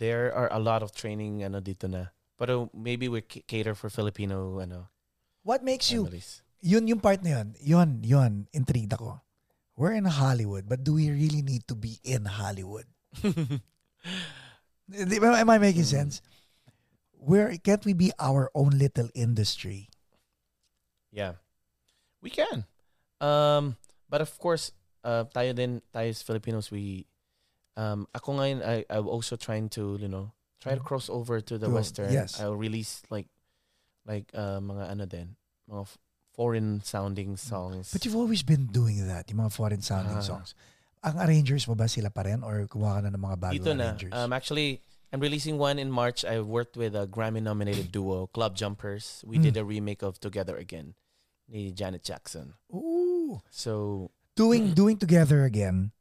There 0.01 0.33
are 0.33 0.49
a 0.49 0.57
lot 0.57 0.81
of 0.81 0.97
training 0.97 1.45
ano 1.45 1.61
dito 1.61 1.85
na. 1.85 2.17
Pero 2.41 2.73
maybe 2.73 3.05
we 3.13 3.21
cater 3.21 3.77
for 3.77 3.93
Filipino 3.93 4.57
ano 4.65 4.89
what 5.45 5.61
makes 5.61 5.93
you, 5.93 6.09
yun 6.65 6.89
yung 6.89 7.01
part 7.05 7.21
na 7.21 7.37
yun, 7.41 7.49
yun, 7.61 7.91
yun, 8.01 8.33
intrigued 8.57 8.97
ako. 8.97 9.21
We're 9.77 9.93
in 9.97 10.05
Hollywood, 10.09 10.65
but 10.69 10.85
do 10.85 10.97
we 10.97 11.09
really 11.13 11.41
need 11.45 11.65
to 11.69 11.77
be 11.77 12.01
in 12.05 12.25
Hollywood? 12.29 12.85
Am 14.93 15.51
I 15.51 15.59
making 15.59 15.85
Mm. 15.89 15.95
sense? 15.97 16.21
Where 17.21 17.53
can't 17.61 17.85
we 17.85 17.93
be 17.93 18.13
our 18.19 18.49
own 18.57 18.77
little 18.81 19.09
industry? 19.15 19.89
yeah. 21.13 21.41
We 22.21 22.29
can. 22.29 22.65
Um 23.21 23.77
but 24.09 24.21
of 24.21 24.33
course, 24.41 24.73
uh 25.05 25.25
tayo 25.31 25.53
din 25.53 25.81
tayo 25.91 26.09
as 26.09 26.21
Filipinos 26.21 26.69
we 26.71 27.07
um 27.77 28.05
ako 28.13 28.37
ngayon 28.41 28.59
I 28.63 28.85
I'm 28.91 29.09
also 29.09 29.37
trying 29.37 29.69
to, 29.79 29.97
you 30.01 30.09
know, 30.09 30.33
try 30.61 30.75
to 30.75 30.83
cross 30.83 31.09
over 31.09 31.41
to 31.41 31.57
the 31.57 31.69
To- 31.69 31.75
western. 31.75 32.13
yes. 32.13 32.37
I'll 32.41 32.57
release 32.59 33.01
like 33.09 33.29
like 34.05 34.29
uh, 34.35 34.59
mga 34.61 34.85
ano 34.91 35.05
din, 35.07 35.37
mga 35.69 35.85
foreign 36.35 36.81
sounding 36.83 37.37
songs. 37.37 37.93
But 37.93 38.05
you've 38.05 38.17
always 38.17 38.43
been 38.43 38.67
doing 38.73 39.05
that, 39.07 39.29
yung 39.29 39.45
mga 39.45 39.53
foreign 39.53 39.83
sounding 39.85 40.19
Ah. 40.19 40.25
songs. 40.25 40.53
Ang 41.05 41.17
arrangers 41.21 41.65
mo 41.69 41.73
ba 41.77 41.89
sila 41.89 42.09
pa 42.13 42.29
rin 42.29 42.45
or 42.45 42.65
kumuha 42.69 43.01
ka 43.01 43.01
na 43.09 43.11
ng 43.13 43.21
mga 43.25 43.37
bagong 43.41 43.57
Dito 43.61 43.73
na. 43.73 43.97
Um, 44.13 44.33
actually, 44.37 44.85
I'm 45.13 45.21
releasing 45.21 45.57
one 45.57 45.81
in 45.81 45.89
March. 45.89 46.25
I 46.29 46.41
worked 46.45 46.77
with 46.77 46.93
a 46.93 47.09
Grammy-nominated 47.09 47.89
duo, 47.89 48.29
Club 48.29 48.53
Jumpers. 48.57 49.25
We 49.25 49.41
Mm. 49.41 49.43
did 49.49 49.55
a 49.57 49.65
remake 49.65 50.05
of 50.05 50.21
Together 50.21 50.57
Again, 50.61 50.93
ni 51.49 51.73
Janet 51.73 52.05
Jackson. 52.05 52.53
Ooh. 52.69 53.41
So, 53.49 54.11
Doing 54.41 54.73
Mm. 54.73 54.75
doing 54.75 54.97
together 54.97 55.45
again. 55.45 55.93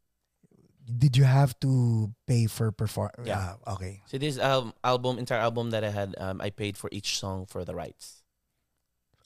Did 0.88 1.20
you 1.20 1.28
have 1.28 1.54
to 1.62 2.08
pay 2.26 2.48
for 2.48 2.72
perform? 2.72 3.12
Yeah. 3.22 3.60
Ah, 3.62 3.76
okay. 3.78 4.02
so 4.10 4.18
this 4.18 4.40
um, 4.40 4.72
album, 4.82 5.20
entire 5.20 5.44
album 5.44 5.70
that 5.76 5.84
I 5.86 5.92
had, 5.94 6.16
um, 6.18 6.40
I 6.42 6.50
paid 6.50 6.80
for 6.80 6.88
each 6.90 7.20
song 7.20 7.46
for 7.46 7.62
the 7.68 7.76
rights. 7.78 8.24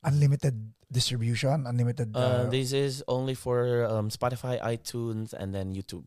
Unlimited 0.04 0.76
distribution, 0.92 1.64
unlimited. 1.64 2.12
Uh, 2.12 2.20
uh, 2.20 2.44
this 2.52 2.76
is 2.76 3.00
only 3.08 3.32
for 3.38 3.88
um, 3.88 4.12
Spotify, 4.12 4.60
iTunes, 4.60 5.32
and 5.32 5.56
then 5.56 5.72
YouTube. 5.72 6.04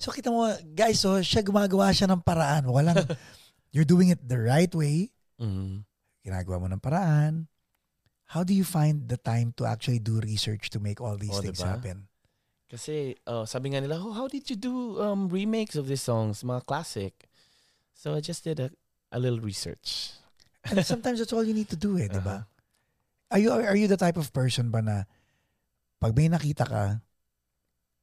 so 0.00 0.10
kita 0.10 0.32
mo, 0.32 0.48
guys, 0.74 0.98
so 0.98 1.20
siya 1.22 1.44
gumagawa 1.44 1.92
siya 1.94 2.08
ng 2.10 2.24
paraan. 2.24 2.66
Walang, 2.66 3.04
you're 3.76 3.86
doing 3.86 4.08
it 4.10 4.18
the 4.26 4.40
right 4.40 4.72
way. 4.74 5.12
Mhm. 5.38 5.84
Ginagawa 6.26 6.56
mo 6.58 6.66
ng 6.66 6.82
paraan. 6.82 7.46
How 8.30 8.46
do 8.46 8.54
you 8.54 8.62
find 8.62 9.10
the 9.10 9.18
time 9.18 9.50
to 9.58 9.66
actually 9.66 9.98
do 9.98 10.22
research 10.22 10.70
to 10.70 10.78
make 10.78 11.02
all 11.02 11.18
these 11.18 11.34
Oh, 11.34 11.42
things 11.42 11.58
diba? 11.58 11.66
happen? 11.74 12.06
Kasi 12.70 13.18
uh, 13.26 13.42
sabi 13.42 13.74
nga 13.74 13.82
nila, 13.82 13.98
oh, 13.98 14.14
how 14.14 14.30
did 14.30 14.46
you 14.46 14.54
do 14.54 15.02
um, 15.02 15.26
remakes 15.26 15.74
of 15.74 15.90
these 15.90 16.02
songs, 16.02 16.46
mga 16.46 16.62
classic? 16.62 17.26
So 17.90 18.14
I 18.14 18.22
just 18.22 18.46
did 18.46 18.62
a, 18.62 18.70
a 19.10 19.18
little 19.18 19.42
research. 19.42 20.14
And 20.70 20.78
sometimes 20.86 21.18
that's 21.18 21.34
all 21.34 21.42
you 21.42 21.54
need 21.58 21.68
to 21.74 21.78
do 21.80 21.98
eh, 21.98 22.06
di 22.06 22.22
ba? 22.22 22.46
Uh-huh. 22.46 23.34
Are 23.34 23.38
you 23.42 23.50
are 23.50 23.74
you 23.78 23.86
the 23.90 23.98
type 23.98 24.18
of 24.18 24.30
person 24.30 24.70
ba 24.70 24.82
na 24.82 25.06
pag 25.98 26.14
may 26.14 26.30
nakita 26.30 26.66
ka, 26.66 27.02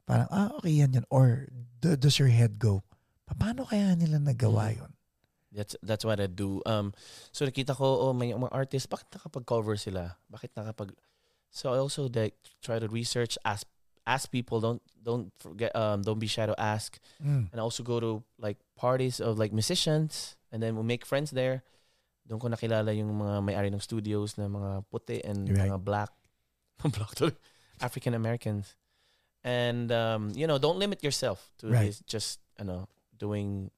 parang, 0.04 0.28
ah, 0.28 0.52
okay 0.60 0.84
yan 0.84 0.92
yan. 0.92 1.04
Or 1.08 1.48
do- 1.80 1.96
does 1.96 2.20
your 2.20 2.28
head 2.28 2.60
go, 2.60 2.84
paano 3.24 3.64
kaya 3.64 3.96
nila 3.96 4.20
nagawa 4.20 4.72
Mm. 4.72 4.76
yun? 4.84 4.92
That's 5.48 5.72
that's 5.80 6.04
what 6.04 6.20
I 6.20 6.28
do. 6.28 6.60
Um 6.68 6.92
so 7.32 7.48
nakita 7.48 7.72
ko 7.72 8.08
oh 8.08 8.12
may 8.12 8.36
mga 8.36 8.52
artist 8.52 8.92
bakit 8.92 9.08
nakapag-cover 9.12 9.76
sila? 9.80 10.16
Bakit 10.28 10.52
nakapag 10.52 10.92
So 11.48 11.72
I 11.72 11.80
also 11.80 12.04
like 12.12 12.36
try 12.60 12.76
to 12.76 12.84
research 12.88 13.40
ask 13.44 13.64
ask 14.04 14.28
people 14.28 14.60
don't 14.60 14.80
don't 15.00 15.32
forget 15.40 15.72
um 15.72 16.04
don't 16.04 16.20
be 16.20 16.28
shy 16.28 16.44
to 16.44 16.52
ask 16.60 17.00
Mm. 17.20 17.48
and 17.48 17.56
I 17.56 17.64
also 17.64 17.80
go 17.80 17.96
to 18.00 18.20
like 18.36 18.60
parties 18.76 19.20
of 19.24 19.40
like 19.40 19.52
musicians 19.56 20.36
and 20.52 20.60
then 20.60 20.76
we 20.76 20.84
make 20.84 21.08
friends 21.08 21.32
there. 21.32 21.64
Doon 22.28 22.40
ko 22.44 22.52
nakilala 22.52 22.92
yung 22.92 23.08
mga 23.16 23.40
may-ari 23.40 23.72
ng 23.72 23.80
studios 23.80 24.36
na 24.36 24.52
mga 24.52 24.84
puti 24.92 25.24
and 25.24 25.48
Right. 25.48 25.72
mga 25.72 25.80
black 25.80 26.12
black 26.92 27.16
African 27.80 28.12
Americans. 28.12 28.76
And 29.40 29.88
um 29.88 30.28
you 30.36 30.44
know, 30.44 30.60
don't 30.60 30.76
limit 30.76 31.00
yourself 31.00 31.48
to 31.64 31.72
Right. 31.72 31.96
just 32.04 32.44
you 32.60 32.68
know 32.68 32.84
doing 33.16 33.72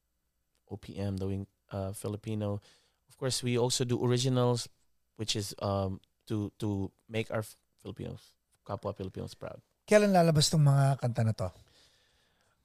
OPM, 0.67 1.15
doing 1.15 1.47
uh 1.71 1.91
Filipino. 1.91 2.59
Of 3.07 3.15
course, 3.17 3.41
we 3.41 3.57
also 3.57 3.83
do 3.83 3.99
originals 3.99 4.67
which 5.15 5.35
is 5.35 5.53
um 5.59 5.99
to 6.27 6.51
to 6.57 6.89
make 7.07 7.29
our 7.29 7.43
Filipinos 7.81 8.33
kapwa 8.61 8.93
Filipinos 8.93 9.33
proud. 9.33 9.59
Kailan 9.85 10.13
lalabas 10.13 10.47
tong 10.47 10.63
mga 10.63 11.01
kanta 11.01 11.21
na 11.25 11.33
to? 11.33 11.49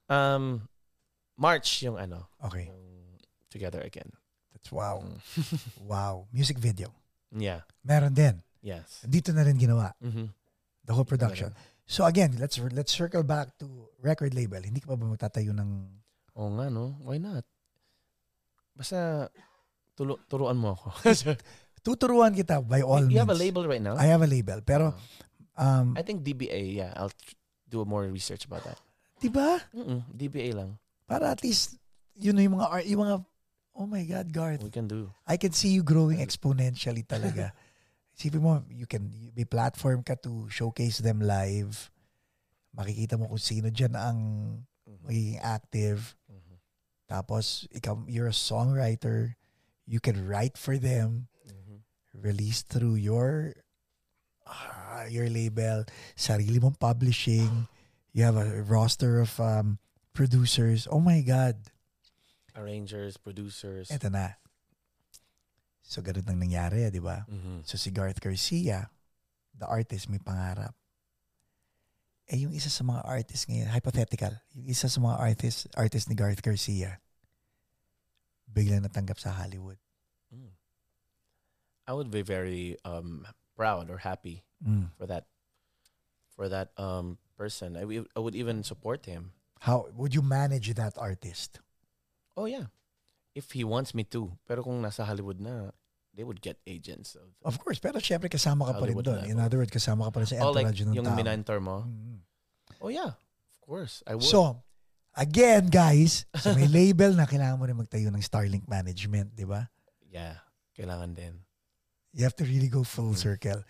Um 0.08 0.62
March 1.36 1.84
yung 1.84 2.00
ano, 2.00 2.32
Okay. 2.40 2.72
yung 2.72 2.80
together 3.52 3.82
again. 3.84 4.08
That's 4.56 4.72
wow. 4.72 5.04
Mm. 5.04 5.18
wow. 5.90 6.14
Music 6.32 6.56
video. 6.56 6.88
yeah. 7.34 7.60
Meron 7.84 8.16
din. 8.16 8.40
Yes. 8.64 9.04
Dito 9.04 9.30
na 9.36 9.44
rin 9.44 9.60
ginawa. 9.60 9.92
Mm-hmm. 10.00 10.26
The 10.88 10.92
whole 10.96 11.04
production. 11.04 11.52
So 11.86 12.02
again, 12.08 12.34
let's 12.40 12.58
let's 12.72 12.90
circle 12.90 13.22
back 13.22 13.54
to 13.62 13.68
record 14.02 14.32
label. 14.34 14.58
Hindi 14.58 14.80
ka 14.82 14.94
pa 14.94 14.98
ba 14.98 15.06
magtatayo 15.06 15.52
ng 15.54 15.70
Oo 16.36 16.50
nga, 16.58 16.66
no? 16.72 16.98
Why 17.04 17.16
not? 17.20 17.44
Basta, 18.76 19.32
tulu- 19.96 20.20
turuan 20.28 20.56
mo 20.60 20.76
ako. 20.76 20.92
tuturuan 21.86 22.34
kita 22.34 22.60
by 22.60 22.82
all 22.82 23.00
you 23.06 23.14
means. 23.14 23.22
have 23.22 23.32
a 23.32 23.38
label 23.38 23.64
right 23.64 23.80
now? 23.80 23.94
I 23.96 24.10
have 24.10 24.20
a 24.20 24.28
label. 24.28 24.60
Pero 24.60 24.92
um 25.56 25.96
I 25.96 26.02
think 26.04 26.26
DBA, 26.26 26.76
yeah. 26.76 26.92
I'll 26.98 27.14
do 27.66 27.82
more 27.88 28.04
research 28.10 28.44
about 28.44 28.66
that. 28.66 28.78
'di 29.22 29.30
ba? 29.32 29.62
Mm-mm, 29.72 30.02
DBA 30.12 30.52
lang. 30.52 30.76
Para 31.08 31.30
at 31.32 31.40
least 31.46 31.78
you 32.18 32.34
know 32.34 32.42
yung 32.42 32.58
mga 32.58 32.68
art- 32.68 32.88
yung 32.90 33.02
mga 33.06 33.16
oh 33.76 33.86
my 33.86 34.02
god, 34.02 34.26
Garth. 34.34 34.62
We 34.66 34.74
can 34.74 34.90
do. 34.90 35.14
I 35.24 35.38
can 35.38 35.54
see 35.54 35.72
you 35.72 35.86
growing 35.86 36.18
exponentially 36.18 37.06
talaga. 37.06 37.54
Isipin 38.16 38.40
mo, 38.40 38.64
you 38.72 38.88
can 38.88 39.12
be 39.36 39.44
platform 39.44 40.00
ka 40.00 40.16
to 40.24 40.48
showcase 40.48 41.04
them 41.04 41.20
live. 41.20 41.92
Makikita 42.72 43.20
mo 43.20 43.28
kung 43.28 43.40
sino 43.40 43.68
dyan 43.68 43.92
ang 43.92 44.18
magiging 45.04 45.36
active. 45.44 46.16
Tapos, 47.06 47.66
ikaw, 47.70 48.02
you're 48.10 48.26
a 48.26 48.34
songwriter. 48.34 49.34
You 49.86 50.00
can 50.02 50.26
write 50.26 50.58
for 50.58 50.76
them. 50.78 51.28
Mhm. 51.46 51.86
Release 52.18 52.62
through 52.66 52.98
your 52.98 53.54
ah, 54.46 55.06
your 55.06 55.30
label. 55.30 55.86
Sarili 56.18 56.58
mong 56.58 56.78
publishing. 56.78 57.68
You 58.10 58.24
have 58.24 58.36
a 58.36 58.62
roster 58.66 59.20
of 59.20 59.38
um, 59.38 59.78
producers. 60.14 60.88
Oh 60.90 60.98
my 60.98 61.20
God. 61.22 61.56
Arrangers, 62.56 63.20
producers. 63.20 63.92
Eto 63.92 64.08
na. 64.10 64.34
So, 65.86 66.02
ganun 66.02 66.26
ang 66.26 66.40
nangyari, 66.42 66.90
di 66.90 66.98
ba? 66.98 67.22
Mhm. 67.30 67.62
So 67.62 67.78
si 67.78 67.94
Garth 67.94 68.18
Garcia, 68.18 68.90
the 69.54 69.68
artist, 69.68 70.08
may 70.10 70.18
pangarap. 70.18 70.74
Eh 72.26 72.42
yung 72.42 72.50
isa 72.50 72.66
sa 72.66 72.82
mga 72.82 73.06
artist 73.06 73.46
ngayon, 73.46 73.70
hypothetical, 73.70 74.34
yung 74.58 74.66
isa 74.66 74.90
sa 74.90 74.98
mga 74.98 75.16
artist, 75.18 75.70
artist 75.78 76.10
ni 76.10 76.18
Garth 76.18 76.42
Garcia, 76.42 76.98
biglang 78.50 78.82
natanggap 78.82 79.18
sa 79.22 79.30
Hollywood. 79.30 79.78
Mm. 80.34 80.50
I 81.86 81.92
would 81.94 82.10
be 82.10 82.26
very 82.26 82.74
um, 82.82 83.26
proud 83.54 83.90
or 83.90 83.98
happy 84.02 84.42
Mm. 84.56 84.88
for 84.96 85.04
that 85.04 85.28
for 86.32 86.48
that 86.48 86.72
um, 86.80 87.20
person. 87.36 87.76
I, 87.76 87.84
I 88.16 88.20
would 88.24 88.32
even 88.34 88.64
support 88.64 89.04
him. 89.04 89.36
How 89.60 89.92
would 89.92 90.16
you 90.16 90.24
manage 90.24 90.72
that 90.80 90.96
artist? 90.96 91.60
Oh 92.40 92.48
yeah, 92.48 92.72
if 93.36 93.52
he 93.52 93.64
wants 93.68 93.92
me 93.92 94.04
to. 94.16 94.32
Pero 94.48 94.64
kung 94.64 94.80
nasa 94.80 95.04
Hollywood 95.04 95.44
na, 95.44 95.76
they 96.16 96.24
would 96.24 96.40
get 96.40 96.56
agents. 96.66 97.14
Of, 97.14 97.28
Of 97.44 97.60
course, 97.60 97.76
pero 97.78 98.00
syempre 98.00 98.32
kasama 98.32 98.64
ka 98.66 98.80
pa 98.80 98.88
rin 98.88 98.96
doon. 98.96 99.28
In 99.28 99.36
other 99.38 99.60
words, 99.60 99.70
kasama 99.70 100.08
ka 100.08 100.16
pa 100.16 100.18
rin 100.24 100.28
sa 100.32 100.40
oh, 100.40 100.50
like 100.50 100.64
entourage 100.66 100.82
ng 100.82 100.96
yung 100.96 101.04
tao. 101.06 101.14
minantor 101.14 101.58
mo. 101.60 101.84
Mm. 101.84 102.18
Oh 102.80 102.88
yeah, 102.88 103.12
of 103.14 103.58
course. 103.60 104.00
I 104.08 104.16
would. 104.16 104.24
So, 104.24 104.64
again, 105.12 105.68
guys, 105.68 106.24
so 106.40 106.56
may 106.56 106.66
label 106.66 107.12
na 107.12 107.28
kailangan 107.28 107.60
mo 107.60 107.68
rin 107.68 107.76
magtayo 107.76 108.08
ng 108.08 108.24
Starlink 108.24 108.64
management, 108.66 109.36
di 109.36 109.44
ba? 109.44 109.68
yeah, 110.08 110.40
kailangan 110.72 111.12
din. 111.12 111.44
You 112.16 112.24
have 112.24 112.36
to 112.40 112.48
really 112.48 112.72
go 112.72 112.80
full 112.80 113.12
Mm. 113.12 113.20
circle. 113.20 113.60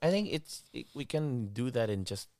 I 0.00 0.08
think 0.08 0.30
it's 0.32 0.62
it, 0.72 0.88
we 0.96 1.04
can 1.04 1.50
do 1.52 1.68
that 1.74 1.90
in 1.90 2.08
just 2.08 2.32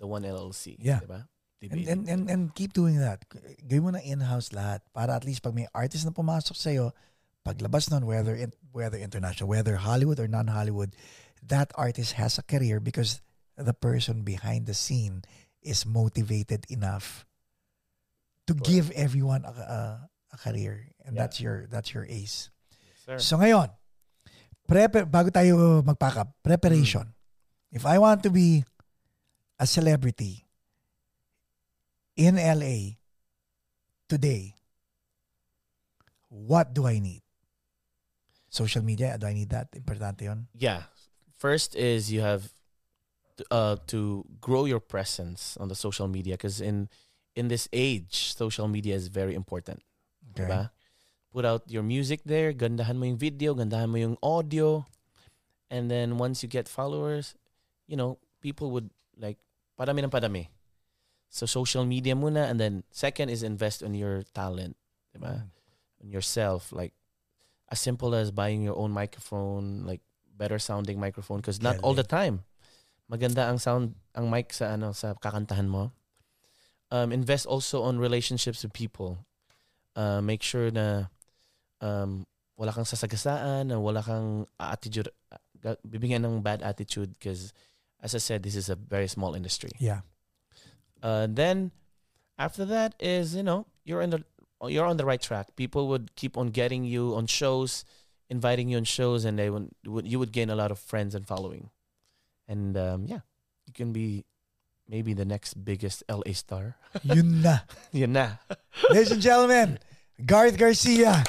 the 0.00 0.06
one 0.08 0.24
LLC. 0.24 0.78
Yeah. 0.80 1.04
Diba? 1.04 1.28
And, 1.66 1.72
DBA. 1.82 1.88
and, 1.92 2.02
and, 2.08 2.22
and 2.30 2.42
keep 2.54 2.72
doing 2.72 3.00
that. 3.00 3.24
Gawin 3.66 3.82
mo 3.82 3.90
na 3.90 4.00
in-house 4.00 4.52
lahat 4.54 4.80
para 4.94 5.16
at 5.16 5.24
least 5.24 5.42
pag 5.42 5.52
may 5.52 5.66
artist 5.74 6.04
na 6.04 6.12
pumasok 6.14 6.54
sa'yo, 6.54 6.92
paglabas 7.46 7.86
nun, 7.90 8.02
whether, 8.06 8.34
in, 8.34 8.50
whether 8.74 8.98
international, 8.98 9.48
whether 9.48 9.76
Hollywood 9.78 10.18
or 10.18 10.26
non-Hollywood, 10.26 10.98
that 11.46 11.70
artist 11.78 12.18
has 12.18 12.38
a 12.38 12.42
career 12.42 12.80
because 12.82 13.22
the 13.54 13.72
person 13.72 14.22
behind 14.26 14.66
the 14.66 14.74
scene 14.74 15.22
is 15.62 15.86
motivated 15.86 16.66
enough 16.68 17.22
to 18.46 18.54
Correct. 18.54 18.66
give 18.66 18.86
everyone 18.98 19.46
a, 19.46 19.54
a, 19.54 19.80
a 20.34 20.36
career. 20.38 20.90
And 21.06 21.14
Yeah. 21.14 21.22
that's 21.22 21.38
your 21.40 21.66
that's 21.70 21.94
your 21.94 22.02
ace. 22.10 22.50
Sir. 23.06 23.18
So 23.22 23.38
ngayon, 23.38 23.70
prep 24.66 25.06
bago 25.06 25.30
tayo 25.30 25.86
mag-pack 25.86 26.26
preparation. 26.42 27.14
If 27.70 27.86
I 27.86 27.98
want 28.02 28.26
to 28.26 28.30
be 28.34 28.66
a 29.58 29.66
celebrity 29.66 30.42
in 32.18 32.38
LA 32.38 32.98
today, 34.10 34.54
what 36.30 36.74
do 36.74 36.86
I 36.86 36.98
need? 36.98 37.25
Social 38.56 38.80
media, 38.80 39.20
do 39.20 39.28
I 39.28 39.36
need 39.36 39.52
that? 39.52 39.68
Importante 39.76 40.24
yun. 40.24 40.48
yeah. 40.56 40.88
First 41.36 41.76
is 41.76 42.08
you 42.08 42.24
have 42.24 42.48
to, 43.36 43.44
uh, 43.52 43.76
to 43.92 44.24
grow 44.40 44.64
your 44.64 44.80
presence 44.80 45.52
on 45.60 45.68
the 45.68 45.76
social 45.76 46.08
media 46.08 46.40
because 46.40 46.64
in 46.64 46.88
in 47.36 47.52
this 47.52 47.68
age, 47.76 48.32
social 48.32 48.64
media 48.64 48.96
is 48.96 49.12
very 49.12 49.36
important. 49.36 49.84
Okay. 50.32 50.48
Diba? 50.48 50.72
Put 51.36 51.44
out 51.44 51.68
your 51.68 51.84
music 51.84 52.24
there, 52.24 52.56
gandahan 52.56 52.96
mo 52.96 53.04
yung 53.04 53.20
video, 53.20 53.52
gandahan 53.52 53.92
mo 53.92 54.00
yung 54.00 54.16
audio. 54.24 54.88
And 55.68 55.92
then 55.92 56.16
once 56.16 56.40
you 56.40 56.48
get 56.48 56.64
followers, 56.64 57.36
you 57.84 58.00
know, 58.00 58.16
people 58.40 58.72
would 58.72 58.88
like, 59.20 59.36
padami 59.76 60.00
ng 60.00 60.08
padami. 60.08 60.48
So 61.28 61.44
social 61.44 61.84
media 61.84 62.16
muna 62.16 62.48
and 62.48 62.56
then 62.56 62.88
second 62.88 63.28
is 63.28 63.44
invest 63.44 63.84
on 63.84 63.92
your 63.92 64.24
talent. 64.32 64.80
Diba? 65.12 65.44
On 66.00 66.08
yourself. 66.08 66.72
Like, 66.72 66.96
as 67.68 67.80
simple 67.80 68.14
as 68.14 68.30
buying 68.30 68.62
your 68.62 68.76
own 68.76 68.92
microphone, 68.92 69.84
like 69.84 70.00
better 70.36 70.58
sounding 70.58 71.00
microphone 71.00 71.38
because 71.38 71.62
not 71.62 71.78
all 71.80 71.94
the 71.94 72.04
time 72.04 72.44
maganda 73.06 73.46
ang 73.46 73.58
sound 73.58 73.94
ang 74.14 74.26
mic 74.30 74.50
sa 74.50 74.74
ano 74.74 74.90
sa 74.90 75.14
kakantahan 75.14 75.70
mo. 75.70 75.94
Um, 76.90 77.10
invest 77.10 77.46
also 77.46 77.82
on 77.82 77.98
relationships 77.98 78.62
with 78.62 78.72
people. 78.72 79.26
Uh, 79.96 80.22
make 80.22 80.42
sure 80.42 80.70
na 80.70 81.10
um, 81.80 82.26
wala 82.54 82.70
kang 82.70 82.86
sasagasaan, 82.86 83.74
na 83.74 83.78
wala 83.80 84.02
kang 84.02 84.46
attitude, 84.60 85.10
uh, 85.32 85.74
bibigyan 85.82 86.22
ng 86.22 86.42
bad 86.42 86.62
attitude 86.62 87.14
because 87.18 87.50
as 88.02 88.14
I 88.14 88.18
said, 88.18 88.42
this 88.42 88.54
is 88.54 88.68
a 88.68 88.76
very 88.76 89.08
small 89.08 89.34
industry. 89.34 89.72
Yeah. 89.78 90.06
Uh, 91.02 91.26
then 91.30 91.70
after 92.38 92.64
that 92.66 92.94
is 92.98 93.34
you 93.34 93.42
know 93.42 93.66
you're 93.84 94.02
in 94.02 94.10
the 94.10 94.22
you're 94.64 94.86
on 94.86 94.96
the 94.96 95.04
right 95.04 95.20
track. 95.20 95.54
People 95.56 95.88
would 95.88 96.14
keep 96.16 96.36
on 96.36 96.48
getting 96.48 96.84
you 96.84 97.14
on 97.14 97.26
shows, 97.26 97.84
inviting 98.30 98.68
you 98.68 98.76
on 98.76 98.84
shows, 98.84 99.24
and 99.24 99.38
they 99.38 99.50
would, 99.50 99.68
would 99.84 100.06
you 100.06 100.18
would 100.18 100.32
gain 100.32 100.50
a 100.50 100.56
lot 100.56 100.70
of 100.70 100.78
friends 100.78 101.14
and 101.14 101.26
following, 101.26 101.70
and 102.48 102.76
um, 102.76 103.06
yeah, 103.06 103.20
you 103.66 103.72
can 103.72 103.92
be 103.92 104.24
maybe 104.88 105.12
the 105.12 105.24
next 105.24 105.54
biggest 105.64 106.02
LA 106.08 106.32
star. 106.32 106.76
Yun 107.02 107.42
na. 107.42 107.58
Yun 107.92 108.12
na. 108.12 108.30
Ladies 108.90 109.12
and 109.12 109.22
gentlemen, 109.22 109.78
Garth 110.24 110.56
Garcia. 110.56 111.24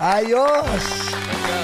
Ayos! 0.00 1.59